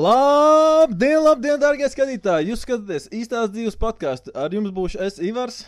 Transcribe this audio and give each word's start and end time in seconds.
Labdien, 0.00 1.18
labdien, 1.20 1.58
darbie 1.60 1.88
skatītāji! 1.92 2.48
Jūs 2.48 2.62
skatāties 2.64 3.08
īstās 3.12 3.50
dzīves 3.52 3.76
podkāstu. 3.76 4.32
Ar 4.32 4.54
jums 4.54 4.72
būšu 4.72 5.00
es, 5.04 5.18
Ivars, 5.20 5.58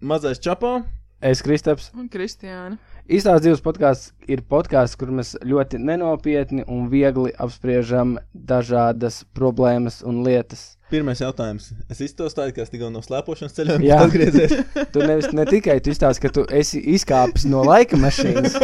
mazais 0.00 0.40
čapo. 0.40 0.78
Es 1.18 1.40
Kristaps. 1.42 1.90
Un 1.98 2.06
Kristiāna. 2.06 2.76
Īstās 3.10 3.40
dzīves 3.42 3.62
podkāsts 3.64 4.12
ir 4.30 4.44
podkāsts, 4.46 4.94
kur 5.00 5.10
mēs 5.10 5.32
ļoti 5.42 5.80
nenopietni 5.82 6.62
un 6.70 6.84
viegli 6.92 7.32
apspriežam 7.42 8.18
dažādas 8.32 9.24
problēmas 9.34 10.02
un 10.06 10.20
lietas. 10.22 10.76
Pirmais 10.92 11.18
jautājums. 11.18 11.72
Es 11.90 11.98
izstāstīju, 12.04 12.54
ka 12.54 12.62
es 12.62 12.70
tikko 12.70 12.90
no 12.92 13.02
slēpošanas 13.04 13.56
ceļojuma 13.56 13.84
Jā. 13.88 13.98
atgriezies. 14.06 14.54
Tu 14.94 15.02
nevis 15.02 15.26
ne 15.34 15.46
tikai 15.48 15.80
tu 15.82 15.90
izstāsti, 15.92 16.22
ka 16.22 16.30
tu 16.36 16.44
esi 16.54 16.80
izkāpis 16.94 17.48
no 17.50 17.64
laika 17.66 17.98
mašīnas. 17.98 18.54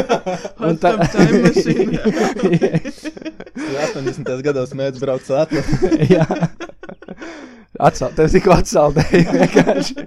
un 0.62 0.78
time 0.78 1.08
machine. 1.48 1.98
Es 2.84 3.02
80. 3.96 4.30
gados 4.46 4.76
mēģināju 4.76 5.02
braukt. 5.02 5.26
Jā. 6.14 6.28
Atsal, 7.82 8.14
tev 8.14 8.30
tikko 8.30 8.54
atsaldēja 8.60 9.34
vienkārši. 9.40 10.06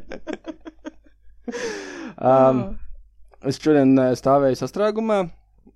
Um, 2.21 2.61
es 3.45 3.59
šodien 3.61 3.93
uh, 3.99 4.11
stāvēju 4.17 4.59
sastrēgumā, 4.61 5.19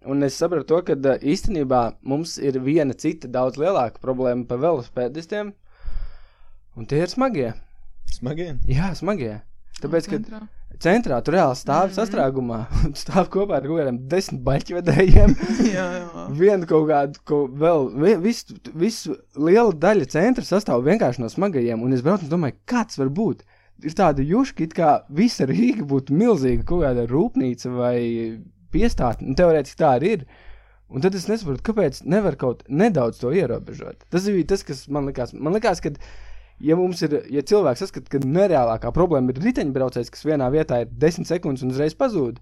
un 0.10 0.24
es 0.24 0.38
sapratu 0.42 0.68
to, 0.72 0.82
ka 0.88 0.94
uh, 0.98 1.18
īstenībā 1.22 1.82
mums 2.02 2.38
ir 2.42 2.60
viena 2.64 2.94
cita 2.98 3.28
daudz 3.32 3.58
lielāka 3.62 4.02
problēma 4.02 4.48
par 4.50 4.58
velospēdistiem, 4.64 5.54
un 6.78 6.86
tie 6.90 7.04
ir 7.04 7.12
smagie. 7.12 7.54
Smagi. 8.12 8.50
Jā, 8.68 8.90
smagie. 8.98 9.38
Tāpēc, 9.82 10.08
ka 10.12 10.18
Centrā. 10.82 11.20
tur 11.24 11.36
reāli 11.36 11.56
stāv 11.58 11.88
Mhm. 11.90 11.94
sastrēgumā, 11.96 12.58
un 12.86 12.94
stāv 12.98 13.30
kopā 13.34 13.58
ar 13.60 13.66
kaut 13.68 13.80
kādiem 13.80 14.00
desmit 14.10 14.42
baļķvedējiem. 14.48 15.36
Jā, 15.76 15.86
jā. 16.02 16.26
Vienu 16.38 16.68
kaut 16.70 16.88
kādu, 16.90 17.20
ko 17.26 17.40
vēl, 17.48 17.88
vi- 18.02 18.18
visu, 18.24 18.58
visu 18.74 19.16
liela 19.38 19.72
daļa 19.72 20.08
centra 20.10 20.44
sastāv 20.44 20.84
vienkārši 20.86 21.20
no 21.24 21.30
smagajiem, 21.30 21.82
un 21.82 21.94
es 21.94 22.02
braucu 22.02 22.26
un 22.28 22.34
domāju, 22.34 22.58
kāds 22.68 22.98
var 22.98 23.10
būt. 23.10 23.44
Ir 23.82 23.98
tāda 23.98 24.24
juška, 24.26 24.66
it 24.68 24.76
kā 24.78 24.92
visa 25.10 25.48
Rīga 25.50 25.86
būtu 25.90 26.14
milzīga 26.14 26.66
kaut 26.70 26.84
kāda 26.86 27.08
rūpnīca 27.10 27.72
vai 27.74 27.98
piestātne, 28.72 29.32
un 29.32 29.38
teorētiski 29.40 29.80
tā 29.82 29.96
arī 29.98 30.16
ir. 30.18 30.26
Un 30.92 31.04
tad 31.04 31.16
es 31.16 31.30
nesaprotu, 31.30 31.64
kāpēc 31.70 32.02
nevar 32.04 32.36
kaut 32.40 32.66
nedaudz 32.68 33.22
to 33.22 33.32
ierobežot. 33.32 34.04
Tas 34.12 34.28
bija 34.28 34.50
tas, 34.52 34.66
kas 34.68 34.84
man 34.92 35.08
likās. 35.08 35.32
Man 35.32 35.56
likās, 35.56 35.80
ka, 35.84 35.94
ja 36.60 36.76
mums 36.76 37.02
ir, 37.08 37.22
ja 37.32 37.44
cilvēks 37.48 37.86
saskata, 37.86 38.12
ka 38.12 38.20
nereālākā 38.28 38.92
problēma 38.96 39.32
ir 39.32 39.40
riteņbraucējs, 39.46 40.12
kas 40.12 40.28
vienā 40.28 40.50
vietā 40.52 40.82
ir 40.84 40.92
10 41.02 41.30
sekundes 41.32 41.64
un 41.64 41.72
uzreiz 41.72 41.96
pazūd, 41.96 42.42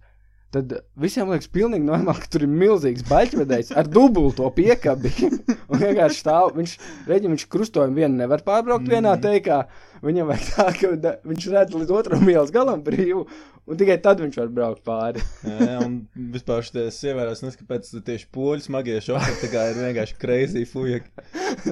tad 0.54 0.74
visiem 0.98 1.30
liekas 1.30 1.50
pilnīgi 1.54 1.86
normāli, 1.86 2.24
ka 2.24 2.32
tur 2.34 2.48
ir 2.48 2.52
milzīgs 2.52 3.06
baļķvedējs 3.10 3.76
ar 3.78 3.90
dubulto 3.90 4.50
piekabi. 4.56 5.14
un 5.70 5.84
vienkārši 5.84 6.24
stāv, 6.24 6.56
viņš 6.58 6.76
reģi, 7.10 7.34
viņš 7.36 7.46
krustojumu 7.54 8.02
vienu 8.02 8.18
nevar 8.24 8.42
pārbraukt 8.46 8.88
mm. 8.88 8.96
vienā 8.96 9.14
teikā. 9.22 9.62
Viņam 10.06 10.30
vajag 10.32 10.50
tā, 10.56 10.68
ka 10.80 11.16
viņš 11.28 11.48
redz 11.54 11.76
līdz 11.78 11.96
otram 12.00 12.30
ielas 12.32 12.54
galam 12.56 12.84
brīvu, 12.86 13.26
un 13.70 13.78
tikai 13.78 13.98
tad 14.02 14.22
viņš 14.24 14.38
var 14.40 14.48
braukt 14.54 14.84
pāri. 14.88 15.22
Jā, 15.46 15.80
un 15.86 16.00
vispār 16.34 16.64
šis 16.66 17.02
ievērās, 17.12 17.44
nes, 17.46 17.58
kāpēc 17.60 17.90
tieši 18.08 18.30
poļu 18.34 18.64
smagie 18.66 18.98
šoki 19.06 19.36
tā 19.44 19.50
kā 19.52 19.66
ir 19.74 19.82
vienkārši 19.84 20.18
crazy 20.22 20.64
fujaki. 20.70 21.12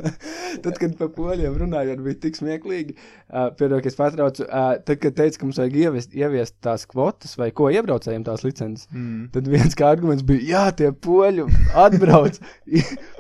tad, 0.63 0.75
kad 0.77 0.97
par 0.99 1.09
poļiem 1.15 1.55
runājot, 1.61 2.01
bija 2.05 2.19
tik 2.27 2.37
smieklīgi. 2.39 2.97
Uh, 3.27 3.49
Piedod, 3.57 3.81
ka 3.83 3.91
es 3.91 3.97
pārtraucu. 3.97 4.45
Uh, 4.47 4.75
tad, 4.85 4.99
kad 5.03 5.17
teica, 5.17 5.39
ka 5.39 5.47
mums 5.47 5.59
vajag 5.61 5.79
ieviest, 5.85 6.13
ieviest 6.17 6.57
tās 6.65 6.85
kvotas 6.89 7.33
vai 7.39 7.49
ko 7.55 7.71
iebraucējiem 7.73 8.25
tās 8.27 8.45
licences, 8.45 8.87
Mm. 8.87 9.27
tad 9.33 9.47
viens 9.51 9.75
kā 9.77 9.89
arguments 9.91 10.23
bija, 10.25 10.43
jā, 10.47 10.61
tie 10.79 10.89
poļi 10.91 11.43
atbrauc, 11.77 12.37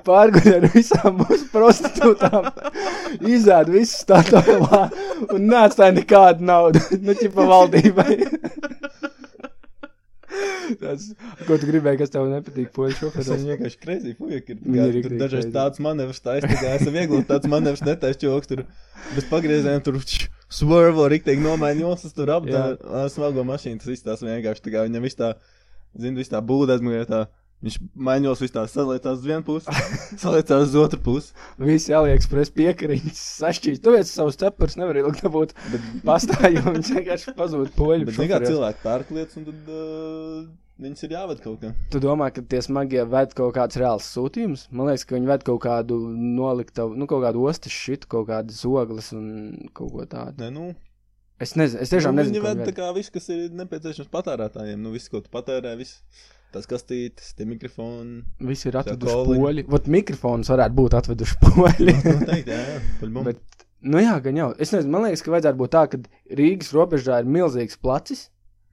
pārguļ 0.07 0.47
ar 0.55 0.67
visām 0.73 1.17
mūsu 1.19 1.47
prostitūtām, 1.51 2.47
izēd 3.35 3.71
visu 3.73 3.99
statālā 4.01 4.87
un 5.33 5.47
neatstāja 5.51 5.95
nekādu 5.97 6.47
naudu. 6.47 6.83
Nu, 7.07 7.15
ķipa 7.17 7.45
valdībai. 7.47 8.11
Tas, 10.81 11.05
ko 11.47 11.55
tu 11.57 11.67
gribēji, 11.69 12.01
kas 12.01 12.11
tev 12.11 12.27
nepatīk 12.29 12.73
poļu 12.75 12.95
šoferis? 12.97 13.29
ir 13.31 13.45
vienkārši 13.53 13.79
crazy 13.81 14.13
fujaki. 14.17 14.57
Ir, 14.57 14.59
Viņi 14.67 14.99
ir 14.99 15.05
tur 15.05 15.15
dažreiz 15.21 15.47
tāds 15.53 15.81
manevrs 15.83 16.19
taisa, 16.23 16.49
tā 16.49 16.57
kā 16.59 16.73
esam 16.75 16.97
viegli 16.97 17.21
tāds 17.29 17.47
manevrs 17.49 17.83
netaisa 17.87 18.19
čoks 18.21 18.51
tur 18.51 18.65
bez 19.13 19.27
pagriezieniem 19.31 19.83
tur 19.85 19.99
swervo 20.03 21.07
riktīgi 21.13 21.43
nomaina 21.43 21.85
josas 21.85 22.15
tur 22.17 22.33
ap 22.35 22.47
tā 22.49 22.65
ā, 22.75 23.05
smago 23.13 23.45
mašīnu. 23.47 23.79
Tas 23.81 23.93
viss 23.93 24.05
tās 24.05 24.23
vienkārši 24.25 24.65
tā 24.67 24.75
kā 24.75 24.83
viņam 24.89 25.07
viss 25.07 25.19
tā, 25.19 25.33
zinu, 25.95 26.19
viss 26.19 26.33
tā 26.33 26.43
būda 26.43 26.75
aizmugurē 26.77 27.07
tā. 27.09 27.23
Viņš 27.65 27.75
maiņos 28.07 28.41
viss 28.43 28.53
tā 28.53 28.61
saliecās 28.69 29.17
uz 29.17 29.23
vienu 29.25 29.41
pusi, 29.47 29.71
saliecās 30.21 30.67
uz 30.67 30.75
otru 30.77 30.99
pusi. 31.01 31.31
Visi 31.57 31.95
AliExpress 31.97 32.53
piekariņas 32.53 33.21
sašķīs. 33.39 33.79
Tu 33.81 33.93
viens 33.95 34.11
savus 34.13 34.37
cepurus 34.37 34.77
nevar 34.77 34.99
ilgi 35.01 35.23
dabūt 35.25 35.55
Bet, 35.73 35.87
pastāju, 36.05 36.61
un 36.61 36.77
viņš 36.77 36.91
vienkārši 36.99 37.33
pazūd 37.39 37.73
poļu. 37.79 38.05
bet 38.11 38.21
kā 38.29 38.39
cilvēki 38.45 38.83
pērk 38.85 39.09
lietas 39.17 39.39
un 39.41 39.47
tad 39.49 39.71
uh, 39.73 40.45
viņas 40.85 41.07
ir 41.07 41.15
jāved 41.17 41.41
kaut 41.47 41.57
kā. 41.65 41.73
Tu 41.95 42.03
domā, 42.05 42.29
ka 42.35 42.45
tie 42.45 42.61
smagie 42.61 43.07
ved 43.09 43.33
kaut 43.41 43.57
kāds 43.57 43.81
reāls 43.81 44.11
sūtījums? 44.13 44.67
Man 44.69 44.91
liekas, 44.91 45.07
ka 45.09 45.17
viņi 45.17 45.33
ved 45.33 45.47
kaut 45.49 45.63
kādu 45.65 45.97
noliktavu, 46.13 46.93
nu, 46.93 47.09
kaut 47.09 47.25
kādu 47.25 47.41
ostas 47.49 47.73
šitu, 47.73 48.05
kaut 48.13 48.29
kādas 48.29 48.61
ogles 48.69 49.09
un 49.17 49.27
kaut 49.73 49.95
ko 49.97 50.05
tādu. 50.13 50.45
Nē, 50.45 50.53
nu, 50.53 50.75
Es 51.37 51.51
nezinu, 51.53 51.83
es 51.85 51.91
tiešām 51.93 52.15
nu, 52.15 52.23
nezinu. 52.23 52.39
Viņi 52.39 52.45
ved 52.47 52.61
tā 52.65 52.71
kā 52.73 52.87
viss, 52.95 53.11
kas 53.13 53.27
ir 53.29 53.51
nepieciešams 53.53 54.07
patērētājiem. 54.09 54.79
Nu, 54.81 54.89
viss, 54.89 55.09
ko 55.13 55.19
tu 55.21 55.29
patērē, 55.29 55.75
viss. 55.77 55.99
Tas 56.55 56.65
kastītes, 56.69 57.33
tie 57.35 57.45
mikrofoni. 57.45 58.21
Visi 58.47 58.69
ir 58.69 58.77
atveduši 58.79 59.17
poļi. 59.27 59.63
Vat 59.73 59.87
mikrofons 59.91 60.47
varētu 60.53 60.77
būt 60.77 60.93
atveduši 61.01 61.35
poļi. 61.43 61.95
Noteikti, 62.05 62.53
jā, 62.53 62.61
jā. 62.71 62.77
paļbum. 63.01 63.27
Bet, 63.27 63.65
nu 63.91 63.99
jā, 64.01 64.13
gan 64.23 64.39
jau. 64.39 64.47
Es 64.63 64.71
nezinu, 64.73 64.93
man 64.95 65.03
liekas, 65.09 65.25
ka 65.25 65.33
vajadzētu 65.35 65.59
būt 65.59 65.73
tā, 65.75 65.83
ka 65.91 65.99
Rīgas 66.39 66.71
robežā 66.77 67.19
ir 67.23 67.27
milzīgs 67.35 67.75
placis, 67.83 68.23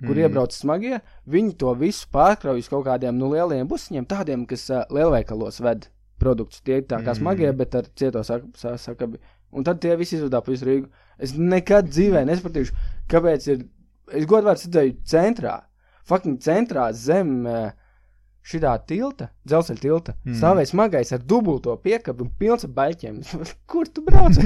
kur 0.05 0.15
mm. 0.15 0.23
iebrauc 0.23 0.55
smagie. 0.55 1.01
Viņi 1.34 1.57
to 1.65 1.75
visu 1.83 2.07
pārkrauj 2.15 2.63
uz 2.63 2.71
kaut 2.71 2.87
kādiem 2.87 3.19
nu, 3.19 3.33
lieliem 3.34 3.67
busiņiem, 3.71 4.07
tādiem, 4.11 4.47
kas 4.51 4.69
uh, 4.71 4.84
lielveikalos 4.95 5.59
ved 5.67 5.89
produktus. 6.23 6.63
Tie 6.65 6.79
ir 6.79 6.87
tā 6.87 7.03
kā 7.03 7.11
Mm. 7.11 7.21
smagie, 7.25 7.53
bet 7.59 7.75
ar 7.75 7.91
cieto 7.99 8.23
sak- 8.25 8.47
sa- 8.57 8.79
sakabi. 8.79 9.19
Un 9.55 9.67
tad 9.67 9.83
tie 9.83 9.97
visi 9.99 10.17
izvadā 10.17 10.41
pa 10.43 10.51
visu 10.55 10.67
Rīgu. 10.67 10.89
Es 11.19 11.34
nekad 11.39 11.91
dzīvē 11.91 12.23
nesapratīšu, 12.31 12.73
kāpēc 13.11 13.51
ir. 13.53 13.67
Es 14.15 14.27
godvārds 14.31 14.67
redzēju 14.67 14.97
centrā, 15.09 15.61
fucking 16.09 16.41
centrā 16.44 16.91
zem 16.97 17.34
uh, 17.48 17.72
šitā 18.44 18.75
tilta, 18.88 19.31
dzelzceļa 19.48 19.82
tilta. 19.82 20.15
Mm. 20.25 20.38
Stāvēja 20.41 20.70
smagais 20.72 21.12
ar 21.16 21.25
dubulto 21.25 21.75
piekabi 21.81 22.26
un 22.26 22.32
pilns 22.38 22.66
ar 22.69 22.72
baļķiem. 22.76 23.20
Kur 23.70 23.91
tu 23.91 24.04
brauc? 24.06 24.38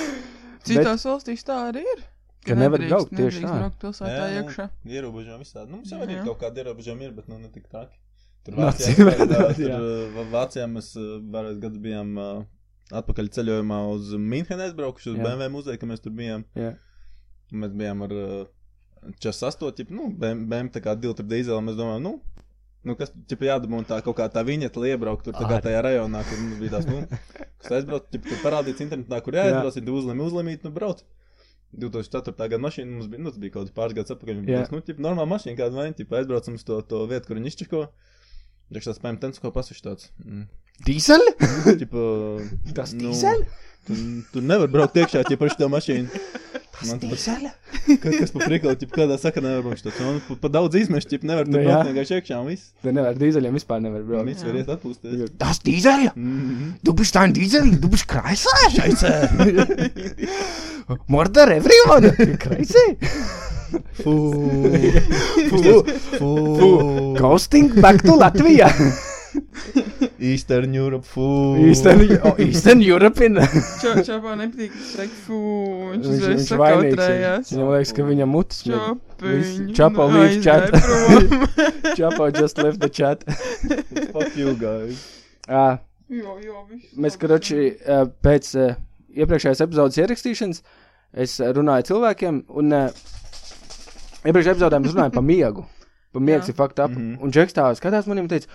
Citās 0.66 1.06
valstīs 1.06 1.44
tā 1.46 1.60
arī 1.68 1.84
ir. 1.84 2.04
Ka 2.46 2.54
nevar 2.54 2.82
braukt 2.82 3.12
tieši 3.14 3.42
tā. 3.42 3.52
braukt 3.58 3.78
pilsētā 3.82 4.26
iekšā. 4.40 4.68
Ierobežojumi 4.86 5.42
visādi. 5.42 5.70
Nu, 5.70 5.80
mums 5.80 5.90
jau 5.90 5.98
arī 6.04 6.20
Jā. 6.20 6.26
kaut 6.28 6.38
kādi 6.44 6.62
ierobežojumi 6.62 7.08
ir, 7.08 7.14
bet 7.16 7.30
nu 7.30 7.38
ne 7.40 7.50
tik 7.50 7.66
traki. 7.66 7.98
Tur 8.46 8.58
Vācijā, 8.60 8.92
acīm 8.94 9.56
tur, 9.58 9.62
jā. 9.66 9.78
Vācijā 10.30 10.66
mēs 10.70 10.92
uh, 11.00 11.16
vairākus 11.34 11.58
gadus 11.64 11.80
bijām 11.82 12.12
uh, 12.22 12.44
atpakaļ 12.94 13.30
ceļojumā 13.34 13.80
uz 13.90 14.12
Mīnhenu 14.14 14.62
aizbraukuši 14.68 15.10
uz 15.10 15.16
Jā. 15.18 15.24
BMW 15.24 15.50
muzeju, 15.56 15.80
ka 15.82 15.88
mēs 15.90 16.04
tur 16.04 16.14
bijām. 16.14 16.46
Jā. 16.54 16.76
Mēs 17.50 17.74
bijām 17.82 18.06
ar 18.06 18.14
uh, 18.14 18.36
48, 19.22 19.74
ķip, 19.80 19.92
nu, 19.94 20.08
BMW 20.12 20.70
tā 20.74 20.82
kā 20.84 20.96
diltra 20.98 21.26
dīzeli, 21.26 21.64
mēs 21.66 21.78
domājam, 21.78 22.06
nu, 22.06 22.46
nu 22.86 22.96
kas, 22.98 23.12
ķip, 23.30 23.44
jādabū 23.48 23.82
tā 23.88 24.00
kaut 24.06 24.18
kā 24.20 24.28
tā 24.32 24.44
viņa, 24.46 24.70
lai 24.82 24.94
iebrauktu 24.94 25.30
tur 25.30 25.38
tā 25.38 25.50
kā 25.50 25.60
tajā 25.64 25.82
rajonā, 25.86 26.22
kur 26.28 26.42
mums 26.42 26.62
bija 26.62 26.76
tās, 26.76 26.88
nu, 26.90 27.04
kas 27.62 27.78
aizbraukt, 27.80 28.10
ķip, 28.14 28.26
tur 28.30 28.42
parādīts 28.44 28.84
internetā, 28.84 29.20
kur 29.24 29.38
jāaizbrauc, 29.38 29.78
ir 29.80 29.94
uzlēmi, 30.00 30.26
uzlēmīt, 30.30 30.66
nu, 30.66 30.74
brauc. 30.74 31.04
2004. 31.76 32.36
gada 32.38 32.62
mašīna 32.62 32.92
mums 32.94 33.08
bija, 33.10 33.22
nu, 33.22 33.32
tas 33.32 33.40
bija 33.42 33.56
kaut 33.56 33.66
kāds 33.66 33.76
pāris 33.76 33.96
gadus 33.98 34.14
atpakaļ. 34.14 34.38
Jā. 34.46 34.60
Mēs, 34.62 34.70
nu, 34.72 34.80
ķip, 34.86 35.00
normāla 35.02 35.28
mašīna, 35.34 35.56
kāda 35.58 35.76
vai, 35.76 35.88
ķip, 35.98 36.14
aizbraucam 36.20 36.56
uz 36.56 36.64
to, 36.64 36.78
to 36.88 37.02
vietu, 37.10 37.28
kur 37.28 37.40
viņi 37.40 37.52
izčako. 37.52 37.82
Priekš 38.70 38.88
tās 38.90 39.02
pēm 39.02 39.18
tens, 39.22 39.42
ko 39.42 39.50
pasuši 39.54 39.84
tāds. 39.84 40.08
Mm. 40.22 40.46
Dīzeļi? 40.86 41.34
Ķip, 41.82 41.92
uh, 42.00 42.72
Tas 42.76 42.94
nu, 42.96 43.10
dīzeļi? 43.10 43.46
Tu, 43.86 43.96
tu 44.32 44.42
nevar 44.42 44.68
braukt 44.72 44.96
iekšā, 44.98 45.22
ja 45.30 45.38
par 45.38 45.52
šo 45.54 45.68
mašīnu. 45.72 46.24
Man 46.76 46.98
tas 47.00 47.08
Dīzeļi? 47.08 47.50
Ka, 48.02 48.10
kas 48.12 48.32
par 48.34 48.42
priklu, 48.50 48.72
ķip, 48.76 48.90
kādā 48.92 49.14
sakarā 49.20 49.46
nevar 49.46 49.62
būt 49.64 49.80
tāds. 49.86 50.00
Un 50.04 50.18
pa, 50.26 50.34
pa 50.42 50.50
daudz 50.52 50.76
izmešu, 50.76 51.08
ķip, 51.14 51.22
nevar 51.24 51.48
Nu 51.48 51.56
tur 51.56 51.62
jā. 51.64 51.70
braukt 51.70 51.88
vienkārši 51.88 52.16
iekšā 52.18 52.40
un 52.42 52.50
viss. 52.50 52.66
Te 52.84 52.92
nevar 52.92 53.16
dīzeļiem 53.16 53.56
vispār 53.56 53.80
nevar 53.80 54.02
braukt. 54.04 54.28
viss 54.28 54.44
var 54.44 54.58
iet 54.60 54.68
atpūsties. 54.74 55.32
Das 55.40 55.62
Dīzeļi? 55.64 56.10
Mhm. 56.12 56.68
Du 56.84 56.92
bist 56.98 57.16
ein 57.16 57.32
Diesel, 57.32 57.70
du 57.80 57.88
bist 57.94 58.04
Kreisler. 58.10 58.68
Scheiße. 58.76 59.14
Murder 61.16 61.48
everyone. 61.56 62.12
Crazy. 62.44 62.86
Fū. 64.02 64.14
Fū. 65.50 65.74
Fū. 66.20 66.70
Ghosting 67.18 67.72
back 67.80 68.04
to 68.04 68.20
Latvia. 68.20 68.68
Eastern 70.18 70.74
Europe. 70.74 71.06
Fū. 71.06 71.26
Eastern, 71.68 72.04
oh, 72.22 72.34
Eastern 72.40 72.82
European. 72.82 73.40
Čau, 73.82 73.96
čapā 74.06 74.36
nepatīk, 74.40 74.76
saka, 74.92 75.18
fū, 75.26 75.40
viņš 75.94 76.12
uzreiz 76.12 76.46
sakautrējās. 76.50 77.52
Viņam 77.54 77.72
liekas, 77.74 77.96
ka 77.96 78.06
viņam 78.10 78.32
mutes. 78.32 78.62
Čapiņ. 78.66 79.74
Čapo 79.76 80.08
nu, 80.10 80.22
leave 80.22 80.40
chat. 80.44 80.72
Chapo 81.96 82.30
just 82.40 82.62
left 82.62 82.80
the 82.80 82.88
chat. 82.92 83.26
Fuck 84.12 84.36
you 84.36 84.56
guys. 84.60 85.04
Ah, 85.46 85.78
Jo, 86.06 86.36
jo, 86.38 86.60
viss. 86.70 86.92
Mēs, 87.02 87.16
karoči, 87.18 87.56
eh, 87.74 88.04
pēc 88.22 88.50
eh, 88.62 88.76
iepriekšējās 89.18 89.62
epizodes 89.64 89.98
ierakstīšanas, 89.98 90.60
es 91.24 91.40
eh, 91.40 91.50
runāju 91.56 91.88
cilvēkiem, 91.88 92.44
un 92.60 92.76
eh, 92.76 93.00
iepriekšējā 94.22 94.54
epizodē 94.54 94.78
mēs 94.84 94.94
runājām 94.94 95.16
par 95.16 95.26
miegu. 95.26 95.64
Par 96.14 96.22
miegs 96.22 96.46
Jā. 96.46 96.54
ir 96.54 96.58
fakta 96.60 96.86
ap. 96.86 96.94
Mhm. 96.94 97.16
Un 97.26 97.34
Džeks 97.34 97.56
tā 97.56 97.66
skatās 97.78 98.06
maniem 98.06 98.28
un 98.28 98.30
teica, 98.30 98.46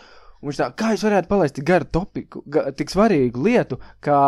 un 0.41 0.49
viņš 0.49 0.61
tā, 0.61 0.69
kā 0.77 0.93
jūs 0.95 1.05
varētu 1.07 1.29
palaist 1.31 1.61
garu 1.65 1.87
topiku, 1.97 2.43
ga, 2.49 2.67
tik 2.75 2.93
svarīgu 2.93 3.45
lietu, 3.45 3.79
kā 4.03 4.19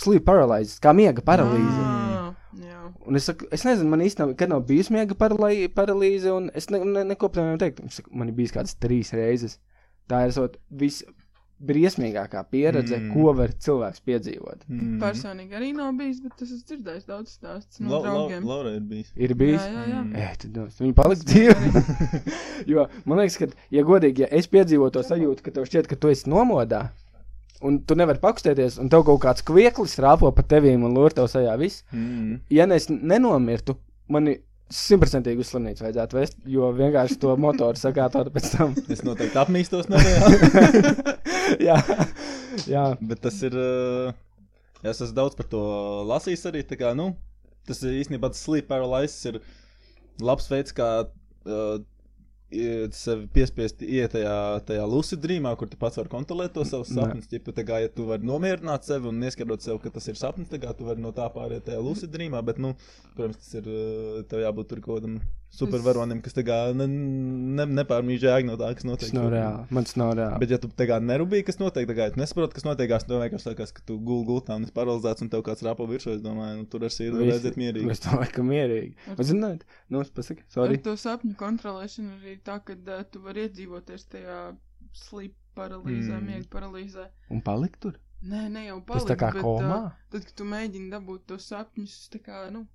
sleep 0.00 0.24
paralyzes, 0.28 0.78
kā 0.82 0.94
miega 0.96 1.24
paralīze. 1.26 1.82
Ah, 1.84 2.30
Jā. 2.58 2.80
Un 3.06 3.18
es 3.18 3.28
saku, 3.28 3.46
es 3.54 3.62
nezinu, 3.66 3.92
man 3.92 4.02
īstenībā, 4.02 4.34
kad 4.38 4.50
nav 4.50 4.64
bijusi 4.66 4.94
miega 4.94 5.14
paralī, 5.18 5.68
paralīze, 5.70 6.32
un 6.34 6.48
es 6.58 6.66
ne, 6.72 6.80
ne, 6.82 7.04
neko 7.12 7.28
par 7.30 7.38
to 7.40 7.46
nevaru 7.46 7.62
teikt. 7.62 7.82
Saka, 7.94 8.10
man 8.16 8.32
ir 8.32 8.38
bijis 8.38 8.54
kādas 8.56 8.74
trīs 8.82 9.12
reizes. 9.14 9.60
Tā 10.10 10.24
ir 10.24 10.32
esot 10.32 10.56
visbriesmīgākā 11.60 12.42
pieredze, 12.50 12.96
Mm. 12.98 13.12
ko 13.14 13.32
var 13.36 13.48
cilvēks 13.48 14.00
piedzīvot. 14.06 14.62
Mm. 14.68 14.98
Personīgi 15.00 15.52
arī 15.56 15.72
nav 15.76 15.92
bijis, 15.98 16.20
bet 16.22 16.32
es 16.42 16.50
esmu 16.52 16.66
dzirdējis 16.70 17.06
daudz 17.06 17.36
stāstu 17.38 17.80
no 17.80 17.90
La- 17.90 17.98
la- 17.98 18.04
draugiem. 18.08 18.44
Laura 18.44 18.70
ir 18.74 18.80
bijis. 18.80 19.12
Ir 19.16 19.34
bijis. 19.34 19.60
Jā, 19.60 19.70
jā, 19.72 19.84
jā. 19.92 20.00
Mm. 20.04 20.14
Ē, 20.16 20.36
tad 20.38 20.52
dos, 20.52 20.78
viņi 20.80 20.94
palika 20.94 21.24
dzīvi. 21.24 21.54
jo 22.72 22.86
man 23.04 23.18
liekas, 23.18 23.36
ka, 23.38 23.46
ja 23.70 23.82
godīgi, 23.82 24.24
ja 24.24 24.28
es 24.30 24.46
piedzīvotu 24.48 24.92
to 24.92 25.02
sajūtu, 25.02 25.42
ka 25.42 25.50
tev 25.50 25.64
šķiet, 25.68 25.86
ka 25.90 25.96
tu 25.96 26.08
esi 26.08 26.28
nomodā, 26.30 26.90
un 27.62 27.78
tu 27.84 27.94
nevari 27.94 28.18
pakustēties, 28.22 28.78
un 28.80 28.88
tev 28.88 29.04
kaut 29.04 29.20
kāds 29.20 29.44
kvieklis 29.44 29.98
rāpo 30.00 30.30
pa 30.34 30.42
tevīm 30.42 30.84
un 30.84 30.94
lūr 30.96 31.12
tev 31.12 31.28
sajā 31.28 31.58
viss, 31.60 31.84
Mm. 31.92 32.40
ja 32.50 32.64
es 32.72 32.88
nenomirtu, 32.88 33.76
mani 34.08 34.38
simtprocentīgi 34.70 35.42
uz 35.42 35.50
slimnīcu 35.50 35.84
vajadzētu 35.84 36.18
vest, 36.18 36.36
jo 36.48 36.70
vienkārši 36.74 37.18
to 37.22 37.34
motoru 37.40 37.78
sakārtot 37.78 38.30
pēc 38.34 38.50
tam. 38.54 38.74
Es 38.94 39.02
noteikti 39.06 39.40
apmīstos 39.40 39.90
no 39.90 39.98
reāla. 40.00 41.14
jā, 41.68 41.78
jā. 42.70 42.84
Bet 43.00 43.22
tas 43.26 43.40
ir. 43.46 43.56
Jā, 44.80 44.92
es 44.94 45.02
esmu 45.02 45.16
daudz 45.18 45.36
par 45.38 45.48
to 45.50 45.62
lasījis 46.08 46.46
arī. 46.50 46.62
tā 46.66 46.78
Kā, 46.80 46.94
nu, 46.96 47.10
tas 47.68 47.82
ir 47.84 47.98
īstenībā 47.98 48.30
tas 48.32 48.44
sleep 48.46 48.70
paralysis 48.70 49.32
ir 49.32 49.40
labs 50.22 50.48
veids, 50.52 50.72
kā 50.76 50.90
uh, 51.02 51.80
sevi 52.50 53.28
piespiest 53.34 53.82
iet 53.86 54.14
tajā, 54.16 54.36
tajā 54.66 54.86
lucid 54.90 55.22
dreamā, 55.22 55.52
kur 55.58 55.70
tu 55.70 55.78
pats 55.80 56.00
vari 56.00 56.10
kontrolēt 56.12 56.54
to 56.56 56.64
savus 56.66 56.90
sapņus. 56.94 57.28
Ķipa, 57.30 57.54
tā 57.56 57.64
kā, 57.68 57.80
ja 57.84 57.90
tu 57.94 58.08
vari 58.08 58.26
nomierināt 58.26 58.88
sevi 58.88 59.10
un 59.10 59.22
ieskatot 59.22 59.62
sev, 59.62 59.78
ka 59.82 59.92
tas 59.94 60.08
ir 60.10 60.18
sapnis, 60.18 60.50
tad 60.50 60.66
tu 60.78 60.88
vari 60.88 61.02
no 61.02 61.14
tā 61.16 61.28
pāriet 61.34 61.68
tajā 61.68 61.82
lucid 61.84 62.10
dreamā. 62.14 62.42
Bet, 62.46 62.58
nu, 62.62 62.74
protams, 63.16 63.38
tas 63.44 63.60
ir. 63.60 63.70
Tev 64.30 64.42
jābūt 64.42 64.70
tur 64.70 64.82
kaut 64.84 65.00
kādam 65.00 65.20
supervaronim, 65.50 66.20
kas 66.22 66.34
ne, 66.78 66.86
ne, 66.86 67.64
nepārmīž 67.80 68.22
jēga 68.26 68.46
no 68.46 68.54
tā, 68.60 68.68
kas 68.78 68.86
notiek. 68.86 69.08
Tas 69.10 69.16
nav 69.16 69.28
reāli. 69.32 69.64
Man 69.74 69.86
tas 69.88 69.96
nav 69.98 70.12
reāli. 70.18 70.38
Bet, 70.42 70.52
ja 70.54 70.58
tu 70.62 70.70
tā 70.78 70.86
kā 70.88 70.98
nerūpīgi, 71.02 71.46
kas 71.48 71.58
notiek, 71.60 71.88
tu 72.14 72.20
nesaproti, 72.22 72.54
kas 72.58 72.66
notiek, 72.68 72.92
tad 72.94 73.10
vienkārši 73.24 73.48
sākās, 73.50 73.72
ka 73.76 73.82
tu 73.88 73.96
gulēji 73.98 74.28
gultā 74.30 74.56
un 74.60 74.66
esi 74.68 74.74
paralizēts 74.76 75.24
un 75.26 75.30
tev 75.32 75.42
kāds 75.46 75.64
rāpo 75.66 75.88
virsū. 75.90 76.14
Es 76.16 76.22
domāju, 76.24 76.60
nu, 76.62 76.68
tur 76.70 76.86
ar 76.86 76.94
Visi- 77.18 77.32
redzēt 77.34 77.58
mierīgi. 77.60 77.90
Es 77.90 78.00
domāju, 78.06 78.32
ka 78.38 78.42
mierīgi. 78.46 78.94
Un, 79.16 79.24
zināt, 79.32 79.66
nu, 79.90 80.00
es 80.06 80.10
pasaku, 80.14 80.46
Ar 80.46 80.54
sorry. 80.54 80.78
to 80.86 80.94
sapņu 80.96 81.34
kontrolēšanu 81.40 82.14
arī 82.20 82.36
tā, 82.46 82.60
ka 82.64 82.78
uh, 82.78 83.02
tu 83.10 83.20
vari 83.26 83.48
iedzīvoties 83.48 84.06
tajā 84.14 84.38
sleep 84.92 85.34
paralīzē, 85.58 86.14
Mm. 86.20 86.26
miega 86.30 86.46
paralīzē. 86.54 87.08
Un 87.34 87.42
palikt 87.42 87.80
tur. 87.82 87.98
Nē, 88.22 88.46
ne 88.52 88.66
jau 88.68 88.78
Tas 88.84 89.02
palikt, 89.02 89.10
tā 89.10 89.16
kā 89.18 89.32
bet, 89.34 89.42
komā. 89.42 89.76
Uh, 89.86 90.08
tad, 90.12 90.24
kad 90.28 90.34
tu 90.36 90.44
mēģini 90.44 90.90
dabūt 90.92 91.26
tos 91.26 91.46
sapņus, 91.50 91.98
tā 92.14 92.20
kā, 92.22 92.50
nu, 92.54 92.66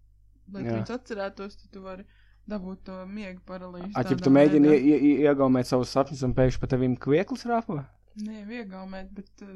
lai 0.51 0.63
tu 0.85 0.93
atcerētos, 0.93 1.55
tad 1.61 1.71
tu 1.71 1.81
vari 1.85 2.03
dabūt 2.49 2.83
to 2.89 2.97
miega 3.09 3.39
paralīzi. 3.47 3.93
Tādā 3.95 4.17
tu 4.21 4.33
mēģini 4.33 4.73
ie- 4.73 4.97
ie- 4.97 5.21
iegaumēt 5.27 5.69
savus 5.69 5.93
sapņus 5.95 6.25
un 6.27 6.35
pēkšņi 6.37 6.61
pa 6.61 6.67
tevīm 6.75 6.97
kvieklis 7.01 7.45
rāpo? 7.49 7.79
Nē, 8.21 8.43
viegaumēt, 8.49 9.09
bet 9.15 9.47
uh, 9.47 9.55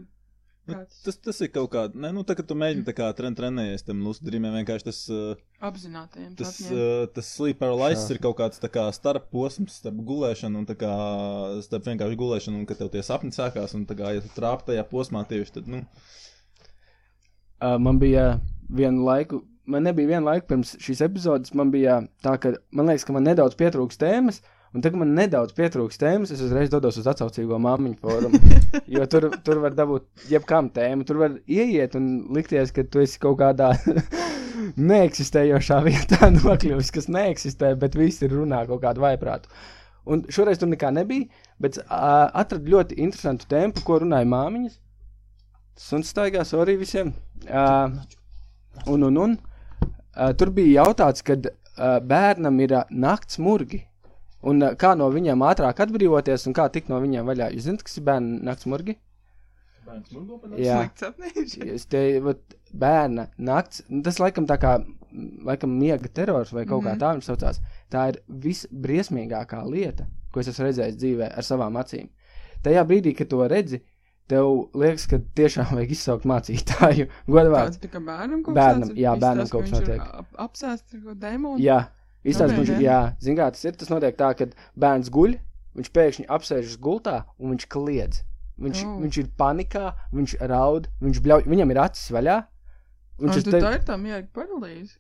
Nu, 0.69 0.75
kāds 0.75 1.00
Tas, 1.01 1.15
tas 1.18 1.39
ir 1.41 1.50
kaut 1.50 1.71
kāds, 1.74 1.95
ne, 1.97 2.12
nu, 2.13 2.21
tā 2.27 2.36
kā 2.38 2.44
tu 2.45 2.53
mēģini 2.59 2.86
tā 2.86 2.94
kā 2.94 3.07
tren, 3.18 3.33
trenējies 3.33 3.86
tam 3.88 4.03
lustrīmiem, 4.06 4.53
vienkārši 4.59 4.86
tas, 4.86 5.00
uh, 5.09 5.39
apzinātajiem 5.65 6.36
tas, 6.38 6.51
uh, 6.69 7.07
tas 7.15 7.31
sleep 7.38 7.57
paralysis 7.63 8.12
ir 8.13 8.19
kaut 8.21 8.38
kāds 8.38 8.62
tā 8.62 8.69
kā 8.69 8.83
starp 8.94 9.31
posms, 9.33 9.80
starp 9.81 9.97
gulēšanu 10.06 10.62
un 10.62 10.68
tā 10.69 10.75
kā 10.77 10.91
starp 11.65 11.89
vienkārši 11.89 12.19
gulēšanu 12.19 12.62
un 12.62 12.68
kad 12.69 12.77
tev 12.83 12.91
tie 12.94 13.01
sapņi 13.07 13.33
sākās 13.39 13.74
un 13.80 13.88
tā 13.89 13.97
kā, 13.97 14.13
ja 14.13 14.21
tu 14.21 14.30
trāp 14.36 14.62
tajā 14.68 14.86
posmā 14.91 15.25
tieši, 15.30 15.57
tad, 15.57 15.71
nu, 15.74 15.86
Uh, 17.59 17.75
man 17.75 17.97
bija 18.00 18.39
vienu 18.71 19.03
laiku, 19.03 19.41
man 19.69 19.86
nebija 19.88 20.10
viena 20.13 20.33
laika 20.33 20.50
pirms 20.50 20.75
šīs 20.81 21.04
epizodes, 21.06 21.54
man 21.57 21.74
bija 21.74 22.00
tā, 22.25 22.36
ka 22.42 22.56
man 22.75 22.89
liekas, 22.89 23.06
ka 23.07 23.16
man 23.16 23.27
nedaudz 23.30 23.57
pietrūks 23.60 24.01
tēmas. 24.01 24.42
Un 24.69 24.83
tagad 24.86 25.01
man 25.01 25.16
nedaudz 25.18 25.56
pietrūks 25.57 25.98
tēmas, 25.98 26.30
es 26.30 26.44
uzreiz 26.45 26.69
dodos 26.69 27.00
uz 27.01 27.07
atsaucīgo 27.10 27.57
māmiņu 27.62 27.98
fórumu. 28.04 28.42
Jo 28.94 29.07
tur, 29.10 29.25
tur 29.45 29.63
var 29.63 29.74
dabūt 29.74 30.27
jebkam 30.30 30.69
tēmu. 30.74 31.07
Tur 31.10 31.24
var 31.24 31.39
ieiet 31.50 31.95
un 31.98 32.10
likties, 32.36 32.69
ka 32.75 32.86
tu 32.86 33.01
esi 33.01 33.18
kaut 33.21 33.39
kādā 33.42 33.71
neeksistējošā 34.92 35.80
vietā 35.88 36.30
nokļuvis, 36.38 36.94
kas 36.94 37.10
neeksistē, 37.10 37.74
bet 37.81 37.98
visi 37.98 38.30
runā 38.30 38.62
kaut 38.69 38.83
kādu 38.86 39.06
vaiprātu. 39.07 39.50
Un 40.10 40.22
šoreiz 40.33 40.62
tur 40.62 40.69
nekā 40.69 40.94
nebija, 40.94 41.25
bet 41.62 41.81
uh, 41.81 42.30
atradu 42.38 42.75
ļoti 42.75 43.01
interesantu 43.01 43.50
tēmu, 43.50 43.81
ko 43.86 44.00
runāja 44.04 44.30
māmiņas. 44.30 44.77
Suns 45.80 46.13
staigās 46.13 46.54
arī 46.57 46.77
visiem. 46.77 47.13
Uh, 47.48 47.98
un, 48.86 49.06
un, 49.10 49.18
un. 49.25 49.38
Uh, 50.19 50.33
tur 50.36 50.51
bija 50.51 50.83
jautāts, 50.83 51.24
kad 51.24 51.45
uh, 51.48 52.00
bērnam 52.04 52.60
ir 52.60 52.74
uh, 52.75 52.89
nakts 52.92 53.39
murgi. 53.39 53.86
Un 54.44 54.63
uh, 54.63 54.74
kā 54.80 54.92
no 55.00 55.07
viņiem 55.13 55.45
ātrāk 55.48 55.80
atbrīvoties 55.86 56.48
un 56.50 56.56
kā 56.57 56.68
tikt 56.74 56.92
no 56.92 57.00
viņiem 57.00 57.27
vaļā. 57.30 57.54
Jūs 57.56 57.69
zināt, 57.69 57.86
kas 57.88 58.00
ir 58.00 58.07
bērnu 58.10 58.42
nakts 58.44 58.68
murgi? 58.68 58.98
Sapnis. 61.00 61.56
es 61.63 61.88
te 61.89 62.01
vat, 62.24 62.42
bērna 62.75 63.30
nakts. 63.38 63.83
Tas 64.06 64.19
laikam 64.21 64.48
tā 64.50 64.60
kā 64.62 64.75
laikam 65.45 65.71
miega 65.80 66.12
terors 66.13 66.51
vai 66.54 66.65
kaut 66.65 66.83
mm 66.83 66.88
-hmm. 66.88 67.00
kā 67.00 67.00
tā 67.00 67.13
viņš 67.15 67.30
saucās. 67.31 67.62
Tā 67.89 68.10
ir 68.10 68.22
visbriesmīgākā 68.45 69.63
lieta, 69.65 70.06
ko 70.31 70.39
es 70.39 70.48
esmu 70.48 70.65
redzējis 70.65 70.98
dzīvē 70.98 71.31
ar 71.38 71.44
savām 71.44 71.77
acīm. 71.77 72.10
Tajā 72.63 72.83
brīdī, 72.86 73.15
kad 73.15 73.27
to 73.27 73.48
redzi, 73.48 73.81
tev 74.30 74.50
liekas, 74.78 75.08
ka 75.10 75.18
tiešām 75.40 75.72
vajag 75.76 75.92
izsaukt 75.96 76.28
mācītāju. 76.30 77.08
Godvārds. 77.34 77.80
Tā 77.81 77.90
kā 77.92 78.02
bērnam 78.06 78.44
kaut 78.46 78.56
Bērnam, 78.58 78.84
tāds 78.88 78.94
ir 78.96 79.04
jā, 79.04 79.14
bērnam 79.24 79.46
izstāsts, 79.46 79.56
kaut 79.56 79.66
ka 79.66 79.70
kas 79.70 79.80
ir 79.80 79.88
notiek. 79.88 80.04
ap- 80.22 80.40
Apsēsts 80.48 80.96
ar 80.98 81.04
kaut 81.08 81.20
dēmonu. 81.24 81.60
Jā, 81.66 81.80
izstāsta, 82.24 82.54
Kāpēc, 82.56 82.72
viņš, 82.76 82.84
jā? 82.86 83.00
zin 83.26 83.40
kā 83.42 83.50
tas 83.56 83.66
ir, 83.66 83.78
tas 83.81 83.90
notiek 83.94 84.18
tā, 84.20 84.30
ka 84.40 84.50
bērns 84.86 85.10
guļ, 85.18 85.36
viņš 85.80 85.92
pēkšņi 85.98 86.28
apsēžas 86.38 86.78
gultā 86.84 87.18
un 87.40 87.56
viņš 87.56 87.68
kliedz. 87.74 88.24
Viņš, 88.60 88.80
Oh. 88.86 88.96
viņš 89.00 89.18
ir 89.22 89.28
panikā, 89.40 89.86
viņš 90.12 90.38
raud, 90.52 90.90
viņš 91.00 91.20
bļauj, 91.24 91.46
viņam 91.48 91.70
ir 91.72 91.78
acis 91.80 92.10
vaļā. 92.12 92.40
Viņš 93.20 93.38
tu 93.46 93.52
te... 93.54 93.62
tā 93.64 93.70
ir 93.78 93.86
tā 93.88 93.96
miega 94.00 94.27
paralīze. 94.36 94.98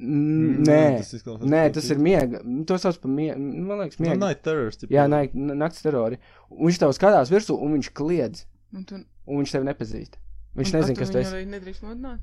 Mm, 0.00 0.62
Nē, 0.64 0.82
tas 1.02 1.10
izklausās 1.18 1.48
nē, 1.52 1.62
tas 1.76 1.88
ir 1.92 1.98
miega. 2.00 2.38
To 2.68 2.76
sauc 2.80 2.96
par 3.02 3.10
miega. 3.12 3.36
Man 3.40 3.82
liekas, 3.82 3.98
Nu, 4.00 4.06
miega. 4.06 4.20
night 4.22 4.42
terrors. 4.46 4.78
tipa. 4.80 4.94
Jā, 4.96 5.04
nē, 5.12 5.18
n- 5.36 5.56
nakts 5.60 5.82
terori. 5.84 6.16
Un 6.48 6.70
viņš 6.70 6.78
tev 6.80 6.94
skatās 6.96 7.32
virsū 7.32 7.56
un 7.60 7.74
viņš 7.76 7.90
kliedz. 7.98 8.46
Un 8.76 8.84
tu, 8.86 9.00
Un 9.30 9.40
viņš 9.42 9.54
tevi 9.54 9.66
nepazīst. 9.68 10.18
Viņš 10.58 10.70
un, 10.72 10.76
nezina, 10.78 10.96
tu 10.96 11.00
kas 11.02 11.12
tas 11.14 11.32
ir. 11.32 11.46
nedrīkst 11.50 11.84
modināt. 11.86 12.20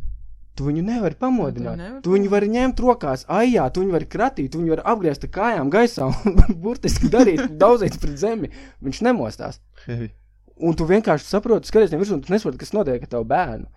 Tu 0.57 0.65
viņu 0.65 0.81
nevari 0.87 1.15
pamodināt. 1.19 1.77
nevar 1.77 1.99
Tu 2.01 2.13
viņu 2.15 2.29
vari 2.33 2.47
ņemt 2.49 2.79
rokās, 2.81 3.25
ajā, 3.29 3.67
tu 3.71 3.83
viņu 3.83 3.93
vari 3.93 4.07
kratīt, 4.09 4.49
tu 4.51 4.61
viņu 4.61 4.73
vari 4.73 4.85
apgriezt 4.89 5.27
ar 5.27 5.31
kājām 5.35 5.69
gaisā 5.73 6.07
un 6.25 6.39
burtiski 6.63 7.11
darīt, 7.13 7.43
daudzīt 7.61 7.99
pret 8.01 8.17
zemi. 8.17 8.49
Viņš 8.83 9.03
nemostās. 9.05 9.61
Heavy. 9.85 10.09
Un 10.57 10.73
tu 10.73 10.87
vienkārši 10.89 11.27
saproti, 11.29 11.69
skaties 11.69 11.91
viņam 11.91 12.01
virsū, 12.01 12.15
un 12.17 12.23
tu 12.25 12.33
nesaproti, 12.33 12.57
kas 12.63 12.73
notiek 12.73 13.03
ar 13.05 13.11
tavu 13.11 13.27
bērnu. 13.29 13.69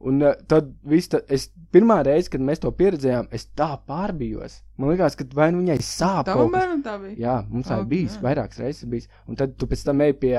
Un 0.00 0.22
uh, 0.24 0.32
tad 0.48 0.70
viss, 0.88 1.10
ta, 1.12 1.18
es 1.28 1.50
pirmā 1.74 1.98
reize, 2.06 2.30
kad 2.32 2.40
mēs 2.44 2.62
to 2.62 2.70
pieredzējām, 2.72 3.26
es 3.36 3.44
tā 3.58 3.68
pārbijos. 3.88 4.62
Man 4.80 4.94
liekas, 4.94 5.16
ka 5.18 5.26
vai 5.36 5.50
nu 5.52 5.60
viņai 5.60 5.76
sāp. 5.84 6.30
Kas. 6.30 6.52
bērnam 6.54 6.80
tā 6.86 6.94
bija? 7.02 7.16
Jā, 7.20 7.34
mums 7.50 7.68
tā 7.68 7.76
ir 7.76 7.84
Ok, 7.84 7.90
bijis, 7.90 8.16
jā. 8.16 8.22
vairākas 8.24 8.62
reizes 8.62 8.88
bijis. 8.88 9.10
Un 9.28 9.36
tad 9.40 9.52
tu 9.60 9.68
pēc 9.68 9.84
tam 9.84 10.00
ej 10.06 10.14
pie 10.22 10.34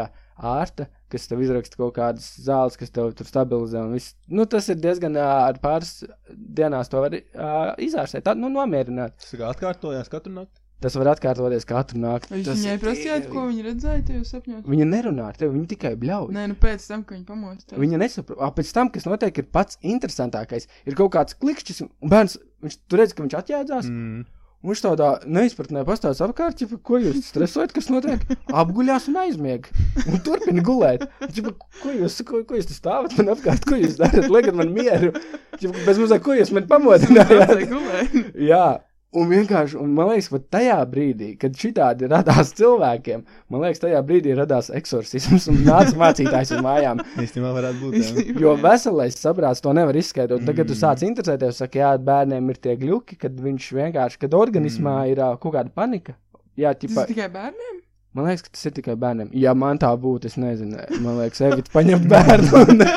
ārsta, 0.51 0.87
kas 1.13 1.29
tev 1.29 1.43
izraksta 1.45 1.77
kaut 1.77 1.93
kādas 1.99 2.31
zāles, 2.41 2.79
kas 2.79 2.89
tev 2.95 3.11
tur 3.17 3.29
stabilizē. 3.29 3.83
un 3.85 3.93
viss. 3.99 4.15
Nu, 4.31 4.47
tas 4.49 4.69
ir 4.73 4.81
diezgan 4.81 5.19
ā, 5.19 5.29
ar 5.51 5.61
pāris 5.61 5.99
dienās 6.31 6.89
to 6.89 7.03
var 7.03 7.13
uh, 7.19 7.75
izārstēt, 7.77 8.25
tā, 8.25 8.33
nu, 8.39 8.49
nomierināt. 8.49 9.19
Tas 9.21 9.37
kā 9.37 9.53
atkārtojās 9.53 10.09
katru 10.09 10.33
nakti. 10.39 10.60
Tas 10.81 10.95
var 10.97 11.11
atkārtoties 11.11 11.67
katru 11.69 12.01
nakti. 12.01 12.39
Jūs 12.39 12.47
Tas 12.47 12.57
viņai 12.57 12.75
prasījāt, 12.81 13.29
ko 13.29 13.45
viņa 13.51 13.65
redzēja 13.67 14.03
tajos 14.07 14.33
sapņos? 14.33 14.65
Viņa 14.65 14.87
nerunā 14.89 15.29
ar 15.29 15.37
tevi, 15.37 15.53
viņa 15.53 15.69
tikai 15.75 15.93
bļauj. 16.01 16.33
Nē, 16.33 16.47
nu 16.49 16.57
pēc 16.57 16.87
tam, 16.89 17.05
kad 17.05 17.19
viņa 17.19 17.27
pamostās. 17.29 17.77
Viņa 17.83 18.01
nesaprot. 18.01 18.41
Pēc 18.57 18.73
tam, 18.73 18.89
kas 18.93 19.05
notiek, 19.05 19.43
ir 19.43 19.49
pats 19.53 19.77
interesantākais. 19.85 20.65
Ir 20.89 20.97
kaut 20.97 21.13
kāds 21.13 21.37
klikšķis, 21.37 21.83
un 21.85 22.13
bērns, 22.13 22.39
viņš 22.65 22.79
tur 22.89 23.03
redz, 23.03 23.13
ka 23.13 23.25
viņš 23.27 23.37
atjēdzās. 23.43 23.91
Mm. 23.93 24.23
Un 24.61 24.69
viņš 24.69 24.81
tādā 24.83 25.07
neizpratnē 25.25 25.81
pastāsta 25.87 26.27
apkārt, 26.27 26.59
ķipa, 26.59 26.77
ko 26.85 26.99
jūs 27.01 27.23
stresojat, 27.31 27.71
kas 27.73 27.87
notiek. 27.89 28.21
Apguļās 28.61 29.07
un 29.09 29.17
aizmieg. 29.23 29.69
Un 30.05 30.21
turpina 30.21 30.61
gulēt. 30.65 31.07
Ķipa, 31.33 31.55
ko 31.81 31.93
jūs, 31.95 32.19
ko, 32.25 32.43
ko 32.45 32.59
jūs 32.59 32.69
te 32.69 32.77
stāvat 32.77 33.15
man 33.17 33.33
apkārt, 33.33 33.65
ko 33.65 33.79
jūs 33.81 33.97
darat? 33.97 34.29
Liekat 34.29 34.57
man 34.57 34.69
mieru. 34.75 35.15
Ķipa, 35.57 35.81
bez 35.87 36.01
mazā, 36.03 36.21
ko 36.21 36.37
jūs 36.37 36.53
man 36.53 36.69
pamodinājāt. 36.69 37.65
gulēt. 37.71 38.17
Jā. 38.51 38.65
Un 39.11 39.27
vienkārši, 39.27 39.75
un 39.75 39.89
man 39.91 40.07
liekas, 40.07 40.29
pat 40.31 40.43
tajā 40.55 40.77
brīdī, 40.87 41.33
kad 41.39 41.51
šitādi 41.59 42.07
radās 42.07 42.53
cilvēkiem, 42.55 43.25
man 43.51 43.63
liekas, 43.65 43.81
tajā 43.83 43.99
brīdī 44.07 44.31
radās 44.37 44.69
eksorcisms 44.71 45.49
un 45.51 45.57
nāca 45.67 45.97
mācītājs 45.99 46.53
uz 46.55 46.61
mājām. 46.63 47.01
Īstenībā 47.25 47.49
varētu 47.57 47.81
būt. 47.81 47.97
Jā. 47.99 48.23
Jo 48.45 48.53
veselais 48.63 49.17
saprāts 49.19 49.59
to 49.65 49.73
nevar 49.75 49.99
izskaidrot. 49.99 50.45
Tagad, 50.47 50.61
kad 50.61 50.71
tu 50.71 50.77
Mm. 50.77 50.83
sāc 50.85 51.03
interesēties, 51.09 51.59
saka, 51.59 51.79
jā, 51.81 51.89
bērniem 51.99 52.47
ir 52.53 52.61
tie 52.63 52.77
gluki, 52.79 53.17
kad 53.19 53.35
viņš 53.35 53.67
vienkārši, 53.81 54.21
kad 54.23 54.31
organismā 54.39 54.95
Mm. 55.03 55.11
ir 55.11 55.17
ā, 55.27 55.29
kaut 55.43 55.57
kāda 55.57 55.69
panika. 55.75 56.15
Jā, 56.55 56.71
Tas 56.71 56.79
ķipa, 56.85 57.03
ir 57.03 57.11
tikai 57.11 57.27
bērniem. 57.35 57.75
man 58.15 58.25
liekas, 58.31 58.43
ka 58.47 58.49
tas 58.55 58.65
ir 58.65 58.71
tikai 58.79 58.95
bērniem. 58.95 59.29
Ja 59.43 59.53
man 59.53 59.77
tā 59.77 59.91
būtu, 59.99 60.31
es 60.31 60.39
nezinu. 60.39 60.79
Man 61.03 61.19
liekas, 61.19 61.43
Evita 61.51 61.71
paņem 61.75 62.07
bērnu 62.07 62.63
un 62.63 62.87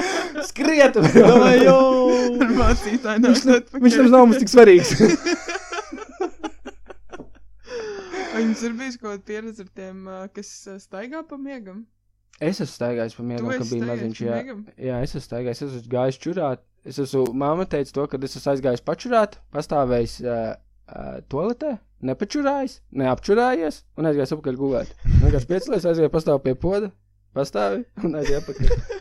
skriet. 0.47 0.95
Ar 1.03 2.55
mācītāju 2.55 3.19
Viņš, 3.25 3.99
nemaz 3.99 4.11
nav 4.15 4.27
mums 4.29 4.39
tik 4.43 4.51
svarīgs. 4.55 4.95
Jums 8.45 8.63
ir 8.69 8.77
bijis 8.79 9.01
kaut 9.01 9.11
kāda 9.11 9.27
pieredze 9.31 9.65
ar 9.65 9.73
tiem, 9.81 10.07
kas 10.37 10.53
staigā 10.85 11.25
pa 11.29 11.41
miegam? 11.41 11.85
Es 12.43 12.59
esmu 12.59 12.73
staigājis 12.73 13.15
pa 13.15 13.25
miegam, 13.27 13.49
kad 13.53 13.67
staigājis 13.69 13.91
maziņš. 13.91 14.21
Jā, 14.25 14.39
jā, 14.89 15.01
es 15.07 15.13
esmu 15.15 15.25
staigājis, 15.29 15.63
es 15.63 15.77
esmu 15.79 15.93
gājis 15.93 16.21
čurāt. 16.23 16.65
Es 16.85 16.99
esmu, 17.01 17.25
māma 17.41 17.65
teica 17.71 17.95
to, 17.97 18.07
ka 18.11 18.19
es 18.27 18.35
esmu 18.37 18.53
aizgājis 18.53 18.83
pačurāt, 18.85 19.39
pastāvējis 19.55 20.17
uh, 20.27 20.41
uh, 20.91 21.15
toaletē, 21.33 21.77
nepačurājis, 22.05 22.81
neapčurājies 23.01 23.81
un 23.97 24.11
aizgājis 24.11 24.35
apakaļ 24.37 24.59
gulēt. 24.61 24.93
Vienkārši 25.23 25.51
piecēlēs, 25.53 25.89
aizgāju 25.93 26.13
pastāv 26.13 26.43
pie 26.45 26.57
poda, 26.59 26.91
pastāvi 27.37 27.85
un 28.05 28.19
aizgāju 28.21 28.43
apakaļ. 28.43 29.01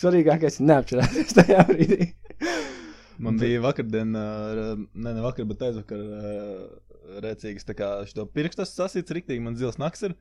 Svarīgākais 0.00 0.58
ir 0.58 0.68
neapčurāties 0.72 1.36
tajā 1.38 1.62
brīdī. 1.68 2.10
Man 3.22 3.38
bija 3.40 3.62
vakardien, 3.64 4.10
ne, 4.12 5.12
ne 5.12 5.22
vakar, 5.24 5.46
bet 5.48 5.62
aizvakar 5.68 6.02
rēcīgs, 7.24 7.66
tā 7.68 7.74
kā 7.78 7.88
šo 8.10 8.26
pirkstas 8.30 8.74
sasīts 8.76 9.14
riktīgi, 9.16 9.42
man 9.44 9.56
zils 9.58 9.78
naks 9.82 10.02
ir. 10.08 10.14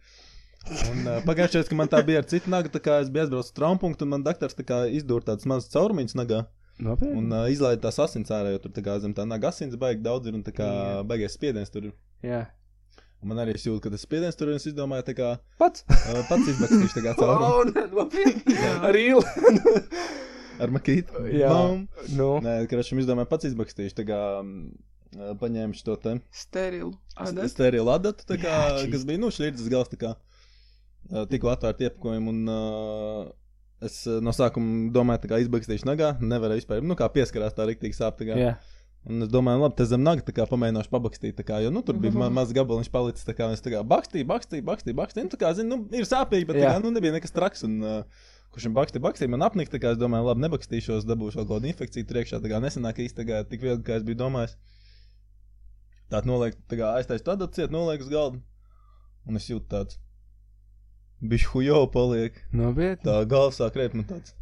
Un 0.90 1.04
uh, 1.06 1.20
pagājušajā 1.28 1.62
gadā, 1.62 1.70
kad 1.70 1.78
man 1.78 1.90
tā 1.92 2.00
bija 2.08 2.22
ar 2.24 2.28
citu 2.30 2.50
nagu, 2.50 2.72
tā 2.74 2.80
kā 2.82 3.00
es 3.04 3.10
biju 3.14 3.26
aizbraucis 3.28 3.52
uz 3.52 3.58
traumpungtu, 3.58 4.06
un 4.08 4.16
man 4.16 4.24
doktors 4.26 4.56
tā 4.58 4.64
kā 4.66 4.80
izdūr 4.98 5.26
tādas 5.28 5.46
mazas 5.50 5.70
caurumiņas 5.76 6.16
nagā, 6.18 6.40
Nopietni. 6.82 7.20
un 7.22 7.30
uh, 7.36 7.46
izlaida 7.54 7.84
tās 7.86 8.00
asins 8.02 8.32
ārā, 8.34 8.56
jo 8.56 8.62
tur 8.64 8.74
tā 8.74 8.82
kā 8.86 8.96
zem 9.04 9.14
tā 9.16 9.28
naga 9.30 9.52
asins 9.54 9.78
baigi 9.80 10.02
daudz 10.06 10.28
ir, 10.32 10.38
un 10.40 10.42
tā 10.48 10.56
kā 10.58 10.66
Jā. 10.66 11.04
baigais 11.08 11.36
spiediens 11.38 11.70
tur 11.72 11.92
ir. 11.92 11.94
Jā. 12.26 12.42
Un 13.22 13.30
man 13.32 13.40
arī 13.46 13.54
es 13.58 13.64
jūtu, 13.68 13.80
ka 13.86 13.92
tas 13.94 14.02
spiediens 14.06 14.36
tur 14.38 14.50
ir, 14.52 14.58
es 14.60 14.66
izdomāju, 14.72 15.06
tā 15.08 15.14
kā 15.18 15.30
Pats. 15.62 15.86
uh, 15.88 16.20
pats 16.32 16.50
izbakstīšu 16.56 16.98
tā 16.98 17.06
kā 17.06 17.14
nopietni. 17.94 18.58
Ar 18.90 18.98
īlu. 19.00 19.22
ar 20.66 20.72
makītu. 20.74 21.24
Jā. 21.36 21.50
Bam! 21.54 21.86
Nu. 22.18 22.28
Nē, 22.44 22.58
krašam 22.72 23.00
izdomāju 23.02 23.30
pats 23.32 23.48
izbakstīšu, 23.50 23.96
tā 24.02 24.06
kā 24.10 24.20
mm, 24.42 24.68
paņēmu 25.42 25.78
šo 25.80 25.98
te. 26.02 26.18
Sterilu. 26.36 26.94
Adat. 27.16 27.50
Sterilu 27.54 27.92
adatu, 27.94 28.28
kā, 28.36 28.56
Jā, 28.76 28.86
kas 28.92 29.06
bija, 29.08 29.22
nu, 29.22 29.32
šķirdzes 29.34 29.72
gals, 29.72 29.92
tā 29.92 30.02
kā 30.02 30.16
tikko 31.30 31.52
atvērta 31.54 31.88
iepakojuma, 31.88 32.32
un 32.32 32.50
uh, 32.50 33.28
es 33.86 34.02
no 34.24 34.34
sākuma 34.36 34.90
domāju, 34.94 35.30
kā 35.30 35.42
izbakstīšu 35.44 35.88
nagā, 35.88 36.16
nevarēju 36.22 36.64
vispār, 36.64 36.82
nu, 36.86 36.98
kā 36.98 37.10
pieskarās 37.14 37.56
tā 37.58 37.68
riktīgi 37.70 37.98
sāp. 37.98 38.24
Un 39.06 39.22
es 39.22 39.30
domāju, 39.30 39.62
labi, 39.62 39.76
tas 39.78 39.92
zem 39.92 40.02
naga, 40.02 40.24
tā 40.26 40.34
kā 40.34 40.48
pamēģināšu 40.50 40.90
pabakstīt, 40.90 41.42
kā, 41.46 41.60
jo, 41.62 41.70
nu, 41.70 41.84
tur 41.86 42.00
bija 42.02 42.18
ma 42.18 42.32
maz 42.34 42.50
gabaliņš 42.58 42.88
palicis, 42.90 43.28
kā, 43.38 43.52
es 43.54 43.62
tā 43.62 43.76
kā 43.76 43.84
bakstīju, 43.86 44.26
bakstīju, 44.32 44.66
bakstīju, 44.66 44.98
bakstīju, 44.98 45.28
nu, 45.28 45.34
tā 45.36 45.38
kā, 45.44 45.52
zinu, 45.54 45.76
nu, 45.76 45.94
ir 45.94 46.08
sāpīgi, 46.10 46.48
bet, 46.50 46.58
kā, 46.64 46.72
nu, 46.82 46.90
nebija 46.96 47.14
nekas 47.14 47.36
traks, 47.36 47.62
un, 47.68 47.76
uh, 47.86 48.32
kurš 48.50 48.66
man 48.72 48.80
bakstīja, 48.80 49.04
bakstīja, 49.06 49.30
man 49.36 49.46
apnika, 49.46 49.78
es 49.78 50.02
domāju, 50.02 50.26
labi, 50.32 50.42
nebakstīšos, 50.48 51.06
dabūšu 51.06 51.44
kaut 51.44 51.52
kādu 51.52 51.70
infekciju 51.70 52.10
priekšā, 52.10 52.42
tā 52.42 52.50
kā, 52.50 52.64
nesenāk 52.66 52.98
kā, 52.98 53.44
tik 53.46 53.62
viegli, 53.62 53.86
kā 53.86 54.00
es 54.00 54.08
biju 54.10 54.24
domājis. 54.24 54.58
Tātad 56.12 56.30
noliek, 56.30 56.58
tā 56.70 56.80
kā 56.80 56.92
aiztaisīt 57.00 57.26
tādu 57.28 57.48
ciet, 57.56 57.74
noliek 57.74 58.04
uz 58.04 58.10
galda. 58.12 58.42
Un 59.26 59.40
es 59.40 59.48
jūtu 59.50 59.66
tāds. 59.72 60.00
Bišķi 61.26 61.52
hujo 61.54 61.86
paliek. 61.94 62.38
Nopietni. 62.54 63.06
Tā 63.08 63.22
galva 63.30 63.54
sāk 63.56 63.78
rēt 63.80 63.96
man 63.98 64.06
tāds. 64.10 64.36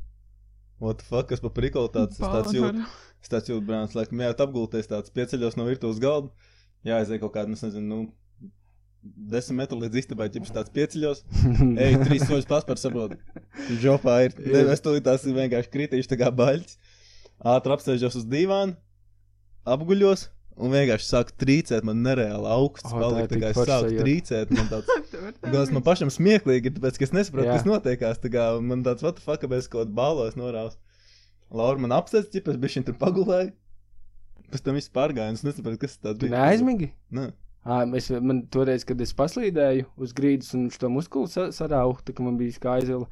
What 0.83 0.99
the 0.99 1.07
fuck, 1.07 1.29
kas 1.29 1.39
pa 1.39 1.53
prikolu 1.53 1.91
tāds. 1.93 2.17
Es 2.19 2.25
tāds 2.25 2.55
jūtu, 2.55 2.83
es 3.23 3.31
tāds 3.31 3.51
jūtu, 3.51 3.63
brāns, 3.69 3.95
laikam 3.95 4.19
jājūt 4.25 4.43
apgulties 4.43 4.89
tāds 4.91 5.13
pieceļos 5.15 5.55
no 5.59 5.67
virtuves 5.69 6.01
galda. 6.03 6.33
Jāaiziet 6.83 7.21
kaut 7.21 7.31
kādu, 7.37 7.55
es 7.55 7.63
nezinu, 7.63 7.87
nu, 7.87 8.51
desmit 9.03 9.61
metru 9.61 9.79
līdz 9.79 10.01
istabai, 10.01 10.27
ķips 10.33 10.51
tāds 10.55 10.73
pieceļos. 10.75 11.23
Ej, 11.85 11.97
trīs 12.03 12.25
soļus 12.27 12.49
paspēr 12.49 12.81
saprotu. 12.81 13.19
Žopā 13.83 14.17
ir. 14.27 14.35
Ne, 14.53 14.65
es 14.73 14.83
tulīt 14.83 15.05
tās 15.07 15.23
vienkārši 15.23 15.71
kritīšu 15.71 16.11
tā 16.11 16.19
kā 16.19 16.31
baļķis. 16.35 16.77
Ātri 17.53 17.75
apsēžos 17.75 18.19
uz 18.19 18.27
dīvānu, 18.31 18.75
apguļos. 19.67 20.27
Un 20.61 20.69
vienkārši 20.69 21.07
sāk 21.07 21.31
trīcēt, 21.41 21.85
man 21.87 22.03
nereāli 22.05 22.45
augsts. 22.53 22.91
Oh, 22.91 23.01
paliek, 23.01 23.25
tā 23.31 23.39
kā 23.41 23.49
es 23.49 23.57
sāku 23.57 23.95
trīcēt. 23.97 24.51
Man 24.53 24.69
tāds, 24.69 25.13
Gan 25.53 25.73
man 25.73 25.85
pašam 25.85 26.11
smieklīgi, 26.13 26.75
tāpēc, 26.75 26.99
ka 26.99 27.07
es 27.07 27.13
nesaprotu, 27.15 27.47
Jā. 27.49 27.55
kas 27.57 27.65
notiekās. 27.65 28.21
Tā 28.21 28.29
kā 28.33 28.45
man 28.61 28.83
tāds, 28.85 29.05
what 29.05 29.17
the 29.17 29.25
fuck, 29.25 29.41
kāpēc 29.41 29.69
kaut 29.71 29.87
kādā 29.87 29.97
balvos 29.97 30.37
norāvis. 30.37 30.77
Laura 31.53 31.81
man 31.81 31.95
apsēdz, 31.97 32.29
ķip, 32.33 32.51
es 32.53 32.59
biju 32.61 32.75
šim 32.75 32.85
tur 32.87 32.97
pagulēju. 33.01 33.53
Pēc 34.53 34.65
tam 34.65 34.77
viss 34.77 34.93
pārgāja, 34.93 35.33
un 35.33 35.39
es 35.39 35.45
nesaprotu, 35.45 35.81
kas 35.81 35.97
tas 35.97 36.19
bija. 36.21 36.35
neaizmigi? 36.35 36.91
Nē. 37.17 37.31
Ā, 37.63 37.79
es, 37.97 38.09
man 38.21 38.43
toreiz, 38.53 38.83
kad 38.85 38.99
es 39.01 39.13
paslīdēju 39.17 39.87
uz 40.03 40.13
grīdas 40.17 40.51
un 40.57 40.67
šo 40.73 40.89
muskuli 40.93 41.31
sa 41.31 41.47
sarauhu, 41.55 42.01
tā 42.05 42.13
kā 42.13 42.25
man 42.25 42.37
bija 42.37 42.53
skaizila, 42.57 43.07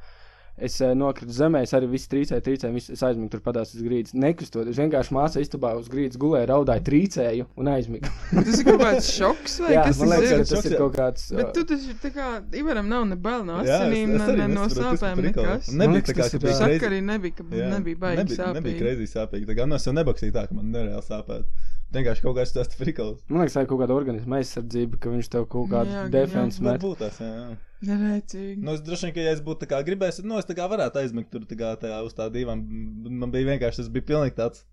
es 0.61 0.75
uh, 0.81 0.91
nokritu 0.97 1.33
zemē, 1.33 1.63
es 1.65 1.73
arī 1.77 1.87
visu 1.91 2.09
trīcēju, 2.11 2.43
trīcēju, 2.45 2.73
visu, 2.77 2.93
es 2.95 3.01
aizmigu 3.07 3.31
tur 3.33 3.41
padās 3.45 3.73
uz 3.73 3.81
grīdas. 3.85 4.13
Nekustot, 4.13 4.69
es 4.71 4.77
vienkārši 4.79 5.15
māsā 5.17 5.41
istabā 5.43 5.73
uz 5.79 5.89
grīdas 5.91 6.19
gulēju, 6.21 6.47
raudāju, 6.51 6.83
trīcēju 6.87 7.47
un 7.57 7.71
aizmigu. 7.73 8.11
Tas 8.35 8.59
ir 8.61 8.67
kaut 8.69 8.81
kāds 8.83 9.09
šoks 9.15 9.57
vai 9.65 9.73
Jā, 9.75 9.85
kas 9.89 10.01
man 10.01 10.13
tas 10.13 10.21
liekas, 10.21 10.31
ir? 10.31 10.43
ka 10.45 10.55
tas 10.55 10.69
ir 10.69 10.77
kaut 10.83 10.95
kāds. 10.99 11.25
Bet 11.41 11.51
tu 11.57 11.65
taču 11.73 11.97
tā 12.05 12.13
kā 12.15 12.29
Ivaram 12.61 12.87
nav 12.91 13.07
ne 13.09 13.17
bail 13.27 13.43
no 13.47 13.59
asinīm, 13.63 14.15
ne, 14.21 14.29
ne 14.41 14.47
no 14.53 14.67
sāpēm, 14.71 15.23
nekas. 15.27 15.71
Nebija 15.81 16.05
tā 16.11 16.17
kā, 16.21 16.29
ka 16.35 16.41
bija 16.45 16.53
ā, 16.55 16.59
Saka 16.61 16.71
crazy. 16.77 16.89
arī 16.91 17.01
nebija, 17.09 17.37
ka 17.41 17.47
nebija 17.49 18.01
baigi 18.05 18.21
nebija, 18.21 18.53
nebija 18.53 18.75
sāpīgi. 18.77 18.79
kreizī 18.81 19.09
sāpīgi. 19.11 19.49
Tā 19.49 19.57
kā 19.57 19.67
no 19.69 19.79
es 19.81 19.87
jau 19.89 19.95
nebakstīju 19.97 20.35
tā, 20.37 20.45
ka 20.49 20.57
man 20.57 20.69
nereāli 20.75 21.05
sāpētu. 21.07 21.67
Vienkārši 21.91 22.23
kaut 22.23 22.37
kāds 22.37 22.53
tas 22.55 22.69
frikals. 22.79 23.17
Man 23.27 23.41
liekas, 23.43 23.57
tā 23.57 23.65
ir 23.65 23.67
kaut 23.67 23.81
kāda 23.81 23.95
organisma 23.97 24.37
aizsardzība, 24.39 24.99
ka 25.03 25.11
viņš 25.11 25.27
tev 25.33 25.47
kaut 25.51 25.67
kādu 25.73 25.91
Jā, 25.91 26.05
defensu 26.13 26.63
met. 26.63 26.85
Tas, 27.01 27.17
jā. 27.19 27.31
jā. 27.35 27.49
Nerēcīgi. 27.81 28.59
Nu, 28.61 28.75
es 28.77 28.83
droši 28.85 29.07
vien, 29.07 29.15
ka, 29.15 29.23
ja 29.25 29.31
es 29.35 29.41
būtu 29.45 29.63
tā 29.63 29.71
kā 29.71 29.79
gribējis, 29.85 30.21
nu, 30.25 30.37
es 30.37 30.45
tā 30.49 30.53
kā 30.57 30.67
varētu 30.69 31.01
aizmigt 31.01 31.31
tur 31.33 31.47
tā 31.49 31.57
kā 31.57 31.71
tajā 31.81 32.03
uz 32.05 32.13
tā 32.17 32.27
divām. 32.33 32.61
Man 33.09 33.33
bija 33.33 33.53
vienkārši, 33.53 33.81
tas 33.81 33.89
bija 33.95 34.09
pilnīgi 34.11 34.37
tāds. 34.37 34.65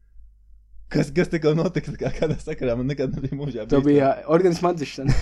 Kas, 0.89 1.11
kas 1.13 1.29
tikko 1.29 1.51
notika, 1.53 1.93
tā 1.93 1.99
kā 2.01 2.11
kādā 2.17 2.39
sakarā 2.41 2.73
man 2.79 2.87
nekad 2.89 3.13
nebija 3.13 3.37
mūžā. 3.37 3.65
Bijis 3.69 3.85
bija 3.85 4.13
organisma 4.33 4.71
atzīšana. 4.73 5.17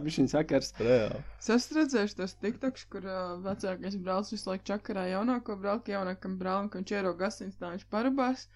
Viņš 0.00 0.14
viņa 0.20 0.30
sakars. 0.32 0.70
Es 0.80 1.50
esmu 1.52 1.76
redzējis 1.82 2.16
tos 2.16 2.32
tiktoks, 2.40 2.86
kur 2.92 3.04
uh, 3.04 3.34
vecākais 3.44 3.98
brālis 4.00 4.32
visu 4.32 4.48
laiku 4.48 4.64
čakarā 4.72 5.04
jaunāko 5.10 5.58
brāli, 5.60 5.92
jaunākam 5.92 6.38
brālim, 6.40 6.70
ka 6.72 6.80
viņš 6.80 6.94
iero 6.96 7.12
gasins 7.20 7.60
tā 7.60 7.74
viņš 7.74 7.84
parabās. 7.92 8.46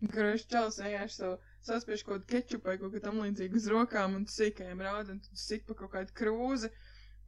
un 0.00 0.12
Kur 0.14 0.30
viņš 0.30 0.46
čels 0.48 0.80
vienkārši 0.80 1.20
savu 1.20 1.36
saspiež 1.68 2.06
kaut 2.06 2.22
kādu 2.22 2.30
kečupu 2.32 2.72
vai 2.72 2.78
kaut 2.80 2.96
ko 2.96 3.04
tam 3.04 3.20
līdzīgu 3.26 3.60
uz 3.60 3.68
rokām 3.68 4.16
un 4.16 4.24
sīkajiem 4.32 4.80
rāda 4.80 5.12
un 5.12 5.20
tad 5.20 5.44
sit 5.44 5.68
pa 5.68 5.76
kaut 5.76 5.92
kādu 5.92 6.16
krūzi. 6.16 6.72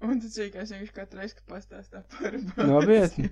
Un 0.00 0.16
sīkais 0.24 0.70
vienkārši 0.72 0.94
katru 0.96 1.20
reizi, 1.20 1.34
kad 1.36 1.56
pastāstā 1.56 2.00
parabās. 2.14 2.66
Nopietni. 2.70 3.28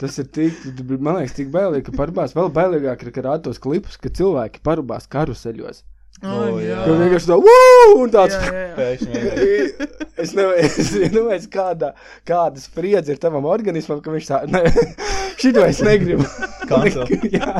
Tas 0.00 0.16
ir 0.22 0.30
tik, 0.32 0.62
man 0.96 1.18
liekas, 1.18 1.34
tik 1.36 1.50
bailīgi, 1.52 1.84
ka 1.90 1.96
parubās. 1.98 2.32
Vēl 2.36 2.48
bailīgāk 2.56 3.04
ir, 3.04 3.12
ka 3.12 3.24
rāda 3.26 3.44
tos 3.48 3.60
klipus, 3.60 3.98
ka 4.00 4.12
cilvēki 4.16 4.62
parubās 4.64 5.08
karuseļos. 5.12 5.82
Oh, 6.24 6.30
O, 6.48 6.58
jā. 6.58 6.80
Ka 6.82 6.94
vienkārši 6.98 7.28
tā, 7.30 7.36
"Wū!" 7.38 7.92
un 8.02 8.10
tāds. 8.10 8.38
Pēkšņi. 8.78 9.98
Es 10.18 10.32
nezinu, 10.34 11.28
kāda, 11.56 11.92
kāda 12.26 12.58
spriedze 12.58 13.14
ir 13.14 13.20
tavam 13.22 13.44
organismam, 13.46 14.00
ka 14.02 14.10
viņš 14.10 14.26
tā, 14.26 14.40
ne, 14.50 14.64
šito 15.40 15.62
es 15.62 15.78
negribu. 15.86 16.26
Cancel. 16.66 17.06
Jā, 17.30 17.52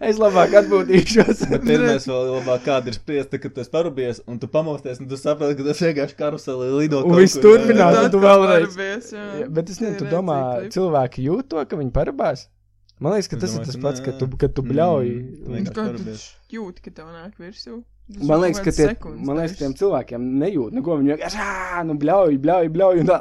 es 0.00 0.20
labāk 0.20 0.54
atbūtīšos. 0.60 1.42
Bet 1.52 1.66
pirmais 1.66 2.06
vēl 2.08 2.30
labāk, 2.34 2.62
kāda 2.66 2.92
ir 2.92 2.96
spriesta, 2.96 3.40
kad 3.42 3.54
tu 3.56 3.64
esi 3.64 3.72
parūpējies 3.74 4.22
un 4.30 4.40
tu 4.42 4.48
pamosties, 4.52 5.02
un 5.02 5.10
tu 5.10 5.18
saproti, 5.20 5.58
ka 5.60 5.68
tas 5.70 5.82
vienkārši 5.84 6.16
karuselī 6.18 6.70
lido. 6.78 7.02
Un 7.06 7.18
viss 7.20 7.40
turpinās, 7.40 7.98
un 8.04 8.14
tu 8.14 8.22
vēlreiz. 8.22 8.70
parabēs, 8.70 9.12
jā. 9.16 9.26
Jā, 9.42 9.50
bet 9.60 9.74
es 9.74 9.82
nezinu, 9.82 10.00
tu 10.00 10.08
domā, 10.10 10.40
cilvēki 10.72 11.28
jūt 11.28 11.52
to, 11.52 11.62
ka 11.68 11.80
viņi 11.80 11.94
parabās? 11.96 12.48
Man 13.00 13.14
liekas, 13.16 13.30
ka 13.32 13.38
tas 13.40 13.54
domāju, 13.54 13.62
ir 13.62 13.70
tas 13.70 13.78
ka 13.78 13.84
pats, 13.86 14.02
ka 14.04 14.12
tu, 14.20 14.26
kad 14.40 14.52
tu 14.56 14.64
bļauj. 14.66 15.06
Mm, 15.08 15.54
vienkārši 15.54 15.70
Kā 15.70 15.84
tu 15.86 15.86
parabēs. 15.86 16.24
jūti, 16.52 16.82
ka 16.84 16.92
tev 16.98 17.06
nāk 17.14 17.38
virsū? 17.40 17.78
Man 18.10 18.42
liekas, 18.42 18.60
ka 18.64 18.72
tie, 18.74 18.88
sekundes 18.90 19.24
man 19.28 19.38
liekas, 19.38 19.54
tiem 19.60 19.76
cilvēkiem 19.78 20.26
nejūt, 20.42 20.74
neko 20.76 20.96
viņi 20.98 21.12
vienkārši, 21.14 21.44
ā, 21.46 21.84
nu 21.86 21.94
bļauj, 22.02 22.36
bļauj, 22.42 22.70
bļauj, 22.74 23.00
un 23.04 23.08
tā, 23.12 23.20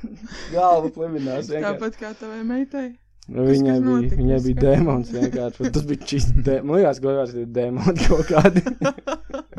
galva 0.54 0.92
vienkārši. 0.92 1.58
Tāpat 1.64 1.98
kā 2.02 2.12
tavai 2.20 2.42
meitai. 2.46 2.86
Nu, 3.26 3.42
Viņai 3.42 3.80
bija, 3.82 4.16
viņai 4.20 4.36
bija 4.44 4.60
dēmons 4.62 5.08
vienkārši. 5.10 5.70
Tas 5.74 5.86
bija 5.88 6.06
čist 6.06 6.36
dēmons. 6.46 6.68
Man 6.68 6.78
liekas, 6.78 7.00
ka 7.02 7.14
tas 7.16 7.32
ir 7.34 7.48
dēmons 7.56 8.04
kaut 8.06 8.28
kādi. 8.30 8.62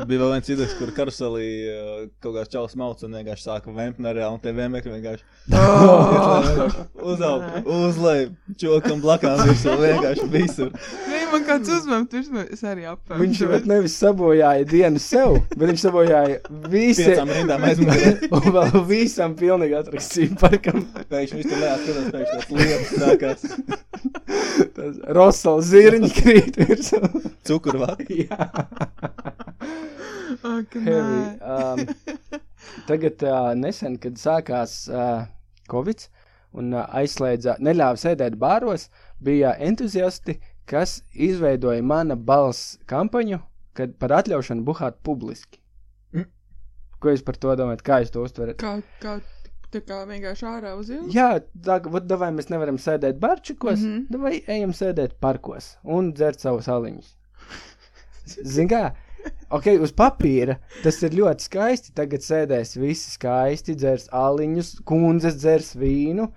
Bija 0.08 0.20
vēl 0.22 0.30
viens 0.30 0.48
vidus, 0.48 0.72
kur 0.78 0.92
karuselī 0.94 1.46
uh, 1.68 2.02
kaut 2.22 2.36
kāds 2.36 2.52
čalis 2.52 2.76
mauc 2.78 3.00
un 3.02 3.16
vienkārši 3.18 3.44
sāka 3.44 3.72
vēmt 3.74 3.98
nereāli, 4.00 4.36
un 4.36 4.42
tie 4.44 4.52
vēmekļi 4.54 4.92
vienkārši 4.94 5.24
uzaug, 7.10 7.42
uzlej, 7.66 8.28
čokam 8.62 9.02
blakām 9.02 9.42
virsū, 9.42 9.74
vienkārši 9.82 10.28
visur. 10.32 10.70
Nē, 11.10 11.18
man 11.32 11.44
kāds 11.48 11.72
uzmanības 11.74 12.14
virsmu, 12.14 12.44
es 12.54 12.62
arī 12.62 12.86
apēdu. 12.88 13.18
Viņš 13.24 13.42
pat 13.50 13.66
nevis 13.72 13.98
sabojāja 13.98 14.68
dienu 14.70 15.02
sev, 15.02 15.40
bet 15.56 15.66
viņš 15.72 15.84
sabojāja 15.88 16.38
visiem. 16.70 17.12
Piecām 17.12 17.34
rindām 17.34 17.66
aizmugurē. 17.68 18.14
Un 18.38 18.48
vēl 18.54 18.86
visam 18.92 19.34
pilnīgi 19.38 19.78
atrakstīja 19.82 20.38
parkam. 20.40 20.86
Pēkšņi 21.10 21.42
viņš 21.42 21.50
tur 21.50 21.64
lēs, 21.64 21.84
skatās, 21.84 22.08
pēkšņi 22.14 22.38
tās 22.38 22.54
lietas 22.54 22.94
sākās. 23.02 23.57
Tas 24.76 24.98
Rosala 25.16 25.64
zirņi 25.64 26.10
krīt 26.16 26.58
virsū. 26.60 27.00
Cukurvāt. 27.48 28.04
Jā. 28.22 28.48
Nē. 30.38 30.98
Um, 31.40 31.82
tagad 32.88 33.22
uh, 33.26 33.50
nesen, 33.58 33.96
kad 34.02 34.18
sākās 34.20 34.80
uh, 34.92 35.26
Covid 35.70 36.06
un 36.58 36.72
uh, 36.74 36.84
aizslēdza, 37.00 37.58
neļāva 37.64 37.98
sēdēt 38.00 38.38
bāros, 38.40 38.88
bija 39.24 39.54
entuziasti, 39.64 40.38
kas 40.68 41.00
izveidoja 41.12 41.82
mana 41.82 42.16
balss 42.16 42.76
kampaņu, 42.90 43.40
kad 43.78 43.96
par 44.00 44.14
atļaušanu 44.20 44.64
buhāt 44.66 45.00
publiski. 45.06 45.60
Mm. 46.14 46.28
Ko 47.00 47.14
jūs 47.14 47.24
par 47.26 47.40
to 47.40 47.56
domājat? 47.58 47.84
Kā 47.86 48.00
jūs 48.02 48.14
to 48.14 48.24
uztverat? 48.26 48.60
Kā, 48.60 48.78
kā, 49.02 49.18
tā 49.74 49.82
kā 49.84 50.00
vienkārši 50.08 50.46
ārā 50.48 50.74
uz 50.78 50.90
ielas? 50.92 51.10
Jā, 51.14 51.28
tā 51.64 51.78
davai 52.00 52.30
mēs 52.34 52.50
nevaram 52.52 52.78
sēdēt 52.80 53.20
barčikos, 53.22 53.80
mm. 53.80 54.06
-hmm. 54.08 54.22
vai 54.22 54.34
ejam 54.46 54.72
sēdēt 54.76 55.18
parkos 55.20 55.76
un 55.84 56.12
dzert 56.12 56.40
savus 56.40 56.68
aliņus. 56.68 57.14
Zini, 58.44 58.68
kā? 58.72 58.82
Ok, 59.50 59.66
uz 59.82 59.92
papīra 59.96 60.58
tas 60.82 61.00
ir 61.02 61.16
ļoti 61.16 61.46
skaisti. 61.48 61.94
Tagad 61.96 62.24
sēdēs 62.24 62.76
visi 62.78 63.10
skaisti, 63.14 63.76
dzers 63.78 64.08
aliņus, 64.14 64.74
kundzes 64.88 65.38
dzers 65.40 65.74
vīnu. 65.80 66.28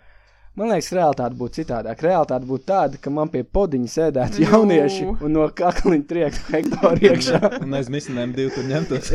Man 0.59 0.67
liekas, 0.67 0.89
realitāte 0.91 1.37
būtu 1.39 1.61
citādāk. 1.61 2.01
Realitāte 2.03 2.47
būtu 2.49 2.65
tāda, 2.67 2.97
ka 2.99 3.11
man 3.13 3.29
pie 3.31 3.45
podiņa 3.47 3.91
sēdētu 3.93 4.41
Jū. 4.41 4.49
jaunieši 4.49 5.05
un 5.13 5.31
no 5.37 5.45
kakliņa 5.55 6.07
triektu 6.09 6.43
hektāru 6.51 7.07
iekšā. 7.07 7.39
Un 7.63 7.77
aiz 7.79 7.87
misinēm 7.93 8.33
divi 8.35 8.51
tur 8.57 8.67
ņemtos. 8.67 9.13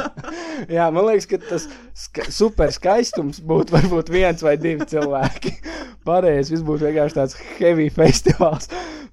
Jā, 0.76 0.88
man 0.90 1.06
liekas, 1.06 1.28
ka 1.30 1.38
tas 1.44 1.68
ska 1.94 2.26
super 2.34 2.74
skaistums 2.74 3.38
būtu 3.46 3.76
varbūt 3.76 4.10
viens 4.10 4.42
vai 4.42 4.56
divi 4.58 4.88
cilvēki. 4.90 5.54
Pārējais 6.06 6.50
viss 6.50 6.66
būtu 6.66 6.88
vienkārši 6.88 7.20
tāds 7.20 7.38
heavy 7.60 7.86
festivāls. 7.94 8.66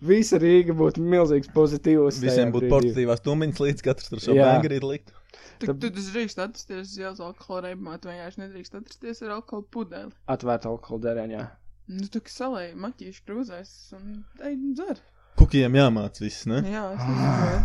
Visa 0.03 0.41
Rīga 0.41 0.73
būtu 0.77 1.05
milzīgs 1.05 1.53
pozitīvs. 1.53 2.17
Visiem 2.23 2.49
būtu 2.55 2.73
portatīvās 2.73 3.21
tumbiņas 3.21 3.61
līdz 3.67 3.85
katrs 3.85 4.09
tur 4.09 4.25
šo 4.25 4.41
bangrīt 4.41 4.89
likt. 4.89 5.13
Tu, 5.59 5.67
Tad- 5.69 5.79
tu 5.81 5.89
drīkst 5.93 6.39
atrasties 6.43 6.95
uz 6.97 7.21
alkohola 7.23 7.69
reibumā, 7.69 7.97
tu 8.01 8.09
vienkārši 8.11 8.41
nedrīkst 8.43 8.77
atrasties 8.79 9.21
ar 9.25 9.37
alkohola 9.39 9.67
pudeli. 9.71 10.11
Atvērta 10.29 10.69
alkohola 10.71 11.05
derēņā. 11.09 11.45
Nu, 11.93 12.07
tu 12.07 12.21
kā 12.23 12.31
salēji 12.31 12.75
maķīšu 12.79 13.23
krūzēs 13.27 13.71
un 13.97 14.23
ej, 14.39 14.57
dzer. 14.77 15.01
Kukiem 15.39 15.75
jāmāc 15.79 16.19
viss, 16.23 16.45
ne? 16.47 16.61
Jā, 16.69 16.83
es 16.93 17.07
nezinu. 17.09 17.63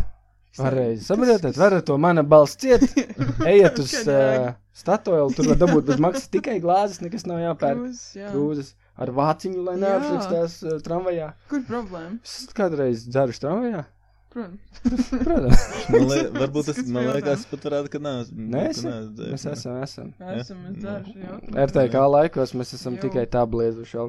Pareizi. 0.58 1.04
Saprotat, 1.06 1.54
varat 1.60 1.84
to 1.87 1.94
mana 2.00 2.25
balss 2.26 2.56
ciet. 2.58 2.82
Ejiet 3.52 3.78
uz 3.78 3.92
uh, 4.08 4.48
statoilu, 4.75 5.30
tur 5.37 5.52
var 5.52 5.60
dabūt 5.60 5.90
bez 5.92 6.00
maksas 6.02 6.26
tikai 6.32 6.56
glāzes, 6.64 6.98
nekas 7.04 7.28
nav 7.30 7.38
jāpērk. 7.44 7.78
Krūzes, 7.84 8.06
jā. 8.18 8.32
Krūzes 8.32 8.72
ar 8.98 9.12
vāciņu, 9.14 9.60
lai 9.68 9.76
neapšlikstās 9.84 10.56
uh, 10.66 10.80
tramvajā. 10.82 11.28
Kur 11.52 11.62
problēma? 11.68 12.18
Es 12.26 12.48
kādreiz 12.58 13.04
dzeru 13.06 13.37
tramvajā. 13.44 13.84
Protams. 14.28 14.61
Protams. 15.26 15.62
Man 15.88 16.04
liek, 16.11 16.26
varbūt 16.37 16.68
tas, 16.68 16.80
man 16.92 17.08
liekas, 17.14 17.47
pat 17.49 17.64
varētu, 17.64 17.92
ka 17.94 18.00
nē. 18.04 18.12
Nē? 18.28 18.64
Mēs 18.68 19.47
esam, 19.54 19.78
esam. 19.85 20.11
Esam, 20.35 20.61
es 20.68 20.78
dzeru. 20.82 21.14
jā. 21.25 21.38
RTK 21.64 22.02
laikos 22.12 22.52
mēs 22.58 22.75
esam 22.76 22.99
Jū. 22.99 23.06
tikai 23.06 23.25
tā 23.32 23.44
bliezuši. 23.49 24.02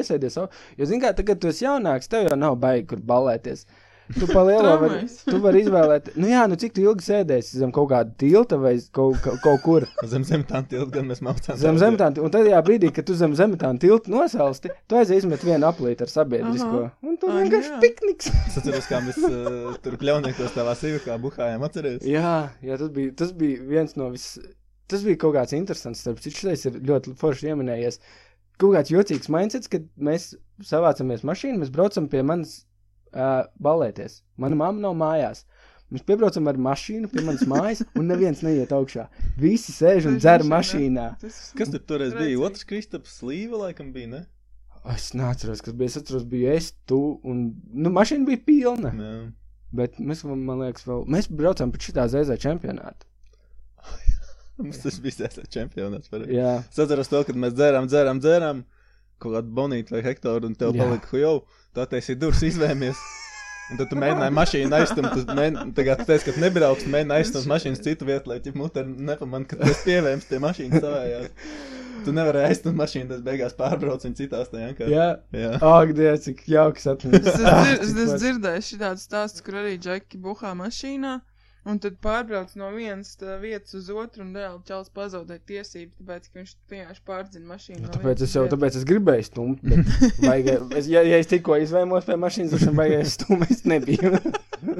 Iesēdies 0.00 0.38
savu. 0.40 0.50
Jo, 0.76 0.90
zini, 0.90 1.02
kā 1.04 1.14
tagad 1.16 1.40
tu 1.42 1.52
esi 1.52 1.66
jaunāks, 1.66 2.10
tev 2.10 2.26
jau 2.26 2.38
nav 2.38 2.58
baigi, 2.62 2.88
kur 2.90 3.04
balēties. 3.14 3.64
Tu 4.14 4.26
pa 4.30 4.42
lielo 4.46 4.70
vari, 4.78 5.00
Tramvajs. 5.00 5.14
tu 5.26 5.38
vari 5.42 5.60
izvēlēt, 5.64 6.10
nu 6.20 6.28
jā, 6.30 6.44
nu 6.46 6.56
cik 6.60 6.76
tu 6.76 6.82
ilgi 6.84 7.02
sēdēsi 7.08 7.58
zem 7.58 7.72
kaut 7.74 7.88
kāda 7.90 8.12
tilta 8.20 8.58
vai 8.60 8.76
kaut, 8.94 9.18
kaut, 9.24 9.40
kaut 9.42 9.62
kur. 9.64 9.86
Zem 10.06 10.22
zem 10.26 10.44
tā 10.46 10.60
tilta, 10.70 10.92
gan 10.94 11.08
mēs 11.10 11.22
mācām. 11.26 11.58
Zem 11.58 11.80
zemetāna, 11.80 12.22
un 12.22 12.34
tajā 12.34 12.60
brīdī, 12.66 12.92
kad 12.94 13.08
tu 13.08 13.16
zem 13.18 13.34
zemetāna 13.38 13.82
tilta 13.82 14.12
nosalsti, 14.12 14.70
tu 14.86 15.00
aizies 15.00 15.24
izmet 15.24 15.42
vienu 15.46 15.66
aplīti 15.66 16.06
ar 16.06 16.12
sabiedrisko. 16.12 16.84
Aha. 16.84 16.92
Un 17.02 17.16
tu 17.18 17.32
vienkārši 17.32 17.80
pikniks. 17.82 18.30
Es 18.46 18.60
atceros, 18.60 18.86
kā 18.90 19.00
mēs 19.02 19.18
uh, 19.26 19.74
tur 19.82 19.98
kļauniekos 19.98 20.54
tavā 20.54 20.76
sīvakā 20.78 21.18
buhājām, 21.24 21.66
atceries? 21.66 22.06
Jā, 22.06 22.36
jā 22.62 22.78
tas, 22.78 22.92
bija, 22.94 23.16
tas 23.24 23.34
bija 23.34 23.66
viens 23.66 23.98
no 23.98 24.12
vis... 24.14 24.36
Tas 24.86 25.02
bija 25.02 25.18
kaut 25.18 25.34
kāds 25.34 25.56
interesants, 25.56 26.04
starp 26.04 26.22
citu, 26.22 26.44
šis 26.44 26.68
ir 26.70 26.78
ļoti 26.86 27.16
forši 27.18 27.50
ieminējies. 27.50 27.98
Kaut 28.62 28.76
kāds 28.76 28.92
jocīgs 28.94 29.26
mindsets, 29.34 29.66
kad 29.72 29.88
mēs 29.98 30.36
savācamies 30.62 31.26
mašīnu, 31.26 31.58
mēs 31.64 31.72
braucam 31.74 32.06
pie 32.12 32.22
manas 32.22 32.60
uh, 33.12 33.46
balēties. 33.62 34.20
Mana 34.40 34.58
mamma 34.58 34.88
nav 34.88 34.96
mājās. 34.98 35.44
Mēs 35.94 36.02
piebraucam 36.02 36.48
ar 36.50 36.56
mašīnu 36.58 37.06
pie 37.12 37.22
manas 37.22 37.44
mājas, 37.46 37.84
un 37.94 38.08
neviens 38.10 38.40
neiet 38.42 38.72
augšā. 38.74 39.04
Visi 39.38 39.70
sēž 39.70 40.08
un 40.10 40.16
dzer 40.18 40.42
mašīnā. 40.42 41.04
Kas 41.22 41.70
tur 41.70 41.82
toreiz 41.86 42.16
bija? 42.16 42.40
Otrs 42.42 42.66
Kristaps 42.66 43.20
Slīva, 43.20 43.60
laikam 43.68 43.92
bija, 43.94 44.10
ne? 44.16 44.22
Es 44.90 45.12
neatceros, 45.18 45.62
kas 45.62 45.74
bija. 45.78 45.92
Es 45.92 46.00
atceros, 46.00 46.26
bija 46.30 46.56
es, 46.58 46.72
tu, 46.90 46.98
un 47.26 47.44
nu, 47.70 47.92
mašīna 47.94 48.26
bija 48.26 48.42
pilna. 48.46 48.92
Jā. 48.98 49.12
Bet 49.78 50.00
mēs, 50.02 50.24
man 50.26 50.62
liekas, 50.64 50.86
vēl. 50.86 51.06
Mēs 51.10 51.30
braucam 51.30 51.70
pēc 51.74 51.88
šitā 51.90 52.06
zēzē 52.10 52.36
čempionāta. 52.42 53.06
Mums 54.58 54.78
tas 54.82 54.98
bija 55.04 55.26
tas 55.26 55.50
čempionāts. 55.52 56.10
pareizi. 56.10 56.34
Jā, 56.38 56.52
Es 56.70 56.78
atceros 56.82 57.10
to, 57.12 57.22
kad 57.28 57.38
mēs 57.38 57.54
dzērām, 57.58 57.86
dzērām, 57.90 58.22
dzērām 58.24 58.62
kaut 59.22 59.36
kādu 59.38 59.52
bonītu 59.56 59.94
vai 59.96 60.02
hektāru, 60.06 60.50
un 60.50 60.54
tev 60.58 60.74
Jā. 60.76 60.84
palika, 60.84 61.20
jau 61.20 61.36
tā 61.76 61.86
taisīja 61.90 62.20
durvis 62.24 62.42
izvēmies. 62.52 63.00
Un 63.66 63.80
tad 63.80 63.88
tu 63.90 63.96
mēģināji 63.98 64.34
mašīnu 64.36 64.76
aizstumt, 64.78 65.08
tu 65.16 65.24
mēģināji, 65.34 65.72
tagad 65.74 65.98
tu 65.98 66.04
teici, 66.12 66.26
ka 66.28 66.34
nebrauks, 66.44 66.84
mēģināji 66.86 67.24
aizstumt 67.24 67.48
mašīnas 67.50 67.80
citu 67.82 68.06
vietu, 68.06 68.30
lai 68.30 68.36
ķip 68.44 68.54
mutē 68.60 68.84
nepamanā, 68.86 69.48
ka 69.50 69.58
tu 69.58 69.66
esi 69.72 69.82
pievēms 69.88 70.28
tie 70.30 70.38
mašīnas 70.44 70.84
savējās. 70.84 71.32
Tu 72.06 72.12
nevarēji 72.14 72.46
aizstumt 72.52 72.78
mašīnu, 72.78 73.08
tas 73.10 73.24
beigās 73.26 73.56
pārbrauc 73.58 74.04
viņu 74.06 74.18
citās 74.20 74.52
tajā. 74.52 74.68
kā- 74.78 74.86
jā. 74.92 75.06
Jā. 75.34 75.50
Ak, 75.58 75.94
Dievs, 75.98 76.22
cik 76.28 76.44
jauks 76.52 76.86
atmiņas. 76.92 77.26
Es, 77.26 77.40
es, 77.72 77.90
es, 77.90 77.96
es 78.04 78.12
dzirdēju 78.22 78.66
šādu 78.68 79.02
stāstu, 79.02 79.42
kur 79.48 79.58
arī 79.64 79.74
džeki 79.82 80.20
buhā 80.22 80.52
mašīnā. 80.60 81.16
Un 81.66 81.80
tad 81.82 81.96
pārbrauc 81.98 82.52
no 82.60 82.68
vienas 82.76 83.16
vietas 83.42 83.74
uz 83.74 83.88
otru, 83.90 84.22
un 84.22 84.28
reāli 84.38 84.60
čels 84.68 84.90
pazaudēja 84.94 85.42
tiesības, 85.50 85.96
tāpēc, 85.98 86.28
ka 86.30 86.38
viņš 86.38 86.52
vienkārši 86.70 87.02
pārdzina 87.08 87.48
mašīnu. 87.50 87.80
no 87.82 87.94
Tāpēc 87.96 88.22
es 88.22 88.34
jau 88.36 88.44
tāpēc 88.52 88.76
es 88.78 88.84
gribēju 88.86 89.26
stumt. 89.26 89.64
bet 89.66 89.90
Vajag, 90.28 90.70
es, 90.78 90.86
ja, 90.92 91.02
ja 91.02 91.18
es 91.18 91.26
tikko 91.32 91.56
izvēlos 91.64 92.06
pie 92.06 92.18
mašīnas, 92.22 92.54
tad 92.54 92.68
man 92.70 92.78
vajag 92.84 93.10
stumt. 93.10 93.50
Es 93.50 93.64
nebiju. 93.66 94.12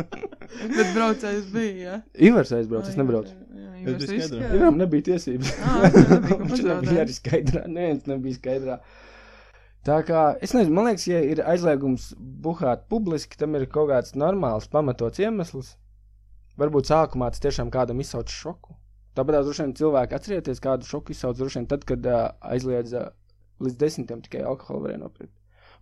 Bet 0.77 0.92
braucējs 0.94 1.49
bija, 1.53 1.75
jā. 1.77 1.96
Ivars 2.29 2.53
aizbrauc, 2.55 2.87
es 2.88 2.96
nebraucu. 2.96 3.35
jā, 3.35 3.72
biju 3.83 3.96
skaidrā. 3.99 4.12
riskēja. 4.20 4.51
Ivaram 4.57 4.79
nebija 4.81 5.07
tiesības. 5.11 5.51
Ā, 5.59 5.75
viņam 5.96 6.14
nebija, 6.14 6.38
Viņš 6.53 6.62
nebija 6.70 7.03
arī 7.03 7.16
skaidrā. 7.16 7.62
Neviens 7.66 8.07
nebija 8.11 8.38
skaidrā. 8.38 8.77
Tā 9.87 9.99
kā, 10.07 10.22
es 10.42 10.55
nezinu, 10.57 10.75
man 10.79 10.88
liekas, 10.88 11.09
ja 11.11 11.18
ir 11.22 11.42
aizliegums 11.46 12.09
buhāt 12.46 12.87
publiski, 12.90 13.38
tam 13.38 13.59
ir 13.59 13.66
kaut 13.70 13.90
kāds 13.92 14.14
normāls, 14.18 14.70
pamatots 14.70 15.22
iemesls. 15.22 15.75
Varbūt 16.61 16.88
sākumā 16.88 17.31
tas 17.33 17.42
tiešām 17.45 17.71
kādam 17.73 18.01
izsauc 18.01 18.33
šoku. 18.33 18.77
Tāpēc 19.16 19.49
droši 19.49 19.64
vien 19.64 19.75
cilvēki 19.77 20.16
atcerieties, 20.16 20.61
kādu 20.64 20.88
šoku 20.88 21.12
izsauc 21.12 21.38
droši 21.38 21.61
vien 21.61 21.71
tad, 21.71 21.85
kad 21.88 22.05
uh, 22.09 22.29
aizliedz 22.53 22.92
uh, 22.97 23.11
līdz 23.64 23.81
desmitiem 23.81 24.23
tikai 24.25 24.45
alkoholu 24.45 24.87
varēja 24.87 25.03
nopirkt. 25.05 25.35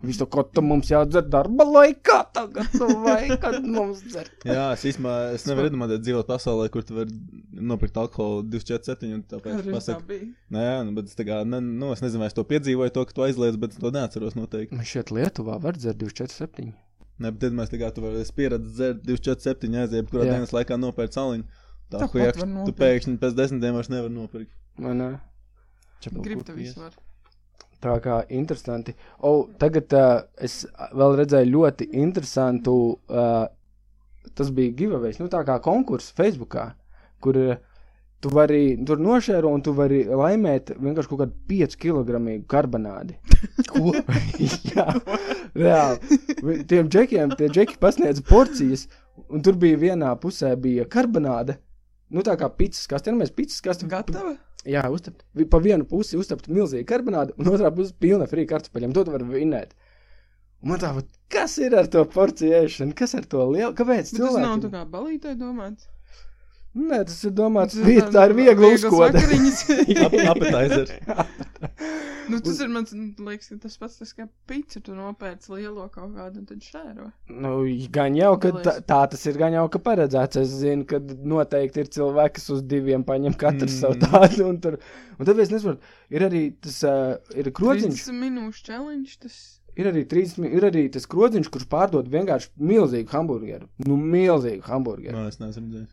Viņš 0.05 0.19
to, 0.21 0.27
ko 0.29 0.43
tu 0.45 0.63
mums 0.65 0.91
jādzer 0.91 1.25
darba 1.31 1.65
laikā, 1.65 2.17
tagad 2.35 2.75
vai, 3.05 3.37
kad 3.41 3.61
mums 3.63 4.03
dzer. 4.05 4.29
Jā, 4.49 4.67
es 4.75 4.85
īstenībā 4.91 5.15
es 5.37 5.47
nevaru 5.49 5.71
iedomāties 5.71 6.03
dzīvot 6.05 6.29
pasaulē, 6.29 6.67
kur 6.75 6.85
tu 6.85 6.99
vari 6.99 7.15
nopirkt 7.55 8.01
alkoholu 8.03 8.43
247 8.53 9.15
un 9.15 9.23
tāpēc 9.31 9.71
pasaka. 9.71 10.05
bija. 10.09 10.29
Nē, 10.55 10.67
nu, 10.89 10.97
bet 10.99 11.09
es 11.09 11.19
tā 11.19 11.27
kā, 11.29 11.41
ne, 11.49 11.63
nu, 11.65 11.93
es 11.95 12.05
nezinu, 12.05 12.25
vai 12.25 12.31
es 12.33 12.37
to 12.37 12.45
piedzīvoju, 12.51 12.95
to, 12.95 13.07
ka 13.09 13.17
tu 13.17 13.27
aizliedz, 13.27 13.61
bet 13.63 13.77
es 13.77 13.81
to 13.81 13.95
neatceros 13.95 14.37
noteikti. 14.37 14.77
Man 14.77 14.89
šeit 14.89 15.15
Lietuvā 15.15 15.61
var 15.63 15.79
dzert 15.79 16.03
247. 16.03 16.75
Nē, 17.22 17.31
bet 17.31 17.44
tad 17.44 17.55
mēs 17.55 17.70
tā 17.70 17.79
kā 17.79 17.90
tu 17.94 18.03
vari 18.03 18.24
pieredzēt 18.38 19.03
dzert 19.05 19.05
247 19.07 19.81
aiziet, 19.85 20.11
kurā 20.11 20.27
Jā. 20.27 20.35
dienas 20.35 20.55
laikā 20.55 20.79
nopērts 20.81 21.14
saliņu. 21.18 21.44
Tā, 21.92 22.09
hujakš, 22.11 22.40
var 22.42 22.66
tu 22.66 22.74
pēkšņi 22.81 23.18
pēc 23.22 23.37
desmitiem 23.38 23.77
vairs 23.79 23.90
nevar 23.92 24.11
nopirkt. 24.11 24.50
Vai 24.83 24.94
ne? 24.98 25.11
Grib 26.24 26.42
tev 26.46 26.59
visu 26.59 26.81
var. 26.83 26.96
Tā 27.85 27.94
kā 28.03 28.16
interesanti. 28.33 28.94
O, 29.22 29.46
tagad 29.61 29.92
uh, 29.94 30.24
es 30.42 30.62
vēl 30.96 31.18
redzēju 31.20 31.53
ļoti 31.53 31.90
interesantu. 32.00 32.74
Uh, 33.07 33.44
tas 34.35 34.50
bija 34.57 34.72
giveaways, 34.74 35.20
nu 35.20 35.29
tā 35.31 35.44
kā 35.46 35.59
konkurss 35.62 36.14
Facebookā, 36.16 36.70
kur 37.22 37.38
uh, 37.38 37.59
tu 38.25 38.31
vari 38.33 38.63
tur 38.89 39.01
nošēro 39.05 39.51
un 39.53 39.63
tu 39.65 39.75
vari 39.77 40.01
laimēt 40.09 40.73
vienkārši 40.79 41.11
kaut 41.11 41.21
kādu 41.21 41.35
5 41.51 41.77
kg 41.83 42.39
karbonādi. 42.49 43.19
Ko? 43.71 43.93
Jā, 44.73 44.87
reāli. 45.53 46.19
Tiem 46.71 46.89
džekiem, 46.89 47.37
tie 47.37 47.51
džeki 47.53 47.77
pasniedz 47.83 48.25
porcijas. 48.25 48.87
Un 49.29 49.45
tur 49.45 49.59
bija 49.61 49.77
vienā 49.79 50.15
pusē 50.19 50.55
bija 50.59 50.89
karbonāde. 50.91 51.59
Nu, 52.15 52.25
tā 52.27 52.35
kā 52.41 52.49
pitsas 52.53 52.89
kaste, 52.91 53.13
nu, 53.13 53.21
mēs 53.21 53.33
pitsas 53.35 53.63
kaste. 53.65 53.87
Gatava? 53.91 54.35
Jā, 54.65 54.87
uztapt. 54.93 55.23
Pa 55.53 55.61
vienu 55.61 55.85
pusi 55.89 56.17
uztapt 56.17 56.49
milzīgi 56.49 56.87
karbonādi, 56.89 57.37
un 57.37 57.51
otrā 57.53 57.71
pusi 57.75 57.93
pilna 58.01 58.27
frī 58.31 58.47
kartupeļiem. 58.49 58.95
To 58.97 59.05
tu 59.05 59.13
vari 59.15 59.29
vinēt. 59.29 59.75
Un 60.65 60.73
man 60.73 60.81
tā, 60.81 60.95
kas 61.33 61.59
ir 61.61 61.77
ar 61.77 61.91
to 61.93 62.07
porciju 62.09 62.63
ēšanu? 62.63 62.97
Kas 62.97 63.13
ar 63.19 63.27
to 63.29 63.45
lielu? 63.51 63.75
Kāpēc 63.77 64.15
Bet 64.15 64.17
tas 64.17 64.39
nav 64.39 64.39
cilvēki? 64.39 64.63
tā 64.65 64.73
kā 64.73 64.85
balītē 64.95 65.35
domāts. 65.37 65.91
Nē, 66.75 67.05
tas 67.07 67.21
ir 67.23 67.31
domāts, 67.39 67.77
Tas 67.77 67.87
vie- 67.87 68.03
tā 68.11 68.25
ir 68.27 68.33
viegla 68.35 68.73
uzkoda. 68.75 69.13
vakariņas. 69.15 69.61
Ap, 70.05 70.17
appetizer. 70.33 70.91
nu, 72.33 72.41
tas 72.43 72.59
ir 72.65 72.73
mans, 72.73 72.91
liekas, 72.95 73.53
ka 73.53 73.59
tas 73.63 73.79
pats 73.79 74.01
tas 74.01 74.11
kā 74.17 74.27
pizza, 74.51 74.83
tu 74.83 74.97
nopērci 74.97 75.55
lielo 75.55 75.87
kaut 75.95 76.17
kādu 76.17 76.43
un 76.43 76.49
tad 76.51 76.67
šēro. 76.67 77.09
Nu, 77.31 77.55
gan 77.95 78.19
jau, 78.19 78.33
ka 78.43 78.51
tā, 78.67 78.77
tā 78.91 79.01
tas 79.15 79.23
ir, 79.31 79.39
gan 79.39 79.55
jau, 79.55 79.65
ka 79.71 79.83
paredzēts. 79.87 80.43
Es 80.43 80.59
zinu, 80.65 80.83
ka 80.91 80.99
noteikti 80.99 81.85
ir 81.85 81.93
cilvēki, 81.95 82.41
kas 82.41 82.51
uz 82.59 82.67
diviem 82.75 83.07
paņem 83.07 83.39
katru 83.39 83.71
mm. 83.71 83.75
savu 83.79 84.01
tādu. 84.03 84.49
Un, 84.51 84.63
tur, 84.67 84.81
un 85.15 85.31
tāpēc 85.31 85.47
es 85.47 85.55
nesaprotu, 85.55 85.95
ir 86.11 86.27
arī 86.27 86.47
tas 86.65 86.83
uh, 86.91 87.37
ir 87.39 87.55
krodziņš. 87.55 88.03
30 88.03 88.25
minūšu 88.27 88.67
challenge, 88.67 89.21
tas 89.23 89.43
Ir 89.75 89.89
arī, 89.91 90.05
30, 90.07 90.39
mi- 90.39 90.53
ir 90.55 90.63
arī 90.69 90.85
tas 90.95 91.07
krodziņš, 91.11 91.49
kurš 91.51 91.65
pārdod 91.67 92.07
vienkārši 92.07 92.53
milzīgu 92.63 93.11
hamburgeru. 93.11 93.67
Nu, 93.83 93.97
milzīgu 93.99 94.63
hamburgeru. 94.69 95.17
Nē, 95.19 95.33
es 95.33 95.41
neesmu 95.41 95.65
redzējis. 95.67 95.91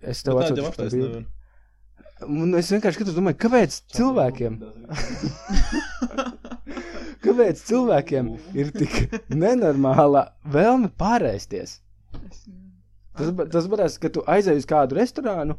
Es 0.00 0.24
Nu, 0.24 0.32
tev 0.32 0.42
atceros, 0.42 0.58
jau 0.58 0.72
ka 0.72 0.82
tas 0.82 0.96
bija. 0.96 1.24
Un 2.28 2.56
es 2.58 2.68
vienkārši 2.72 2.98
skatos, 2.98 3.16
domāju, 3.16 3.38
kāpēc 3.40 3.76
cilvēkiem, 3.96 4.58
kāpēc 7.24 7.62
cilvēkiem 7.70 8.32
ir 8.60 8.72
tik 8.76 9.20
nenormāla 9.32 10.26
vēlme 10.44 10.92
pārēsties? 11.00 11.78
es, 12.20 12.42
Tas, 13.20 13.32
tas 13.52 13.66
varēs, 13.70 13.98
ka 14.00 14.10
tu 14.12 14.22
aizej 14.30 14.60
uz 14.60 14.66
kādu 14.68 14.96
restorānu, 14.96 15.56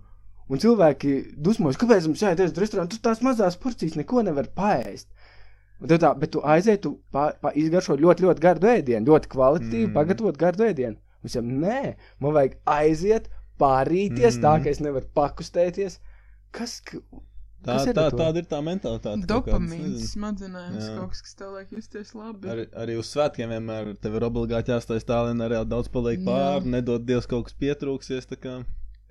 un 0.52 0.62
cilvēki 0.62 1.12
dusmojas, 1.46 1.80
kāpēc 1.82 2.08
mums 2.10 2.24
jāiet 2.24 2.42
uz 2.46 2.56
restorānu, 2.58 2.92
tu 2.94 3.02
tās 3.04 3.22
mazās 3.26 3.58
porcijas 3.60 3.98
neko 4.00 4.24
nevar 4.26 4.50
paēst. 4.58 5.10
Tā, 5.82 6.12
bet 6.22 6.30
tu 6.36 6.44
aizej, 6.46 6.78
tu 6.84 6.94
pa, 7.14 7.32
pa 7.42 7.52
izgaršo 7.58 7.98
ļoti, 7.98 8.28
ļoti 8.28 8.44
gardu 8.44 8.70
ēdienu, 8.70 9.08
ļoti 9.10 9.32
kvalitatīvi 9.32 9.88
mm. 9.88 9.90
Mm. 9.90 9.96
pagatavot 9.98 10.38
gardu 10.38 10.68
ēdienu. 10.68 11.00
Visam, 11.26 11.48
nē, 11.62 11.96
man 12.22 12.36
vajag 12.38 12.58
aiziet, 12.70 13.30
pārīties, 13.62 14.38
mm. 14.38 14.44
tā 14.46 14.54
Mm. 14.58 14.64
ka 14.64 14.70
es 14.76 14.80
nevaru 14.84 15.08
pakustēties. 15.18 16.00
Kas, 16.52 16.82
Tā, 17.62 17.76
ir 17.86 17.94
tā, 17.94 18.08
ar 18.10 18.12
to? 18.16 18.18
tāda 18.18 18.42
ir 18.42 18.46
tā 18.50 18.58
mentalitāte. 18.66 19.22
Dopamīns, 19.30 20.08
smadzenēs, 20.16 20.80
Jā. 20.82 20.96
kaut 20.98 21.12
kas, 21.14 21.22
kas 21.22 21.36
tev 21.38 21.52
liek 21.54 21.70
justies 21.76 22.16
labi. 22.18 22.50
Arī, 22.50 22.64
arī 22.74 22.96
uz 22.98 23.12
svētkiem 23.14 23.54
vienmēr 23.54 23.92
tev 24.02 24.16
ir 24.18 24.26
obligāti 24.26 24.74
jāstājas 24.74 25.06
tālāk, 25.06 25.38
arī 25.46 25.60
daudz 25.70 25.88
paliek 25.94 26.24
pāri. 26.26 26.66
Nedod 26.74 27.06
Dievs, 27.06 27.28
kaut 27.30 27.46
kas 27.46 27.54
pietrūksies. 27.62 28.26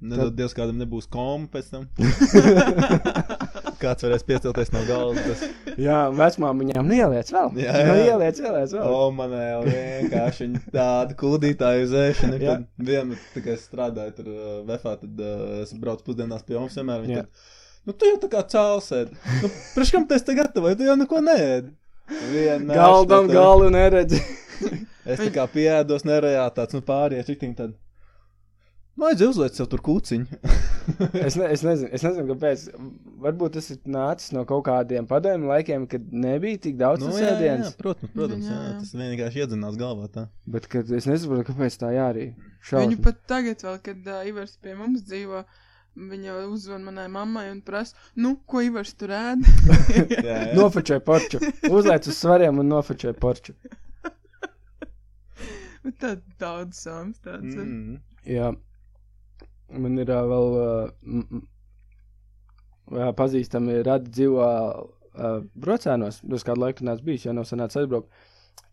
nedod 0.00 0.32
Tad- 0.32 0.36
Dievs, 0.40 0.54
kādam 0.58 0.82
nebūs 0.82 1.06
kompa 1.06 1.60
pēc 1.60 1.70
tam. 1.70 1.86
Kāds 3.80 4.04
varēs 4.04 4.24
piecelties 4.28 4.72
no 4.74 4.82
galvas. 4.88 5.22
Tas, 5.24 5.74
Jā, 5.80 5.98
vecmām 6.12 6.58
viņām 6.60 6.88
neieliec 6.90 7.30
vēl. 7.32 7.52
Jā, 7.62 7.72
Nu, 7.86 7.94
jā. 7.96 8.08
ieliec, 8.10 8.40
ieliec 8.44 8.74
vēl. 8.76 8.84
o, 8.84 9.06
man 9.16 9.32
jau 9.36 9.62
vienkārši 9.66 10.48
tāda 10.74 11.16
kūdītāja 11.22 11.86
uz 11.86 11.94
ēšanu. 12.02 12.40
Jā. 12.44 12.58
Kad 12.60 12.90
vienmēr, 12.90 13.22
tā 13.34 13.42
kā 13.46 13.54
es 13.56 13.64
strādāju 13.70 14.12
tur 14.18 14.28
uh, 14.34 14.50
vefā, 14.68 14.96
tad 15.00 15.22
uh, 15.24 15.62
es 15.64 15.72
braucu 15.80 16.04
pusdienās 16.10 16.44
pie 16.44 16.58
jums 16.58 16.76
vienmēr. 16.76 17.02
viņa 17.06 17.16
Jā. 17.16 17.24
tad, 17.24 17.48
Nu, 17.88 17.94
tu 17.96 18.04
jau 18.04 18.18
tā 18.20 18.28
kā 18.28 18.42
cēlus 18.52 18.90
ēd. 18.92 19.14
Nu, 19.40 19.48
Priekš 19.72 19.90
kam 19.94 20.02
tas 20.10 20.20
te 20.26 20.34
gatavoji? 20.36 20.76
Tu 20.76 20.84
jau 20.84 20.98
neko 21.00 21.22
neēd. 21.24 21.70
Vienmēr 22.28 22.76
Galdam, 22.76 23.30
šitā- 23.30 23.38
galu 23.38 23.70
neredzi. 23.72 24.18
Es 25.08 25.16
tā 25.22 25.30
kā 25.32 25.46
pieēdos, 25.48 26.04
nerējā 26.04 26.42
tāds, 26.58 26.76
nu, 26.76 26.82
pārējie 26.84 27.24
čiktiņi 27.30 27.56
tad. 27.56 27.72
Nu, 29.00 29.06
aiziet 29.08 29.30
uzliec 29.30 29.54
sev 29.56 29.64
tur 29.72 29.80
kūciņu. 29.80 30.26
es, 31.26 31.36
ne, 31.40 31.46
es, 31.54 31.62
nezinu, 31.64 31.88
es 31.96 32.02
nezinu, 32.04 32.26
kāpēc. 32.34 32.64
Varbūt 33.24 33.54
tas 33.56 33.70
ir 33.72 33.78
nācis 33.88 34.34
no 34.36 34.42
kaut 34.48 34.66
kādiem 34.66 35.08
padomju 35.08 35.48
laikiem, 35.48 35.86
kad 35.88 36.04
nebija 36.12 36.60
tik 36.66 36.76
daudz 36.80 37.06
nu, 37.06 37.08
nu, 37.08 37.16
jā, 37.16 37.22
jā, 37.24 37.30
sēdienas. 37.38 37.78
protams, 37.80 38.12
protams, 38.12 38.44
jā, 38.50 38.58
Jā, 38.58 38.66
jā. 38.66 38.76
tas 38.82 38.92
vienkārši 39.00 39.42
iedzinās 39.46 39.80
galvā 39.80 40.10
tā. 40.12 40.26
Bet 40.52 40.68
kad, 40.68 40.92
es 41.00 41.08
nesaprotu, 41.08 41.46
kāpēc 41.48 41.80
tā 41.80 41.94
jārī. 41.96 42.26
Viņu 42.74 43.00
pat 43.08 43.24
tagad, 43.32 43.64
vēl, 43.64 43.80
kad 43.88 44.12
uh, 44.12 44.20
Ivars 44.28 44.54
pie 44.60 44.76
mums 44.76 45.08
dzīvo, 45.08 45.42
viņa 46.12 46.36
uzzvan 46.52 46.84
manai 46.84 47.08
mammai 47.12 47.46
un 47.54 47.64
prasa, 47.64 47.96
nu, 48.20 48.36
ko 48.44 48.60
Ivars 48.68 48.92
tur 49.00 49.16
ēd? 49.16 49.48
Jā, 50.12 50.20
jā. 50.28 50.38
Nofočēja 50.60 51.00
porču. 51.08 51.40
Uzliec 51.72 52.04
uz 52.12 52.20
svariem 52.20 52.60
un 52.60 52.68
nofočēja 52.76 53.16
porču. 53.16 53.56
Bet 55.84 55.96
tā 56.04 56.18
daudz 56.40 56.84
sāms 56.84 57.16
tāds. 57.24 57.56
Mm. 57.56 57.64
Mm. 57.64 58.02
Jā. 58.28 58.52
Man 59.70 59.98
ir 60.02 60.10
ā, 60.10 60.20
vēl 60.26 60.56
uh, 60.58 61.42
pazīstami 63.18 63.82
radi 63.86 64.10
dzīvo 64.10 64.46
uh, 64.46 65.38
brocēnos. 65.54 66.22
Tas 66.24 66.46
kādu 66.46 66.64
laiku 66.64 66.86
nāc 66.88 67.02
bijis, 67.06 67.26
jo 67.28 67.36
nav 67.36 67.46
sanācis 67.48 67.82
aizbraukt. 67.82 68.10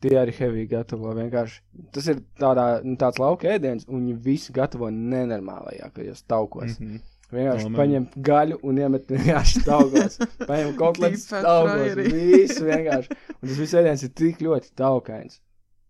Tie 0.02 0.14
arī 0.18 0.34
heavy 0.38 0.66
gatavo 0.70 1.14
vienkārši. 1.18 1.62
Tas 1.94 2.08
ir 2.12 2.22
tādā, 2.38 2.66
nu, 2.86 2.98
tāds 3.02 3.18
lauka 3.22 3.50
ēdiens, 3.56 3.88
un 3.90 4.02
viņi 4.02 4.18
visi 4.26 4.54
gatavo 4.54 4.90
nenormālajākajos 4.94 6.26
taukos. 6.30 6.78
Mm. 6.80 6.98
Mhm. 6.98 7.06
Vienkārši 7.28 7.68
man. 7.68 7.76
paņem 7.76 8.04
gaļu 8.24 8.58
un 8.64 8.78
iemet 8.80 9.10
vienkārši 9.12 9.64
taukos. 9.66 10.14
paņem 10.50 10.76
kaut 10.80 11.02
fat 11.02 11.44
taukos. 11.44 11.98
Visu 12.14 12.68
vienkārši. 12.70 13.18
Un 13.36 13.50
tas 13.50 13.58
viss 13.60 13.78
ēdiens 13.82 14.06
ir 14.08 14.14
tik 14.16 14.40
ļoti 14.46 14.72
taukains. 14.80 15.42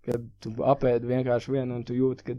Kad 0.07 0.23
tu 0.41 0.53
apēdi 0.65 1.11
vienkārši 1.11 1.53
vienu 1.53 1.77
un 1.77 1.83
tu 1.85 1.93
jūti, 1.97 2.25
ka 2.25 2.37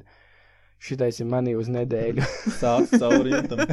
šitais 0.78 1.20
ir 1.20 1.26
manī 1.30 1.56
uz 1.58 1.68
nedēļu. 1.72 2.22
Sāc 2.60 2.92
cauri 2.98 3.34
jūtam. 3.36 3.64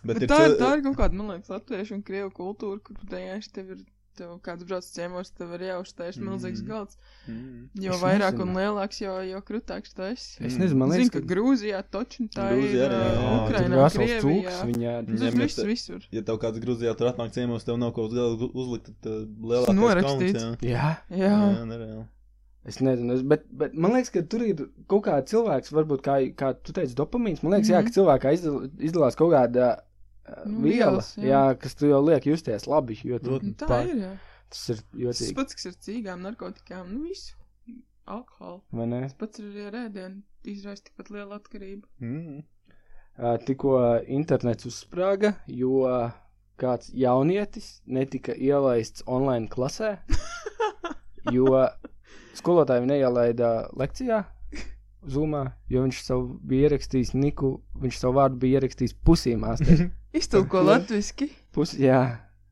Bet, 0.00 0.16
Bet 0.16 0.22
ir 0.24 0.30
tā, 0.32 0.36
ir, 0.46 0.52
cil- 0.54 0.60
tā 0.62 0.68
ir 0.78 0.82
kaut 0.86 0.94
kāda, 0.96 1.16
man 1.18 1.26
liekas, 1.34 1.50
latviešu 1.52 1.98
un 1.98 2.04
krievu 2.06 2.30
kultūra, 2.32 2.78
kur 2.80 2.96
vienkārši 3.10 3.50
tev 3.52 3.72
ir, 3.74 3.80
tev 4.16 4.30
kāds 4.44 4.64
brauc 4.64 4.86
ciemos, 4.88 5.28
tev 5.36 5.50
ir 5.58 5.64
jāuztais 5.66 6.16
mm. 6.16 6.24
milzīgs 6.30 6.62
Mhm. 6.62 6.68
galds. 6.70 6.96
Mm. 7.28 7.66
Jo 7.84 7.92
Es 7.98 8.00
vairāk 8.00 8.38
nezinu. 8.38 8.46
un 8.46 8.56
lielāks, 8.56 9.00
jo, 9.04 9.12
jo 9.28 9.40
krutāks 9.44 9.92
tu 9.92 10.06
esi. 10.08 10.40
Es 10.48 10.56
nezinu, 10.56 10.78
man 10.80 10.94
liekas, 10.94 11.12
ka 11.12 11.20
Grūzijā 11.34 11.82
točni 11.92 12.30
tā 12.32 12.46
Grūzija 12.48 12.86
ir 12.88 12.94
jā. 12.96 13.02
Jā, 13.12 13.34
Ukrainā, 13.42 13.90
Krievijā. 13.98 14.56
viņā. 14.72 14.94
Tas 15.12 15.36
viss 15.44 15.60
visur. 15.68 16.08
Ja 16.16 16.24
tev 16.24 16.40
kāds 16.46 16.62
Grūzijā 16.64 16.96
tur 16.96 17.12
atnāk 17.12 17.36
ciemos, 17.36 17.68
tev 17.68 17.76
nav 17.80 17.92
kaut 17.92 18.08
kas 18.08 18.16
galā 18.16 18.48
uzlikt, 18.56 18.88
tad 19.04 19.12
uh, 19.12 19.28
lielākais 19.52 19.76
norakstīts. 19.82 20.40
kauns, 20.48 20.64
Jā, 20.64 20.88
Jā, 21.12 21.28
Jā, 21.28 21.36
jā 21.60 21.68
nereāli. 21.68 22.06
Es 22.64 22.80
nezinu, 22.80 23.14
es, 23.14 23.22
bet, 23.22 23.46
bet 23.52 23.74
man 23.74 23.92
liekas, 23.96 24.10
ka 24.14 24.22
tur 24.22 24.42
ir 24.44 24.56
kaut 24.88 25.04
kāds 25.06 25.30
cilvēks, 25.32 25.72
varbūt 25.72 26.02
kā, 26.04 26.16
kā 26.36 26.52
tu 26.62 26.72
teici, 26.76 26.94
dopamīns. 26.98 27.42
Man 27.42 27.52
liekas, 27.54 27.68
mm 27.68 27.74
-hmm. 27.74 27.78
jā, 27.78 27.82
Mhm. 27.82 27.86
ka 27.86 27.96
cilvēkā 28.00 28.32
izdal, 28.34 28.70
izdalās 28.78 29.16
kaut 29.16 29.32
kāda 29.32 29.70
uh, 30.28 30.46
Nu, 30.46 30.60
viela, 30.62 31.00
jā. 31.16 31.24
jā. 31.24 31.58
kas 31.58 31.74
tu 31.74 31.86
jau 31.86 32.02
liek 32.04 32.26
justies 32.26 32.66
labi. 32.66 32.98
Jo 33.04 33.18
tu. 33.18 33.34
Un 33.34 33.54
tā 33.54 33.66
pār- 33.66 33.88
ir, 33.88 33.96
jā. 33.96 34.16
Tas 34.50 34.68
ir 34.68 34.76
Tas 34.76 34.84
jocīgi, 34.94 35.34
pats, 35.34 35.54
kas 35.54 35.64
ir 35.66 35.72
cīgām, 35.72 36.20
narkotikām, 36.22 36.88
nu 36.92 37.02
visu. 37.08 37.34
Alkoholu. 38.06 38.62
vai 38.72 38.86
ne? 38.86 39.00
Tas 39.02 39.14
pats 39.14 39.38
ir 39.38 39.44
arī 39.44 39.66
ar 39.66 39.74
ēdienu. 39.88 40.22
Izraisa 40.44 40.82
tikpat 40.84 41.10
liela 41.10 41.36
atkarība. 41.38 41.86
Mm. 42.00 42.42
Uh, 43.18 43.36
tikko 43.46 44.00
internets 44.08 44.64
uzsprāga, 44.66 45.34
jo 45.46 45.84
kāds 46.58 46.90
jaunietis 46.94 47.80
netika 47.86 48.32
ielaists 48.34 49.02
online 49.06 49.48
klasē, 49.48 49.98
jo 51.36 51.68
skolotāji 52.38 52.84
viņu 52.84 52.92
neielaida 52.92 53.50
lekcijā, 53.78 54.22
zumā, 55.08 55.44
jo 55.72 55.84
viņš 55.84 56.00
savu 56.04 56.26
bija 56.46 56.68
ierakstījis 56.68 57.14
Niku, 57.16 57.54
viņš 57.80 58.00
savu 58.02 58.18
vārdu 58.20 58.40
bija 58.42 58.60
ierakstījis 58.60 58.96
pusīmās. 59.06 59.62
Iztulko 60.20 60.62
latviski. 60.66 61.30
Pus, 61.54 61.74
jā, 61.78 62.00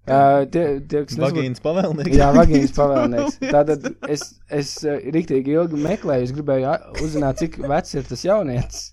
uh, 0.08 0.44
tie, 0.50 0.64
tie, 0.88 1.04
kas 1.08 1.18
Vagīns 1.20 1.62
pavēlnieks. 1.64 2.16
Jā, 2.18 2.30
vagīns 2.36 2.74
pavēlnieks. 2.78 3.40
Tātad 3.44 3.90
es, 4.08 4.24
es 4.54 4.72
eh, 4.86 5.10
riktīgi 5.14 5.54
ilgi 5.58 5.80
meklēju, 5.82 6.28
es 6.28 6.34
gribēju 6.36 6.74
uzzināt, 7.04 7.42
cik 7.42 7.60
vecs 7.68 7.98
ir 7.98 8.08
tas 8.08 8.24
jaunietis. 8.26 8.88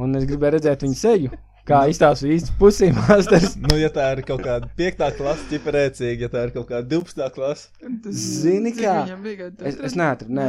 Un 0.00 0.16
es 0.16 0.24
gribēju 0.28 0.56
redzēt 0.56 0.84
viņa 0.86 0.98
seju, 0.98 1.32
kā 1.68 1.82
izstāsta 1.90 2.28
īsts 2.30 2.52
pusīm 2.58 2.96
māsters. 2.96 3.54
Nu, 3.60 3.76
ja 3.78 3.90
tā 3.94 4.08
ir 4.16 4.22
kaut 4.26 4.42
kāda 4.44 4.68
5. 4.78 5.04
klase, 5.18 5.46
ķiparēcīga, 5.52 6.26
ja 6.26 6.30
tā 6.32 6.44
ir 6.48 6.54
kaut 6.56 6.68
kāda 6.70 6.86
12. 6.90 7.28
klase, 7.36 7.68
Zini, 8.10 8.74
kā? 8.76 8.96
Viņam 9.06 9.22
bija 9.26 9.40
gadu. 9.44 9.68
Es, 9.70 9.78
es 9.90 9.96
neatradu, 9.98 10.34
nē, 10.38 10.48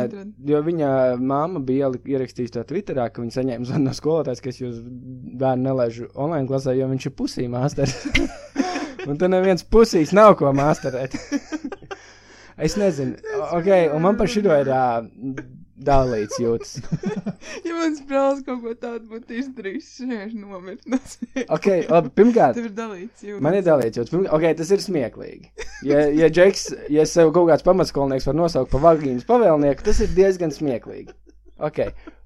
jo 0.49 0.61
viņa 0.65 0.91
māma 1.21 1.61
bija 1.63 1.91
ierakstījusi 1.93 2.55
to 2.57 2.65
Twitterā, 2.73 3.09
ka 3.13 3.23
viņa 3.23 3.37
saņēma 3.37 3.69
zvanu 3.69 3.89
no 3.89 3.95
skolotājas, 3.97 4.43
ka 4.43 4.53
es 4.53 4.61
jūs 4.61 4.81
bērnu 5.43 5.69
nelaižu 5.69 6.09
online 6.13 6.49
klasē, 6.49 6.75
jo 6.79 6.89
viņš 6.91 7.09
ir 7.09 7.17
pusī 7.19 7.49
māsters. 7.51 7.97
un 9.07 9.19
tur 9.19 9.31
neviens 9.31 9.65
pusīs 9.65 10.13
nav 10.15 10.37
ko 10.39 10.53
māsterēt. 10.55 11.17
es 12.65 12.77
nezinu, 12.79 13.19
ok, 13.51 13.69
un 13.93 14.07
man 14.07 14.17
par 14.17 14.31
šito 14.31 14.55
ir 14.63 14.71
uh, 14.73 15.03
dalīts 15.77 16.39
jūtas. 16.41 16.75
Ja 17.67 17.73
mans 17.75 17.99
brālis 18.07 18.43
kaut 18.45 18.61
ko 18.63 18.71
tādu 18.79 19.03
būtu 19.09 19.35
izdarījis, 19.39 19.87
es 19.89 19.99
vienkārši 20.07 20.37
nomirtu. 20.39 20.89
no 20.93 20.97
smieklības. 21.01 21.49
Ok, 21.57 21.67
labi, 21.91 22.11
pirmkārt. 22.19 22.55
Tev 22.57 22.67
ir 22.69 22.75
dalīts 22.77 23.23
jūtas. 23.25 23.43
Man 23.43 23.57
ir 23.57 23.65
dalīts, 23.65 23.99
jo 23.99 24.05
pirmkārt, 24.07 24.33
okay, 24.37 24.55
tas 24.59 24.71
ir 24.71 24.83
smieklīgi. 24.83 25.49
Ja, 25.89 26.05
ja 26.13 26.29
Džeks, 26.31 26.67
ja 26.93 27.05
sev 27.09 27.33
kaut 27.35 27.49
kāds 27.51 27.65
pamatskolnieks 27.67 28.27
var 28.29 28.37
nosaukt 28.39 28.71
par 28.71 28.83
vagīnas 28.85 29.25
pavēlnieku, 29.27 29.83
tas 29.87 29.99
ir 30.05 30.13
diezgan 30.15 30.53
smieklīgi. 30.55 31.11
Ok. 31.63 31.81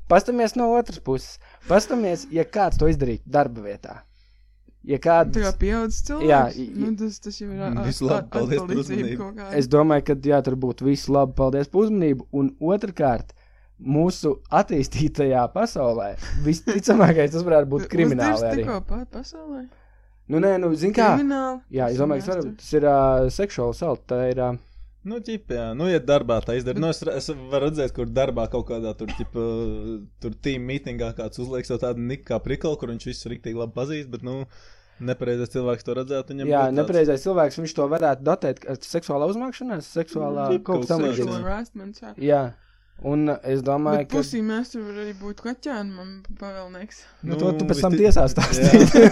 Pastamies 0.07 0.53
no 0.55 0.69
otras 0.77 1.01
puses. 1.03 1.39
Pastamies, 1.67 2.27
ja 2.31 2.45
kāds 2.47 2.77
to 2.79 2.87
izdarītu 2.91 3.25
darba 3.27 3.65
vietā. 3.65 3.97
Ja 4.87 4.95
Tā 4.95 5.03
kā 5.03 5.15
kāds, 5.25 5.57
pieaudzis 5.59 6.03
cilvēks. 6.07 6.29
Jā, 6.29 6.43
i- 6.63 6.69
nu, 6.79 6.93
tas, 6.95 7.17
tas 7.19 7.41
jau 7.41 7.49
ir 7.49 7.57
Mm, 7.59 7.81
labi, 8.07 8.29
paldies 8.31 8.61
par 8.61 8.77
uzmanību. 8.85 9.49
es 9.59 9.67
domāju, 9.67 10.05
ka 10.07 10.15
jā, 10.29 10.37
tur 10.45 10.55
būtu 10.55 10.85
viss 10.87 11.09
labi, 11.11 11.33
paldies 11.35 11.67
par 11.67 11.81
uzmanību. 11.81 12.27
Un 12.31 12.53
otrkārt, 12.61 13.33
mūsu 13.77 14.37
attīstītajā 14.49 15.43
pasaulē 15.53 16.13
visticamākais 16.45 17.33
tas 17.35 17.43
varētu 17.45 17.69
būt 17.73 17.89
krimināli 17.91 18.37
Uzdirs 18.39 18.53
arī. 18.53 18.63
tikko 18.63 18.79
pa 18.89 19.03
pasaulē. 19.17 19.65
Nu, 20.27 20.41
nē, 20.43 20.57
nu, 20.59 20.73
zin 20.75 20.91
kā. 20.95 21.13
Krimināli. 21.15 21.61
Jā, 21.77 21.91
es 21.93 22.01
domāju, 22.01 22.25
ka 22.25 22.39
tas, 22.39 22.49
tas 22.59 22.73
ir 22.75 22.87
uh, 22.89 23.27
seksuāli 23.31 23.77
salt. 23.77 24.03
Tā 24.09 24.25
ir. 24.31 24.41
Uh, 24.43 24.63
Nu, 25.07 25.21
ķip, 25.23 25.53
jā, 25.55 25.69
nu, 25.77 25.85
ja 25.87 26.01
darbā 26.03 26.41
tā 26.43 26.57
izdara, 26.59 26.81
nu, 26.83 26.89
es, 26.91 26.97
es 26.99 27.29
varu 27.31 27.69
redzēt, 27.69 27.93
kur 27.95 28.09
darbā 28.11 28.49
kaut 28.51 28.65
kādā 28.67 28.91
tur, 28.97 29.07
ķip, 29.15 29.37
tur 30.19 30.33
tīm 30.43 30.65
mītingā 30.67 31.13
kāds 31.15 31.39
uzliek 31.39 31.63
savu 31.63 31.79
tādu 31.85 32.03
niku 32.03 32.25
kā 32.27 32.41
prikolu, 32.43 32.75
kur 32.81 32.91
viņš 32.91 33.05
visu 33.07 33.31
riktīgi 33.31 33.55
labi 33.55 33.71
pazīst, 33.77 34.09
bet, 34.11 34.25
nu, 34.27 34.41
nepareizais 34.99 35.53
cilvēks 35.53 35.87
to 35.87 35.95
redzētu, 36.01 36.35
viņam 36.35 36.51
jā, 36.51 36.65
nepareizais 36.75 37.23
cilvēks, 37.23 37.59
viņš 37.61 37.75
to 37.77 37.87
varētu 37.93 38.27
datēt 38.27 38.63
ar 38.67 38.81
seksuālā 38.83 39.29
uzmākšanās, 39.31 39.87
seksuālā 39.95 40.49
Mm, 40.51 40.63
kaut 40.67 40.83
kas 40.83 40.91
tam 40.91 41.37
harassment, 41.37 42.03
jā. 42.19 42.41
Un 43.05 43.29
es 43.45 43.59
domāju, 43.61 43.99
Bet 44.01 44.07
ka. 44.09 44.17
pusī 44.17 44.39
mēs 44.41 44.71
tur 44.73 44.87
arī 44.89 45.11
būtu 45.19 45.43
kaķēni, 45.45 45.91
man 45.93 46.13
pavēlnieks. 46.39 47.03
Nu, 47.29 47.35
to 47.37 47.51
tu 47.53 47.65
Nu, 47.65 47.69
pēc 47.69 47.81
tam 47.83 47.93
visti- 47.93 48.07
tiesā 48.07 48.23
stāstīsi. 48.31 49.03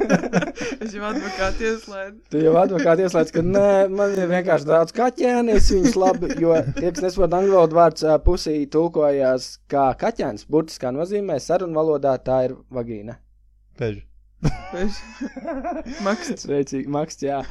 es 0.84 0.92
jau 0.92 1.06
advokāti 1.08 1.64
ieslēdzu. 1.70 2.18
Tu 2.34 2.42
jau 2.44 2.52
advokāti 2.60 3.06
ieslēdz, 3.06 3.32
ka 3.32 3.44
nē, 3.46 3.64
man 3.96 4.12
ir 4.12 4.28
vienkārši 4.34 4.68
daudz 4.68 4.92
kaķēni, 4.92 5.56
es 5.56 5.70
viņus 5.72 5.96
labi, 5.96 6.34
jo 6.44 6.52
tie, 6.76 6.90
kas 6.92 7.00
nesaprot 7.06 7.38
angļu 7.40 7.56
valodu 7.56 7.80
vārds 7.80 8.04
pusī 8.28 8.58
tulkojās 8.76 9.48
kā 9.72 9.88
kaķēns, 10.04 10.44
burtiskā 10.52 10.92
nozīmē 10.92 11.40
sarunvalodā 11.40 12.18
tā 12.26 12.42
ir 12.50 12.58
vagīna. 12.76 13.16
Peži. 13.80 14.04
Maksts. 16.06 16.46
Sveicīgi, 16.46 16.88
Maks, 16.92 17.18
jā. 17.20 17.42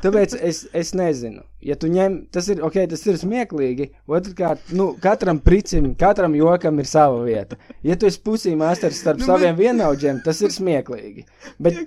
Tāpēc 0.00 0.36
es, 0.40 0.62
es 0.76 0.92
nezinu, 0.96 1.42
ja 1.64 1.76
tu 1.76 1.90
ņem, 1.92 2.16
tas 2.32 2.48
ir, 2.52 2.62
ok, 2.64 2.78
tas 2.92 3.04
ir 3.10 3.18
smieklīgi, 3.20 3.90
otrkārt, 4.08 4.72
nu, 4.76 4.90
katram 5.02 5.40
pricim, 5.44 5.90
katram 6.00 6.36
jokam 6.38 6.80
ir 6.80 6.88
sava 6.88 7.20
vieta. 7.26 7.58
Ja 7.84 7.98
tu 8.00 8.08
esi 8.08 8.22
pusī 8.24 8.54
māsters 8.56 9.02
starp 9.02 9.20
Nu, 9.20 9.26
nu, 9.26 9.28
bet- 9.28 9.42
saviem 9.42 9.60
vienaudžiem, 9.60 10.22
tas 10.24 10.40
ir 10.46 10.54
smieklīgi. 10.54 11.26
Bet. 11.60 11.82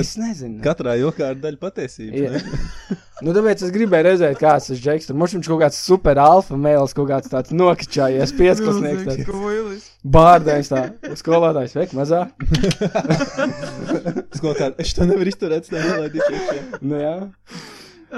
Es 0.00 0.14
nezinu. 0.20 0.60
Katrā 0.64 0.96
jokā 1.00 1.32
ir 1.34 1.40
daļa 1.42 1.62
patiesības. 1.62 2.46
Nu, 3.22 3.30
tāpēc 3.30 3.60
es 3.62 3.70
gribēju 3.70 4.02
redzēt, 4.08 4.34
kāds 4.40 4.64
tas 4.66 4.80
džeks 4.82 5.06
tur. 5.06 5.14
Mums 5.14 5.30
viņš 5.36 5.46
kaut 5.52 5.60
kāds 5.60 5.76
super 5.78 6.18
alfa 6.18 6.56
mēls, 6.58 6.90
kaut 6.96 7.06
kāds 7.06 7.30
tāds 7.30 7.54
nokačājies, 7.54 8.32
koilis. 9.28 9.84
Bārdējs 10.02 10.72
tā, 10.72 10.80
skolotājs, 11.20 11.76
veik 11.78 11.94
mazā. 11.94 12.24
Skolotā, 14.38 14.72
es 14.82 14.96
to 14.98 15.06
nevaru 15.06 15.30
izturēt, 15.30 15.70
iekšā. 16.34 16.80
Nu, 16.82 16.98
jā. 16.98 17.14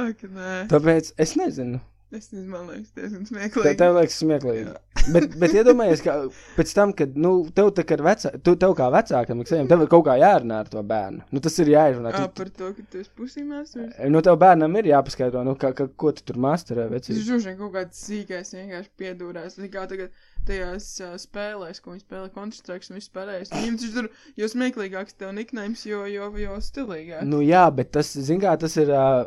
Ak, 0.06 0.24
nē. 0.24 0.54
Tāpēc 0.72 1.12
es 1.20 1.36
nezinu. 1.36 1.82
Es 2.12 2.28
nezinu, 2.30 2.50
man 2.52 2.66
liekas, 2.68 2.90
diezgan 2.94 3.24
Tev, 3.24 3.30
smieklīgi. 3.32 3.76
tev 3.80 3.94
liekas 3.96 4.18
smieklīgi. 4.22 4.74
Bet, 5.14 5.34
bet 5.40 5.52
iedomājies, 5.56 6.00
ka 6.04 6.14
pēc 6.56 6.74
tam, 6.76 6.92
kad, 6.96 7.16
nu, 7.18 7.32
tev 7.56 7.72
tā 7.76 7.84
ir 7.96 8.02
vecā, 8.06 8.30
tu, 8.44 8.54
tev 8.60 8.74
kā 8.78 8.86
vecākam, 8.94 9.42
tev 9.44 9.82
ir 9.84 9.90
kaut 9.92 10.04
kā 10.06 10.14
jārunā 10.20 10.60
ar 10.62 10.70
to 10.70 10.82
bērnu. 10.86 11.24
Nu, 11.34 11.42
tas 11.44 11.58
ir 11.60 11.72
jāizrunā. 11.74 12.12
Ā, 12.14 12.22
Tu, 12.24 12.36
par 12.38 12.52
to, 12.60 12.70
ka 12.76 12.84
tu 12.92 13.02
esi 13.02 13.10
pusī 13.18 13.44
māsters. 13.48 13.98
nu, 14.08 14.22
tev 14.24 14.38
bērnam 14.40 14.78
ir 14.80 14.92
jāpaskaidro, 14.92 15.42
nu, 15.44 15.56
ka, 15.60 15.72
ka, 15.76 15.88
ko 15.88 16.12
tu 16.14 16.24
tur 16.30 16.38
masterē, 16.40 16.86
Tas 16.94 17.10
ir 17.10 17.42
vien 17.44 17.58
kaut 17.58 17.74
kāds 17.74 18.04
sīkais 18.06 18.54
vienkārši 18.56 18.94
piedūrās. 19.00 19.58
Kā 19.74 19.84
tagad 19.90 20.14
tajās 20.48 20.86
uh, 21.02 21.14
spēlēs, 21.20 21.80
ko 21.82 21.94
viņi 21.94 22.04
spēlē 22.04 22.30
Counter-Strike 22.34 22.90
un 22.90 22.98
viss 23.00 23.12
pārējais. 23.12 23.52
Viņiem 23.54 23.78
tas 23.80 23.94
tur, 23.96 24.08
jo 24.40 24.48
smieklīgāks 24.52 25.16
tev 25.20 25.32
niknējums, 25.36 25.84
jo, 25.88 26.02
jo, 26.10 26.28
jo 26.40 26.56
stilīgāk. 26.64 27.24
Nu, 27.28 27.40
jā, 27.44 27.64
bet 27.74 27.94
tas, 27.96 28.12
zin 28.28 28.42
kā, 28.42 28.52
tas 28.60 28.76
ir 28.80 28.92
uh, 28.92 29.24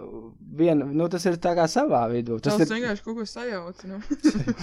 vien, 0.58 0.84
nu, 0.94 1.10
tas 1.12 1.26
ir 1.30 1.40
tā 1.42 1.56
kā 1.58 1.66
savā 1.72 2.04
vidū. 2.14 2.38
Tas 2.42 2.58
Tas 2.58 2.67
ir, 2.68 2.78
vienkārši 2.78 3.04
kaut 3.06 3.16
ko 3.18 3.26
sajauc. 3.32 3.84
Nu. 3.90 3.98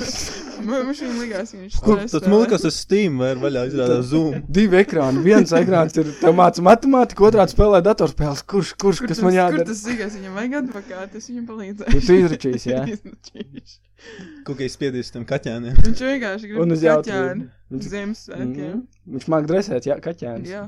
Man 0.69 0.87
man 0.89 0.95
šī 0.97 1.09
likās, 1.19 1.51
ka 1.55 1.59
viņš 1.63 1.79
Kur 1.85 1.97
stress 1.99 2.15
tas 2.15 2.23
spēlē. 2.23 2.33
mūkas 2.35 2.67
uz 2.69 2.77
Steam 2.85 3.19
vai 3.23 3.33
vaļā 3.41 3.63
izrādās 3.71 4.05
Zoom? 4.13 4.37
Divi 4.59 4.79
ekrāni. 4.83 5.23
Viens 5.27 5.53
ekrāns 5.59 5.97
ir 6.01 6.13
tev 6.21 6.37
māca 6.39 6.65
matemātiku, 6.65 7.27
otrā 7.31 7.45
spēlē 7.51 7.81
datorspēles. 7.87 8.45
Kurš, 8.49 8.75
kurš, 8.81 9.03
Kur 9.05 9.11
kas 9.13 9.19
tas- 9.21 9.25
man 9.27 9.33
Kur 9.35 9.41
jādara? 9.41 9.67
tas 9.73 9.83
sīkais 9.87 10.15
viņam 10.21 10.39
vajag 10.41 10.57
advokātu, 10.63 11.21
es 11.23 11.29
viņam 11.33 11.49
palīdzēju. 11.51 12.05
Tu 12.07 12.21
izračīs, 12.23 12.69
jā. 12.71 12.85
Kā 14.45 14.53
izspiedīs 14.67 15.09
tam 15.15 15.25
kaķēniem. 15.25 15.77
Viņš 15.81 16.01
vienkārši 16.05 16.49
grib 16.51 16.61
Un 16.67 16.75
uz 16.75 16.83
kaķēnu. 16.85 16.91
jautājumu. 16.93 17.45
Uz 17.79 17.87
Ziemassvētkiem. 17.89 18.73
Mm. 18.75 18.81
Viņš 19.15 19.29
māk 19.33 19.47
dresēt, 19.49 19.87
jā, 19.89 19.97
kaķēns. 20.05 20.51
Jā. 20.51 20.65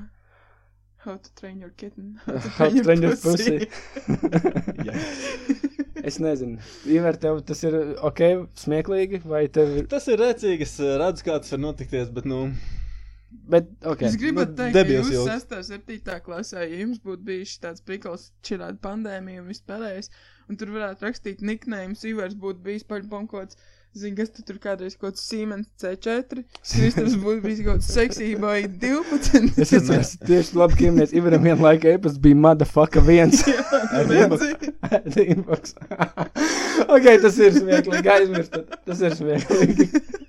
How 1.07 1.15
to 1.23 1.29
train 1.39 1.61
your 1.61 1.71
kitten. 1.79 2.17
How 2.57 2.67
to 2.73 2.83
train 2.83 3.03
your 3.05 3.15
pussy. 3.21 3.69
Jā. 4.89 4.95
Es 6.07 6.21
nezinu. 6.23 6.61
Iver, 6.87 7.19
tev 7.19 7.41
tas 7.49 7.63
ir 7.67 7.75
ok, 8.07 8.23
smieklīgi, 8.63 9.25
vai 9.27 9.47
tev 9.53 9.73
ir. 9.81 9.87
Tas 9.91 10.07
ir 10.13 10.21
rēcīgi, 10.23 10.67
es 10.67 10.77
uh, 10.79 10.97
redzu, 11.03 11.27
kā 11.27 11.39
tas 11.43 11.55
var 11.57 11.65
notikties, 11.65 12.13
bet, 12.15 12.29
nu, 12.31 12.45
Bet, 13.47 13.69
ok. 13.87 14.03
Es 14.09 14.17
gribētu 14.19 14.55
Nu, 14.55 14.59
teikt, 14.59 14.75
ka 14.75 14.83
debils 14.83 15.09
jūs 15.11 15.17
joks. 15.17 15.47
6. 15.51 15.57
un 15.59 15.67
7. 15.67 16.19
klasē, 16.27 16.63
ja 16.67 16.79
jums 16.81 17.01
būtu 17.03 17.27
bijis 17.27 17.57
tāds 17.63 17.83
prikals, 17.87 18.29
čilāta 18.47 18.79
pandēmija 18.87 19.43
un 19.43 19.51
viss 19.51 19.65
pārējais, 19.67 20.11
un 20.51 20.59
tur 20.59 20.73
varētu 20.75 21.07
rakstīt 21.07 21.43
niknējumus, 21.47 22.05
Ivars 22.11 22.39
būtu 22.43 22.63
bijis 22.67 22.87
kaut 22.89 23.29
kāds, 23.35 23.59
zini, 23.97 24.15
kas 24.19 24.33
tu 24.35 24.45
tur 24.47 24.59
kādreiz 24.63 24.97
kaut 24.97 25.15
kāds 25.15 25.25
Siemens 25.27 25.69
C4, 25.81 26.45
Kristaps 26.63 27.17
būtu 27.23 27.43
bijis 27.45 27.63
kaut 27.67 27.81
kāds 27.81 27.93
seksībai 27.97 28.59
12. 28.83 29.57
Es 29.63 29.75
atceros, 29.77 30.15
tieši 30.27 30.61
labi, 30.61 30.79
ka 30.81 30.93
mēs 30.99 31.15
Ivaram 31.17 31.47
vienlaika 31.47 31.95
e-pasta 31.95 32.23
bija 32.23 32.41
motherfucker 32.45 33.05
viens. 33.07 33.43
Ar 33.97 35.19
inbox. 35.27 35.75
Ok, 36.93 37.07
tas 37.23 37.39
ir 37.41 37.55
smieklīgi. 37.57 38.11
Aizmirst, 38.13 38.57
tas 38.85 39.01
ir 39.01 39.15
smieklīgi. 39.17 39.87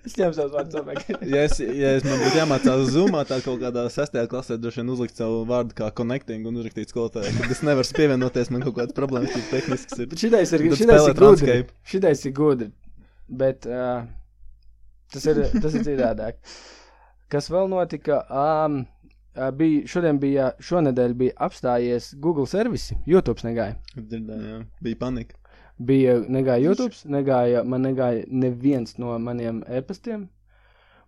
Es 0.08 0.16
ņemu 0.16 0.36
savus 0.38 0.54
vārdus 0.56 0.80
apēk. 0.80 1.02
ja, 1.28 1.44
es, 1.44 1.60
ja 1.60 1.92
es 1.98 2.06
man 2.08 2.22
būtu 2.22 2.40
jāmācās 2.40 2.86
Zoomā, 2.94 3.26
tā 3.28 3.42
kaut 3.44 3.60
kādā 3.62 3.84
sestajā 3.92 4.30
klasē 4.32 4.56
droši 4.62 4.82
vien 4.82 4.94
uzlikt 4.96 5.20
savu 5.20 5.42
vārdu 5.50 5.76
kā 5.78 5.92
connecting 5.98 6.48
un 6.48 6.62
uzrakstīt 6.62 6.96
skolotājai, 6.96 7.36
ka 7.44 7.52
es 7.52 7.64
nevaru 7.68 8.00
pievienoties, 8.00 8.52
man 8.56 8.64
kaut 8.64 8.78
kādas 8.80 8.96
problēmas 8.96 9.36
tik 9.36 9.52
tehniskas 9.52 10.06
ir. 10.06 10.18
Šitais 10.24 10.56
ir, 10.56 10.68
šitais 10.80 11.12
ir 11.12 11.20
gudri. 11.20 11.58
Šitais 11.92 12.24
ir 12.24 12.38
gudri. 12.40 12.72
Bet 13.28 13.66
uh, 13.68 14.06
tas 15.14 15.26
ir, 15.28 15.42
tas 15.62 15.76
ir 15.76 15.84
citādāk. 15.88 16.40
Kas 17.32 17.50
vēl 17.52 17.68
notika? 17.72 18.22
Um, 18.32 18.86
uh, 19.36 19.50
bija, 19.56 19.84
šodien 19.92 20.20
bija, 20.22 20.52
šonedēļ 20.64 21.18
bija 21.20 21.36
apstājies 21.48 22.14
Google 22.24 22.48
servisi. 22.48 22.96
YouTube 23.10 23.44
negāja. 23.44 23.76
Dzirdēju, 23.98 24.54
jā. 24.54 24.62
Bija 24.88 25.02
panika. 25.02 25.36
Bija 25.78 26.16
negāja 26.26 26.72
YouTube, 26.72 26.96
negāja, 27.14 27.62
man 27.68 27.84
negāja 27.86 28.24
neviens 28.32 28.96
no 28.98 29.12
maniem 29.22 29.60
e-pastiem. 29.68 30.26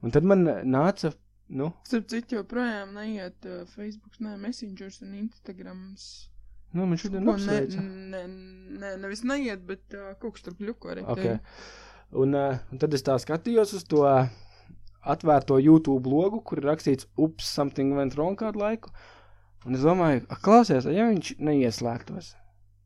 Un 0.06 0.14
tad 0.16 0.28
man 0.28 0.46
nāca, 0.70 1.12
nu, 1.50 1.72
Starp 1.88 2.06
citu, 2.12 2.38
joprojām 2.38 2.94
neiet 2.96 3.48
uh, 3.50 3.64
Facebook, 3.74 4.20
ne 4.24 4.36
Messengers 4.40 5.02
un 5.02 5.16
Instagrams. 5.24 6.06
nu 6.74 6.86
man 6.86 7.00
šodien 7.02 7.28
apsveica. 7.32 7.82
ne, 7.82 8.22
ne, 8.80 8.94
nevis 9.02 9.24
neiet, 9.26 9.66
bet 9.66 9.98
uh, 9.98 10.14
kaut 10.22 10.38
kas 10.38 10.46
tur 10.46 10.56
kļuko 10.60 10.94
arī. 10.94 11.08
Okay. 11.16 11.40
Un, 12.12 12.34
uh, 12.34 12.58
un 12.74 12.82
tad 12.82 12.94
es 12.98 13.04
tā 13.06 13.16
skatījos 13.22 13.76
uz 13.78 13.84
to 13.90 14.02
atvērto 15.10 15.60
YouTube 15.62 16.10
logu, 16.10 16.42
kur 16.42 16.58
ir 16.62 16.68
rakstīts, 16.72 17.06
ups, 17.22 17.46
something 17.48 17.94
went 17.98 18.18
wrong 18.18 18.38
kādu 18.40 18.62
laiku. 18.64 18.90
Un 19.68 19.76
es 19.76 19.84
domāju, 19.86 20.24
klausies, 20.42 20.88
ja 20.90 21.06
viņš 21.10 21.34
neieslēgtos, 21.44 22.34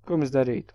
ko 0.07 0.17
mēs 0.19 0.33
darītu? 0.33 0.73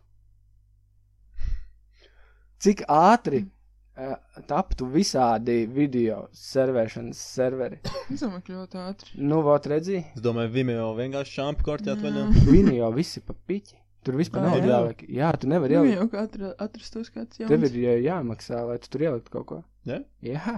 Cik 2.58 2.82
ātri 2.90 3.44
uh, 3.44 4.14
taptu 4.50 4.88
visādi 4.90 5.61
video 5.70 6.24
servēšanas 6.34 7.20
serveri? 7.37 7.78
Es 8.11 8.24
domāju, 8.24 8.42
ka 8.46 8.54
ļoti 8.56 8.80
ātri. 8.82 9.12
Nu, 9.20 9.42
vot 9.46 9.68
redzi, 9.70 10.00
Es 10.16 10.24
domāju, 10.24 10.54
Vimeo 10.56 10.88
vienkārši 10.98 11.37
šāpi 11.38 11.66
korķēt 11.68 12.02
vaļā. 12.02 12.24
viņi 12.48 12.78
jau 12.80 12.90
visi 12.96 13.22
pa 13.22 13.37
piķi. 13.46 13.76
Tur 14.09 14.16
vispār 14.16 14.47
nav 14.47 14.57
jā. 14.57 14.68
jāliek. 14.71 15.03
Jā, 15.12 15.31
tu 15.37 15.51
nevari 15.51 15.77
Nu, 15.77 15.83
ielikt. 15.85 15.99
jau 15.99 16.07
kā 16.14 16.23
atra, 16.25 16.53
atrastos 16.64 17.11
kāds 17.12 17.40
jauns. 17.42 17.51
Tev 17.53 17.66
ir 17.68 17.75
jā, 17.83 17.97
jāmaksā, 18.07 18.62
lai 18.64 18.79
tu 18.81 18.88
tur 18.94 19.05
ieliktu 19.05 19.35
kaut 19.35 19.47
ko. 19.51 19.59
Jā? 19.88 19.99
Jā. 20.25 20.55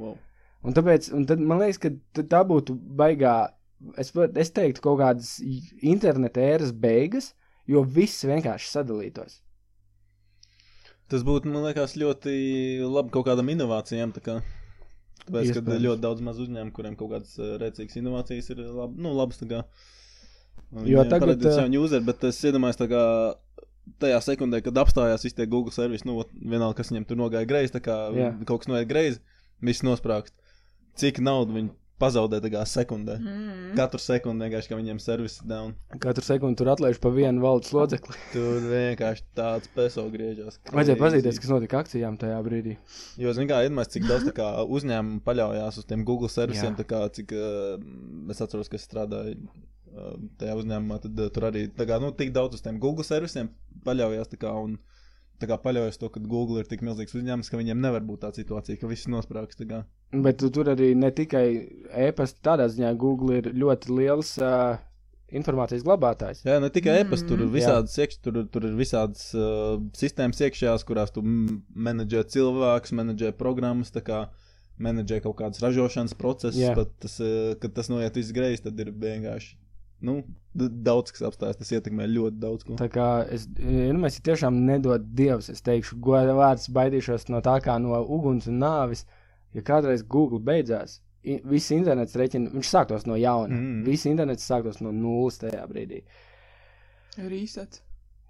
Wow. 0.00 0.16
Un 0.64 0.72
tāpēc, 0.76 1.10
un 1.12 1.26
tad 1.28 1.42
man 1.44 1.60
liekas, 1.60 1.76
ka 1.82 2.24
tā 2.24 2.40
būtu 2.48 2.72
baigā, 2.96 3.34
es, 4.00 4.14
es 4.40 4.52
teiktu, 4.56 4.80
kaut 4.86 5.02
kādas 5.02 5.34
interneta 5.84 6.40
ēras 6.40 6.72
beigas, 6.72 7.34
jo 7.68 7.84
viss 7.84 8.24
vienkārši 8.24 8.70
sadalītos. 8.72 9.42
Tas 11.12 11.24
būtu, 11.26 11.52
man 11.52 11.66
liekas, 11.68 11.98
ļoti 12.00 12.32
labi 12.88 13.12
kaut 13.12 13.28
kādām 13.28 13.52
inovācijām. 13.52 14.16
tā 14.16 14.24
Kā. 14.24 14.38
Tāpēc, 15.26 15.52
ka 15.60 15.76
ļoti 15.76 16.00
daudz 16.00 16.24
mazu 16.24 16.46
uzņēmumu, 16.46 16.72
kuriem 16.76 16.96
kaut 17.00 17.12
kādas 17.12 17.36
uh, 17.36 17.58
rēcīgas 17.60 18.00
inovācijas 18.00 18.50
ir 18.54 18.64
lab, 18.64 18.96
nu, 18.96 19.12
labas. 19.16 19.44
Un 19.44 19.52
Jo 20.74 21.02
viņiem 21.04 21.12
tagad, 21.12 21.28
parādās 21.28 21.58
ā, 21.58 21.64
jauni 21.64 21.80
useri, 21.80 22.06
bet 22.08 22.26
es 22.28 22.40
iedomājos, 22.48 22.80
kā 22.90 23.04
tajā 24.02 24.20
sekundē, 24.24 24.60
kad 24.64 24.82
apstājās 24.82 25.26
visi 25.26 25.38
tie 25.38 25.46
Google 25.50 25.74
servisi, 25.74 26.08
nu, 26.08 26.22
vienalga, 26.40 26.80
kas 26.80 26.90
viņiem 26.92 27.06
tur 27.08 27.20
nogāja 27.20 27.48
greizi, 27.48 27.76
tā 27.76 27.84
kā 27.84 27.98
Jā. 28.16 28.32
kaut 28.48 28.64
kas 28.64 28.72
noiet 28.72 28.90
greizi, 28.90 29.22
viss 29.64 29.84
nosprāgst. 29.86 30.34
Cik 30.98 31.18
naudu 31.24 31.56
viņi 31.56 31.72
pazaudē 32.00 32.40
tā 32.42 32.50
kā 32.52 32.62
sekundē. 32.68 33.16
Mm. 33.20 33.74
Katru 33.78 34.00
sekundi 34.02 34.46
vienkārši, 34.46 34.70
ka 34.70 34.78
viņiem 34.78 35.00
servis 35.02 35.36
ir 35.40 35.48
down. 35.50 35.74
Katru 36.02 36.24
sekundi 36.26 36.58
tur 36.60 36.70
atlaiž 36.72 36.98
pa 37.02 37.12
vienu 37.14 37.42
valdes 37.44 37.70
lodzekli. 37.74 38.16
Tur 38.34 38.66
vienkārši 38.70 39.26
tāds 39.38 39.70
peso 39.74 40.06
griežās. 40.12 40.58
Vajadzēja 40.72 41.00
pazīties, 41.00 41.40
kas 41.42 41.52
notika 41.54 41.82
akcijām 41.84 42.18
tajā 42.20 42.40
brīdī. 42.46 42.76
Jo, 43.20 43.34
zināmā 43.36 43.60
mērā, 43.60 43.68
iedomājieties, 43.68 43.94
cik 43.96 44.08
daudz 44.10 44.32
kā, 44.36 44.48
uzņēmumu 44.78 45.22
paļaujas 45.26 45.80
uz 45.82 45.88
tiem 45.90 46.02
Google 46.08 46.32
servisiem. 46.32 46.76
Kā, 46.88 47.04
cik, 47.14 47.34
uh, 47.38 47.78
es 48.34 48.42
atceros, 48.42 48.70
ka 48.70 48.80
es 48.80 48.88
strādāju 48.88 49.38
tajā 50.40 50.56
uzņēmumā, 50.60 51.00
tad 51.04 51.20
uh, 51.20 51.30
tur 51.34 51.48
arī 51.50 51.66
kā, 51.76 52.00
nu, 52.02 52.12
tik 52.16 52.32
daudz 52.34 52.58
uz 52.58 52.64
tiem 52.64 52.80
Google 52.82 53.06
servisiem 53.06 53.50
paļaujas. 53.86 54.32
Kā, 54.40 54.54
un, 54.54 54.78
tā 55.42 55.48
kā 55.50 55.58
paļaujas 55.60 56.00
to, 56.00 56.08
ka 56.14 56.22
Google 56.22 56.62
ir 56.62 56.70
tik 56.70 56.82
milzīgs 56.86 57.14
uzņēmums, 57.18 57.50
ka 57.50 57.60
viņiem 57.60 57.80
nevar 57.82 58.04
būt 58.06 58.24
tā 58.24 58.32
situācija, 58.36 58.78
ka 58.80 58.90
viss 58.90 59.10
nosprāgs. 59.10 59.58
Bet 60.14 60.40
tu, 60.42 60.50
tur 60.54 60.70
arī 60.72 60.92
ne 60.98 61.10
tikai 61.14 61.46
e-pasta, 62.06 62.42
tādā 62.52 62.68
ziņā 62.70 62.92
Google 63.00 63.40
ir 63.40 63.50
ļoti 63.54 63.96
liels 63.98 64.36
uh, 64.42 64.76
informācijas 65.34 65.82
glabātājs. 65.86 66.44
Jā, 66.46 66.60
ne 66.62 66.70
tikai 66.70 66.94
Mm. 66.94 67.06
e-pasta, 67.06 67.28
tur 67.28 67.42
ir 67.42 67.48
Jā. 67.48 67.54
visādas, 67.58 67.98
iekš, 67.98 68.20
tur, 68.22 68.40
tur 68.52 68.68
ir 68.68 68.76
visādas 68.78 69.26
uh, 69.34 69.80
sistēmas 69.98 70.40
iekšējās, 70.46 70.86
kurās 70.86 71.14
tu 71.14 71.22
mm, 71.24 71.60
menedžē 71.74 72.24
cilvēkus, 72.36 72.94
menedžē 72.94 73.32
programmas, 73.38 73.90
tā 73.94 74.04
kā 74.06 74.24
menedžē 74.78 75.20
kaut 75.22 75.36
kādas 75.38 75.62
ražošanas 75.62 76.14
procesus. 76.18 76.62
Pat 76.78 76.94
tas, 77.02 77.18
uh, 77.22 77.54
kad 77.58 77.74
tas 77.74 77.90
noiet 77.90 78.14
viss 78.14 78.34
greizi, 78.34 78.62
tad 78.68 78.78
ir 78.80 78.92
vienkārši 78.92 79.56
nu, 80.04 80.14
daudz 80.54 81.10
kas 81.14 81.24
apstājas. 81.30 81.58
Tas 81.60 81.72
ietekmē 81.74 82.06
ļoti 82.12 82.38
daudz 82.42 82.66
ko. 82.68 82.76
Tā 82.80 82.88
kā 82.92 83.08
es, 83.34 83.46
ja 83.58 83.92
nu 83.94 84.02
mēs 84.04 84.20
tiešām 84.24 84.60
nedod 84.68 85.08
dievs, 85.18 85.48
es 85.50 85.64
teikšu, 85.66 85.98
goda 86.04 86.36
vārds 86.38 86.68
baidīšos 86.76 87.28
no 87.32 87.40
tā 87.44 87.56
kā 87.64 87.78
no 87.82 87.96
uguns 88.04 88.46
un 88.52 88.60
nāvis. 88.62 89.06
Ja 89.54 89.62
kādreiz 89.62 90.02
Google 90.10 90.40
beidzās, 90.42 91.00
viss 91.24 91.70
internets 91.74 92.16
rēķina, 92.18 92.50
viņš 92.54 92.70
sāktos 92.74 93.06
no 93.06 93.16
jauna. 93.16 93.54
Mm. 93.54 93.82
Viss 93.86 94.06
internets 94.10 94.46
sāktos 94.50 94.80
no 94.84 94.90
nulles 94.92 95.38
tajā 95.40 95.62
brīdī. 95.70 96.02
Reset. 97.16 97.80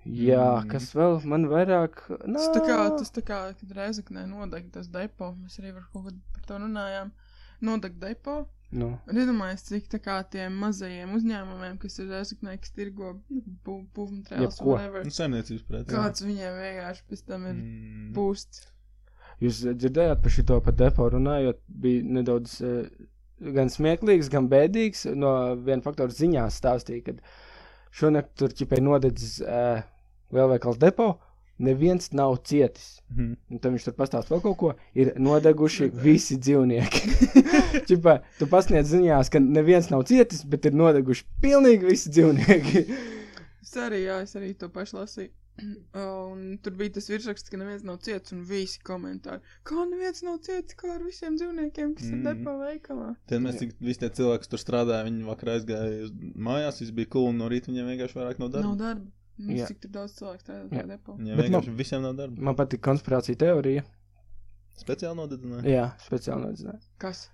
Jā, 0.04 0.60
Mm. 0.62 0.68
kas 0.68 0.90
vēl 0.92 1.24
man 1.24 1.46
vairāk. 1.48 2.02
Tas 2.20 2.48
tā 2.52 2.60
kā, 2.66 2.76
tas 2.98 3.10
tā 3.10 3.22
kā, 3.24 3.38
kad 3.56 3.70
reizeknē 3.72 4.26
nodeg 4.28 4.70
tas 4.70 4.86
depo, 4.92 5.32
mēs 5.40 5.56
arī 5.60 5.72
var 5.72 5.86
kaut 5.92 6.04
kad 6.10 6.18
par 6.34 6.42
to 6.50 6.58
runājām. 6.60 7.10
Nodeg 7.62 7.96
depo, 7.98 8.46
Nu, 8.74 8.88
un 9.06 9.18
iedomājies, 9.22 9.62
cik 9.68 9.84
tā 9.92 10.00
kā 10.02 10.16
tiem 10.32 10.56
mazajiem 10.58 11.12
uzņēmumiem, 11.14 11.76
kas 11.82 11.98
ir 12.02 12.08
reizeknē, 12.10 12.56
kas 12.58 12.72
tirgo 12.74 13.12
būvmateriālus 13.68 14.60
un 14.62 14.68
whatever. 14.72 15.04
Nu, 15.06 15.14
saimniecības 15.14 15.64
preci. 15.68 15.90
Kāds 15.92 16.24
viņiem 16.26 16.56
vienkārši 16.60 17.04
pēc 17.10 17.22
tam 17.28 17.46
ir 17.50 17.54
Mm. 17.54 18.12
pūsts. 18.16 18.64
jūs 19.42 19.60
dzirdējāt 19.76 20.22
par 20.22 20.30
šito 20.30 20.60
pa 20.62 20.72
depo 20.72 21.08
runājot, 21.10 21.58
bija 21.68 22.02
nedaudz 22.18 22.60
eh, 22.62 22.88
gan 23.54 23.68
smieklīgs, 23.68 24.30
gan 24.30 24.48
bēdīgs. 24.48 25.04
No 25.14 25.54
viena 25.56 25.82
faktora 25.82 26.10
ziņās 26.14 26.58
stāstīja, 26.62 27.02
ka 27.04 27.14
šonakt 27.94 28.34
tur 28.38 28.48
ķipai 28.54 28.80
nodedzis 28.82 29.40
uh, 29.42 29.82
lielveikals 30.34 30.78
depo, 30.82 31.18
neviens 31.58 32.10
nav 32.12 32.36
cietis. 32.48 33.00
Mhm. 33.12 33.34
Un 33.50 33.62
tad 33.62 33.74
viņš 33.74 33.88
tur 33.88 33.96
pastāsta 33.98 34.34
vēl 34.34 34.42
kaut 34.44 34.58
ko. 34.60 34.72
Ir 34.98 35.12
nodeguši 35.20 35.90
visi 36.06 36.38
dzīvnieki. 36.40 37.30
Čipa, 37.88 38.18
tu 38.38 38.48
pasniedz 38.50 38.92
ziņās, 38.94 39.30
ka 39.32 39.42
neviens 39.42 39.90
nav 39.92 40.06
cietis, 40.10 40.44
bet 40.48 40.66
ir 40.66 40.76
nodeguši 40.78 41.26
pilnīgi 41.44 41.94
visi 41.94 42.12
dzīvnieki. 42.14 42.84
Es 43.64 43.74
arī, 43.80 44.04
jā, 44.08 44.20
es 44.26 44.36
arī 44.38 44.52
to 44.58 44.70
pašu 44.72 45.00
lasīju. 45.00 45.32
Un 46.34 46.58
tur 46.62 46.74
bija 46.78 46.96
tas 46.96 47.08
virsraksts, 47.10 47.50
ka 47.50 47.58
neviens 47.60 47.84
nav 47.86 48.00
ciets, 48.02 48.34
un 48.34 48.42
visi 48.48 48.80
komentāri. 48.86 49.42
Kā 49.66 49.84
neviens 49.86 50.24
nav 50.26 50.40
ciets, 50.46 50.74
kā 50.78 50.90
ar 50.96 51.04
visiem 51.06 51.36
dzīvniekiem, 51.38 51.94
kas 51.98 52.08
mm. 52.08 52.14
Mm. 52.16 52.20
ir 52.20 52.40
depo 52.42 52.56
veikalā. 52.62 53.10
Tad 53.30 53.44
mēs 53.44 53.60
cik 53.62 53.76
visi 53.78 54.02
tie 54.02 54.10
cilvēki, 54.18 54.42
kas 54.44 54.54
tur 54.54 54.62
strādāja, 54.62 55.06
viņi 55.06 55.28
vakar 55.28 55.54
aizgāja 55.54 56.08
mājās, 56.48 56.80
viss 56.82 56.96
bija 56.96 57.12
cool, 57.14 57.30
un 57.30 57.38
no 57.42 57.50
rīta 57.52 57.70
viņiem 57.70 57.92
vienkārši 57.92 58.18
vairāk 58.18 58.42
nav 58.42 58.50
darba. 58.56 58.72
Nav 58.72 58.80
darba. 58.82 59.12
Mums 59.38 59.58
Jā. 59.58 59.66
cik 59.66 59.80
tur 59.82 59.90
daudz 59.96 60.12
cilvēku 60.18 60.44
strādā 60.44 60.62
Jā. 60.64 60.70
tajā 60.76 60.88
depo. 60.92 61.14
Viņiem 61.18 61.36
Bet 61.40 61.48
vienkārši 61.48 61.72
visiem 61.78 62.02
nav 62.04 62.12
darba. 62.20 62.44
Man 62.48 62.54
patīk 62.58 62.82
konspirācija 62.86 63.38
teorija. 63.40 63.82
Speciāli 64.78 65.18
nodedzināja. 65.18 65.64
Jā, 65.70 65.86
speciāli 66.06 66.50
nedzināju. 66.50 66.80
Kas? 67.02 67.24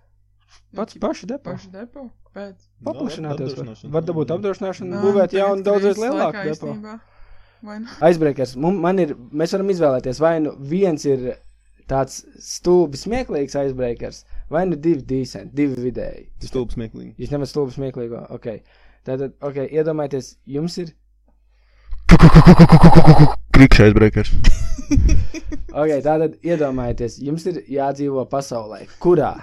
Pats 0.75 0.97
Nu, 0.97 1.01
paši 1.05 1.29
depo. 1.31 1.53
Paši 1.53 1.71
depo? 1.75 2.07
Pēc. 2.35 2.65
Paplašināties. 2.87 3.55
var. 3.59 3.77
Var 3.97 4.05
dabūt 4.09 4.33
apdrošināšanu, 4.35 4.97
Ā, 4.97 5.03
būvēt 5.05 5.37
jaunu, 5.37 5.65
daudzreiz 5.67 5.99
lielāku 6.01 6.45
depo. 6.47 6.73
īstenībā. 6.73 6.97
Aizbreakers. 8.09 8.57
Mums, 8.65 8.81
man 8.81 8.99
ir, 9.03 9.15
mēs 9.33 9.55
varam 9.57 9.73
izvēlēties, 9.75 10.21
vai 10.23 10.35
nu 10.45 10.55
viens 10.73 11.05
ir 11.09 11.25
tāds 11.91 12.21
stulbi 12.41 12.97
smieklīgs 13.01 13.57
aizbreakers, 13.59 14.23
vai 14.53 14.65
nu 14.71 14.79
divi 14.79 15.03
decenti, 15.03 15.53
divi 15.59 15.89
vidēji. 15.91 16.29
Tas 16.41 16.53
stulbs 16.53 16.77
smieklīgi. 16.79 17.17
Jūs 17.19 17.33
ņemat 17.35 17.51
stulbi 17.51 17.75
smieklīgo. 17.75 18.25
Okay. 18.39 18.63
Tātad, 19.07 19.35
ok, 19.43 19.65
iedomājieties, 19.69 20.35
jums 20.47 20.77
ir. 20.83 20.95
Krikšs 23.57 23.87
aizbreakers. 23.89 24.35
Ok, 25.71 25.93
tātad 26.03 26.33
iedomājieties, 26.43 27.21
jums 27.23 27.45
ir 27.47 27.61
jādzīvo 27.71 28.25
pasaulē, 28.27 28.81
kurā 28.99 29.37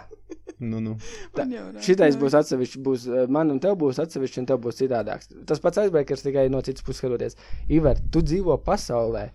Nu, 0.60 0.80
nu. 0.82 0.96
Ir 1.38 1.82
šitais 1.86 2.16
būs 2.18 2.34
atsevišķi, 2.40 2.80
būs, 2.82 3.04
eh, 3.14 3.26
man 3.30 3.54
un 3.54 3.60
tev 3.62 3.76
būs 3.78 4.00
atsevišķi, 4.02 4.40
un 4.42 4.48
tev 4.50 4.62
būs 4.64 4.80
citādāks. 4.80 5.30
Tas 5.46 5.62
pats 5.62 5.78
aizbreakers 5.84 6.26
tikai 6.26 6.48
no 6.50 6.64
citas 6.66 6.86
puses 6.86 7.04
skatoties. 7.04 7.38
Ivar, 7.70 8.00
tu 8.12 8.24
dzīvo 8.26 8.58
pasaulē, 8.66 9.28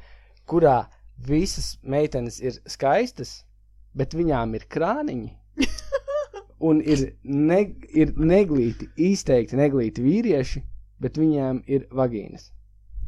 kurā 0.50 0.88
visas 1.28 1.76
meitenes 1.82 2.40
ir 2.42 2.58
skaistas, 2.66 3.44
bet 3.94 4.16
viņām 4.18 4.56
ir 4.58 4.66
krāniņi. 4.66 5.30
Un 6.68 6.82
ir, 6.82 7.12
ne, 7.22 7.60
ir 7.94 8.14
neglīti, 8.18 8.90
izteikti 9.12 9.58
neglīti 9.58 10.02
vīrieši, 10.02 10.62
bet 11.02 11.18
viņiem 11.18 11.62
ir 11.70 11.86
vagīnas. 11.90 12.50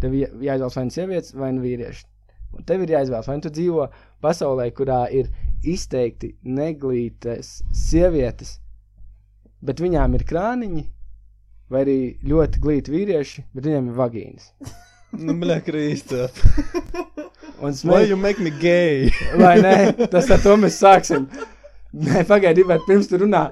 Tev 0.04 0.14
jā- 0.18 0.30
jāizvēlas 0.50 0.76
vai 0.76 0.84
nu 0.90 0.92
sievietes, 0.94 1.34
vai 1.38 1.50
nu 1.56 1.64
vīrieši. 1.64 2.04
Un 2.54 2.66
tev 2.68 2.84
ir 2.84 2.92
jāizvēlas, 2.94 3.26
vai 3.30 3.38
nu 3.40 3.44
tu 3.46 3.50
dzīvo 3.56 3.88
pasaulē, 4.22 4.68
kurā 4.76 5.00
ir 5.10 5.30
izteikti 5.66 6.34
neglītas 6.44 7.56
sievietes, 7.74 8.58
bet 9.64 9.80
viņām 9.82 10.14
ir 10.18 10.26
krāniņi, 10.28 10.84
vai 11.72 11.80
arī 11.86 11.96
ļoti 12.28 12.60
glīti 12.62 12.92
vīrieši, 12.94 13.46
bet 13.56 13.66
viņiem 13.70 13.88
ir 13.90 13.96
vagīnas. 13.98 14.50
Nu, 15.14 15.34
bļā, 15.38 15.60
Krīsta. 15.62 16.28
Un 17.62 17.72
smēķi, 17.78 18.08
you 18.10 18.16
make 18.18 18.42
me 18.42 18.50
gay? 18.60 19.08
vai 19.38 19.56
nē, 19.62 20.08
tas 20.10 20.26
ar 20.34 20.40
to 20.42 20.56
mēs 20.60 20.78
sāksim. 20.82 21.28
Nē, 21.94 22.24
pagaidi, 22.26 22.64
bet 22.66 22.82
pirms 22.88 23.06
tu 23.10 23.20
runā. 23.22 23.44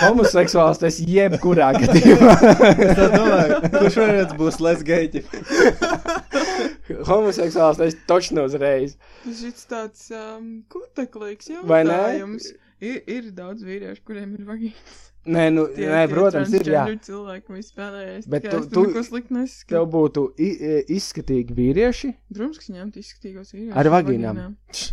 Homoseksuāls 0.00 0.80
tas 0.82 0.98
jebkurā 1.00 1.70
gadījumā. 1.80 2.34
Es 2.74 2.98
domāju, 3.14 3.60
kurš 3.76 3.98
vienreiz 4.00 4.34
būs 4.40 4.60
les 4.64 4.82
gay? 4.86 5.08
Homoseksuāls 7.08 7.78
tas 7.80 7.96
točno 8.08 8.44
uzreiz. 8.48 8.96
Tas 9.24 9.40
ir 9.46 9.56
tāds 9.70 10.06
um, 10.14 10.50
kuteklīgs 10.72 11.50
jautājums. 11.54 12.52
Ir, 12.84 13.00
ir 13.08 13.28
daudz 13.32 13.62
vīriešu, 13.64 14.02
kuriem 14.04 14.34
ir 14.36 14.44
vagīnas. 14.48 15.02
Nē, 15.24 15.44
nu, 15.54 15.62
Tie- 15.72 15.86
nē 15.88 16.02
tie 16.04 16.10
protams, 16.12 16.50
ir 16.52 16.66
jā. 16.68 16.82
cilvēki, 17.06 17.62
spēlējas. 17.64 18.26
Bet 18.28 18.44
tu- 18.44 18.58
tu- 18.68 18.82
neko 18.90 19.02
sliktu 19.06 19.30
Tev 19.32 19.38
neskatu. 19.38 19.86
būtu 19.94 20.24
i- 20.36 20.50
i- 20.52 20.82
izskatīgi 20.98 21.54
vīrieši. 21.56 22.10
Protams, 22.34 22.58
ka 22.60 22.74
ņemt 22.74 22.98
izskatīgos 23.00 23.54
vīriešus. 23.54 23.76
Ar 23.80 23.88
vagīnām. 23.94 24.42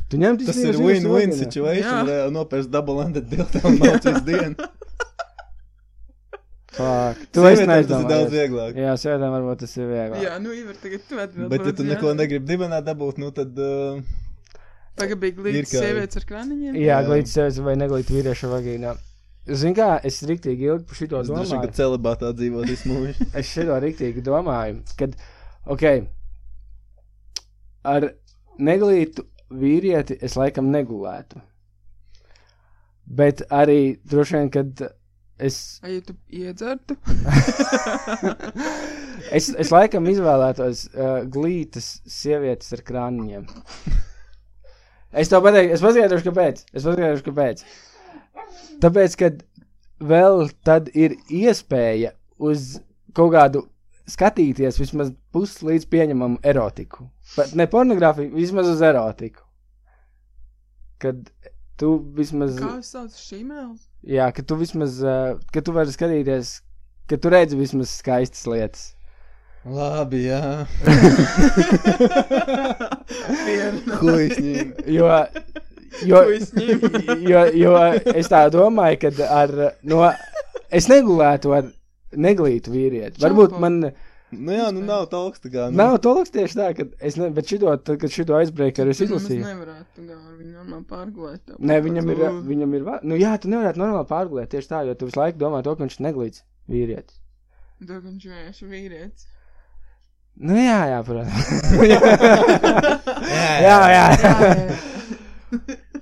Tu 0.08 0.18
ņemtu 0.22 0.46
Tas 0.48 0.62
ir 0.64 0.80
win-win 0.80 1.34
situation. 1.36 2.08
Nopērst 2.32 2.72
double-ended 2.72 3.28
dildo 3.28 3.60
un 3.68 3.76
mācīs 3.84 4.24
dienu. 4.24 4.56
Fuck. 6.72 7.22
Tu 7.36 7.44
esi 7.50 7.62
Sievietēm 7.66 7.68
tas 7.68 7.84
ir 7.84 7.88
daudz 7.92 8.08
neizdomājies. 8.08 8.32
vieglāk. 8.38 8.78
Jā, 8.80 8.92
sēdām 9.02 9.34
varbūt 9.36 9.60
tas 9.66 9.74
ir 9.78 9.88
vieglāk. 9.92 10.22
Jā, 10.24 10.36
nu, 10.40 10.54
Ivar, 10.56 10.78
tagad 10.80 11.02
tu 11.10 11.20
atbild. 11.20 11.50
Bet, 11.52 11.66
ja 11.68 11.74
tu 11.76 11.84
jā. 11.84 11.90
neko 11.96 12.14
negribi 12.16 12.48
dibenā 12.54 12.80
dabūt, 12.88 13.20
nu 13.20 13.32
tad. 13.36 13.60
Uh, 13.60 14.00
Tagad 15.02 15.20
bija 15.20 15.36
glīts 15.40 15.72
kā- 15.74 15.82
sievietes 15.84 16.20
ar 16.22 16.26
krāniņiem. 16.30 16.76
Jā, 16.80 16.86
Jā. 17.00 17.00
glīts 17.08 17.34
sevis 17.36 17.60
vai 17.64 17.76
neglīts 17.80 18.12
vīrieša 18.12 18.50
vagīnā. 18.54 18.96
Zini 19.52 19.74
kā, 19.76 19.90
es 20.06 20.22
riktīgi 20.30 20.68
ilgi 20.70 20.86
par 20.88 20.96
šito 21.00 21.20
es 21.24 21.28
droši 21.28 21.42
vien, 21.42 21.60
domāju. 21.60 21.72
ka 21.72 21.78
celibātā 21.80 22.32
dzīvo 22.38 22.64
visu 22.68 22.92
mūžu. 22.92 23.28
Es 23.42 23.52
šito 23.52 23.78
riktīgi 23.82 24.22
domāju, 24.24 24.80
kad, 25.00 25.16
ok, 25.66 25.86
ar 27.96 28.06
neglītu 28.62 29.26
vīrieti 29.52 30.20
es 30.24 30.36
laikam 30.40 30.70
negulētu. 30.72 31.42
Bet 33.12 33.42
arī 33.52 33.98
droši 34.08 34.38
vien, 34.38 34.52
kad 34.54 34.84
es, 35.48 35.58
Ai, 35.84 35.98
ja 35.98 36.06
tu 36.06 36.16
iedzertu? 36.42 36.98
es, 39.38 39.50
es 39.50 39.72
laikam 39.74 40.08
izvēlētos 40.12 40.86
uh, 40.92 41.22
glītas 41.32 41.94
sievietes 42.10 42.72
ar 42.78 42.84
krāniņiem. 42.88 43.48
Es 45.12 45.32
tev 45.32 45.44
pateiktu, 45.44 45.76
es 45.76 45.84
paskaidrošu, 45.84 46.28
kāpēc. 46.30 46.64
Es 46.72 46.86
paskaidrošu, 46.88 47.26
kāpēc. 47.28 47.66
Tāpēc, 48.82 49.18
ka 49.20 49.32
vēl 50.12 50.48
tad 50.66 50.90
ir 50.98 51.18
iespēja 51.28 52.14
uz 52.42 52.80
kaut 53.18 53.34
kādu 53.36 53.66
skatīties 54.12 54.80
vismaz 54.82 55.12
pusi 55.34 55.68
līdz 55.68 55.88
pieņemamu 55.92 56.42
erotiku. 56.48 57.10
Bet 57.36 57.54
ne 57.60 57.68
pornogrāfiju, 57.72 58.34
vismaz 58.36 58.72
uz 58.72 58.82
erotiku. 58.86 59.44
Kad 61.02 61.28
tu 61.80 61.96
vismaz. 62.18 62.58
Kā 62.62 62.78
es 62.80 62.92
saucu 62.94 63.20
šī 63.20 63.44
mēls? 63.46 63.91
Jā, 64.02 64.32
ka 64.34 64.42
tu 64.42 64.58
vismaz, 64.58 64.98
ka 65.54 65.62
tu 65.62 65.76
vari 65.76 65.94
skatīties, 65.94 66.56
ka 67.10 67.20
tu 67.22 67.30
redzi 67.30 67.60
vismaz 67.60 67.92
skaistas 68.00 68.48
lietas. 68.50 68.88
Labi, 69.62 70.24
jā. 70.26 70.66
Huisņīgi. 74.02 74.88
Jo, 74.90 75.10
jo, 76.08 76.22
jo, 77.30 77.44
jo 77.62 77.76
es 78.16 78.32
tā 78.32 78.48
domāju, 78.50 79.04
ka 79.04 79.28
ar, 79.30 79.54
no, 79.86 80.02
es 80.74 80.90
negulētu 80.90 81.54
ar 81.60 81.70
neglītu 82.18 82.74
vīrieti. 82.74 83.22
Varbūt 83.22 83.54
man 83.62 83.84
Nu 84.32 84.54
jā, 84.56 84.68
nu 84.72 84.80
nav 84.88 85.06
talks 85.12 85.42
tā 85.44 85.50
kā. 85.52 85.66
Nu. 85.72 85.76
nav 85.82 85.98
tolks 86.04 86.32
tieši 86.32 86.56
tā, 86.56 86.68
ka 86.78 86.86
es 87.04 87.18
ne, 87.20 87.28
bet 87.36 87.50
šito, 87.52 87.72
tad, 87.84 87.98
kad 88.00 88.14
šito 88.14 88.38
aizbrēku 88.38 88.86
es 88.88 89.02
Es 89.02 89.02
izlasīju. 89.10 89.44
nevarētu 89.44 90.06
kā 90.08 90.16
ar 90.16 90.38
viņu 90.40 90.54
normāli 90.56 90.86
pārgulēt. 90.88 91.42
tev 91.50 91.58
Nē, 91.60 91.80
viņam 91.84 92.12
ir, 92.14 92.22
viņam 92.48 92.76
ir, 92.80 92.86
va- 92.88 93.00
nu 93.04 93.18
jā, 93.20 93.34
tu 93.44 93.52
nevarētu 93.52 93.82
normāli 93.82 94.08
pārgulēt 94.08 94.54
tieši 94.54 94.72
tā, 94.72 94.86
jo 94.88 94.96
tu 94.96 95.10
visu 95.10 95.20
laiku 95.20 95.38
domā 95.42 95.60
to, 95.66 95.76
ka 95.76 95.84
viņš 95.84 96.00
ir 96.00 96.06
neglīts 96.08 96.44
vīrietis. 96.72 97.20
"Ū, 97.82 97.86
Tu, 97.86 97.92
ka 97.92 98.00
viņš 98.08 98.24
vienkārši 98.32 98.70
vīrietis. 98.72 99.28
Nu 100.40 100.56
jā, 100.56 100.80
jā, 100.94 101.00
protams. 101.04 101.52
jā, 103.68 103.78
jā. 103.92 104.06
jā. 104.24 104.34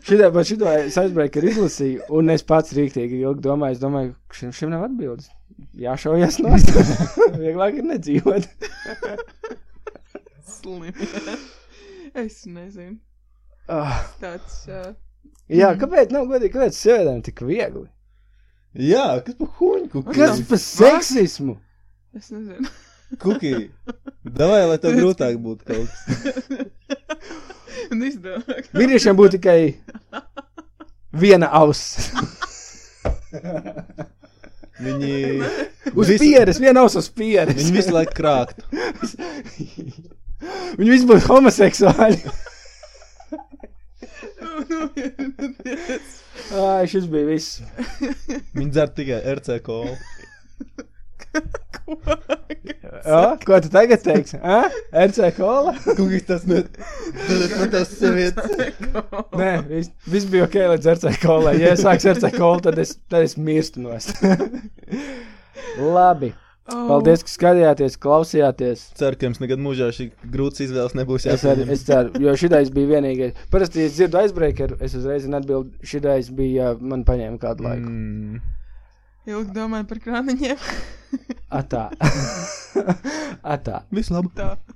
Šitā, 0.05 0.30
bet 0.32 0.47
šito 0.47 0.69
es 0.69 0.95
aizbrēku 1.01 1.41
ar 1.41 1.47
izlasīju, 1.49 2.05
un 2.15 2.30
es 2.30 2.43
pats 2.47 2.73
rīktīgi 2.77 3.19
ilgi 3.25 3.41
domāju, 3.43 3.75
es 3.75 3.82
domāju, 3.82 4.13
ka 4.30 4.38
šim, 4.39 4.51
šim 4.55 4.69
nav 4.75 4.86
atbildes. 4.86 5.32
Jāšaujas 5.80 6.39
no 6.43 6.55
Vieglāk 7.43 7.80
ir 7.82 7.88
nedzīvot. 7.89 8.47
Slim. 10.60 10.89
es 12.18 12.41
nezinu. 12.49 12.97
Ah, 13.70 14.01
Tāds. 14.22 14.64
Uh, 14.68 14.91
jā, 15.51 15.70
kāpēc 15.80 16.12
nav 16.16 16.28
godīgi, 16.32 16.53
kāpēc 16.55 16.78
sievietēm 16.78 17.24
tik 17.28 17.43
viegli? 17.45 17.86
Jā, 18.80 19.20
kas 19.26 19.38
pa 19.38 19.47
huņku? 19.60 20.03
Kas 20.14 20.41
par 20.49 20.62
seksismu? 20.62 21.57
es 22.18 22.32
nezinu. 22.34 22.70
Kuki. 23.18 23.72
Davai, 24.24 24.66
lai 24.70 24.78
tev 24.82 24.97
grūtāk 24.99 25.38
būtu 25.41 25.66
kaut 25.66 25.89
kas. 25.89 26.49
Un 27.93 28.03
izdevāk. 28.05 28.68
Vīriešiem 28.76 29.18
būtu 29.18 29.39
tikai 29.39 29.60
viena 31.18 31.49
auss. 31.62 32.12
Viņi. 34.80 35.13
Uz 35.99 36.07
visu- 36.13 36.23
pieres, 36.23 36.59
viena 36.61 36.80
auss 36.86 36.95
uz 36.99 37.09
pieres. 37.11 37.57
Viņi 37.59 37.73
visu 37.75 37.91
laiku 37.95 38.13
krāktu. 38.19 38.61
Viņi 40.80 40.91
visi 40.93 41.07
būtu 41.09 41.25
homoseksuāli. 41.27 42.19
Ai, 46.59 46.88
šis 46.89 47.05
bija 47.11 47.27
viss. 47.27 47.59
Viņi 48.55 48.71
dzer 48.73 48.89
tikai 48.95 49.19
RC 49.36 49.59
kolu. 49.65 49.95
Jā, 53.05 53.22
ko 53.47 53.59
tu 53.63 53.72
tagad 53.74 54.01
teiksi? 54.03 54.39
RC 54.39 55.32
kola? 55.38 55.74
Kuki 55.86 56.20
tas 56.28 56.45
ne. 56.49 56.63
Tas 57.30 57.55
ne 57.59 57.70
tas 57.74 57.93
sievietes. 57.95 58.51
Nē, 59.39 59.53
viss, 59.70 59.93
viss 60.09 60.30
bija 60.30 60.47
ok 60.47 60.59
līdz 60.76 60.91
RC 60.95 61.15
kolai. 61.24 61.55
Ja 61.61 61.74
es 61.76 61.84
sāku 61.86 62.11
RC 62.13 62.34
kolu, 62.38 62.61
tad 62.65 62.80
es, 62.82 62.95
tad 63.11 63.26
es 63.28 63.38
mirstu 63.39 63.84
no 63.86 63.97
Labi. 65.95 66.34
Oh. 66.70 66.84
Paldies, 66.86 67.24
ka 67.26 67.32
skatījāties, 67.34 67.95
klausījāties. 67.97 68.84
Ceru, 68.99 69.17
ka 69.17 69.26
jums 69.26 69.39
nekad 69.41 69.61
mūžā 69.63 69.88
šī 69.95 70.11
grūts 70.30 70.61
izvēles 70.67 70.93
nebūs 70.99 71.26
Es, 71.26 71.41
arī, 71.41 71.63
jāpieņem. 71.63 71.72
es 71.74 71.86
ceru, 71.88 72.22
jo 72.22 72.36
šitais 72.38 72.70
bija 72.76 72.91
vienīgais. 72.91 73.39
Parasti, 73.49 73.82
ja 73.82 73.89
es 73.89 73.95
dzirdu 73.97 74.20
aizbreakeru, 74.22 74.78
es 74.86 74.93
uzreiz 74.99 75.26
zinu 75.26 75.39
atbildi. 75.39 75.74
Šitais 75.89 76.30
bija, 76.38 76.76
man 76.78 77.01
paņēma 77.07 77.41
kādu 77.41 77.65
laiku. 77.65 77.89
Mm. 77.89 78.59
Ilgi 79.30 79.53
domāju 79.53 79.86
par 79.89 79.99
krāniņiem. 80.01 80.63
Atā. 81.59 81.84
Atā. 83.55 83.82
Vislabāk. 83.93 84.75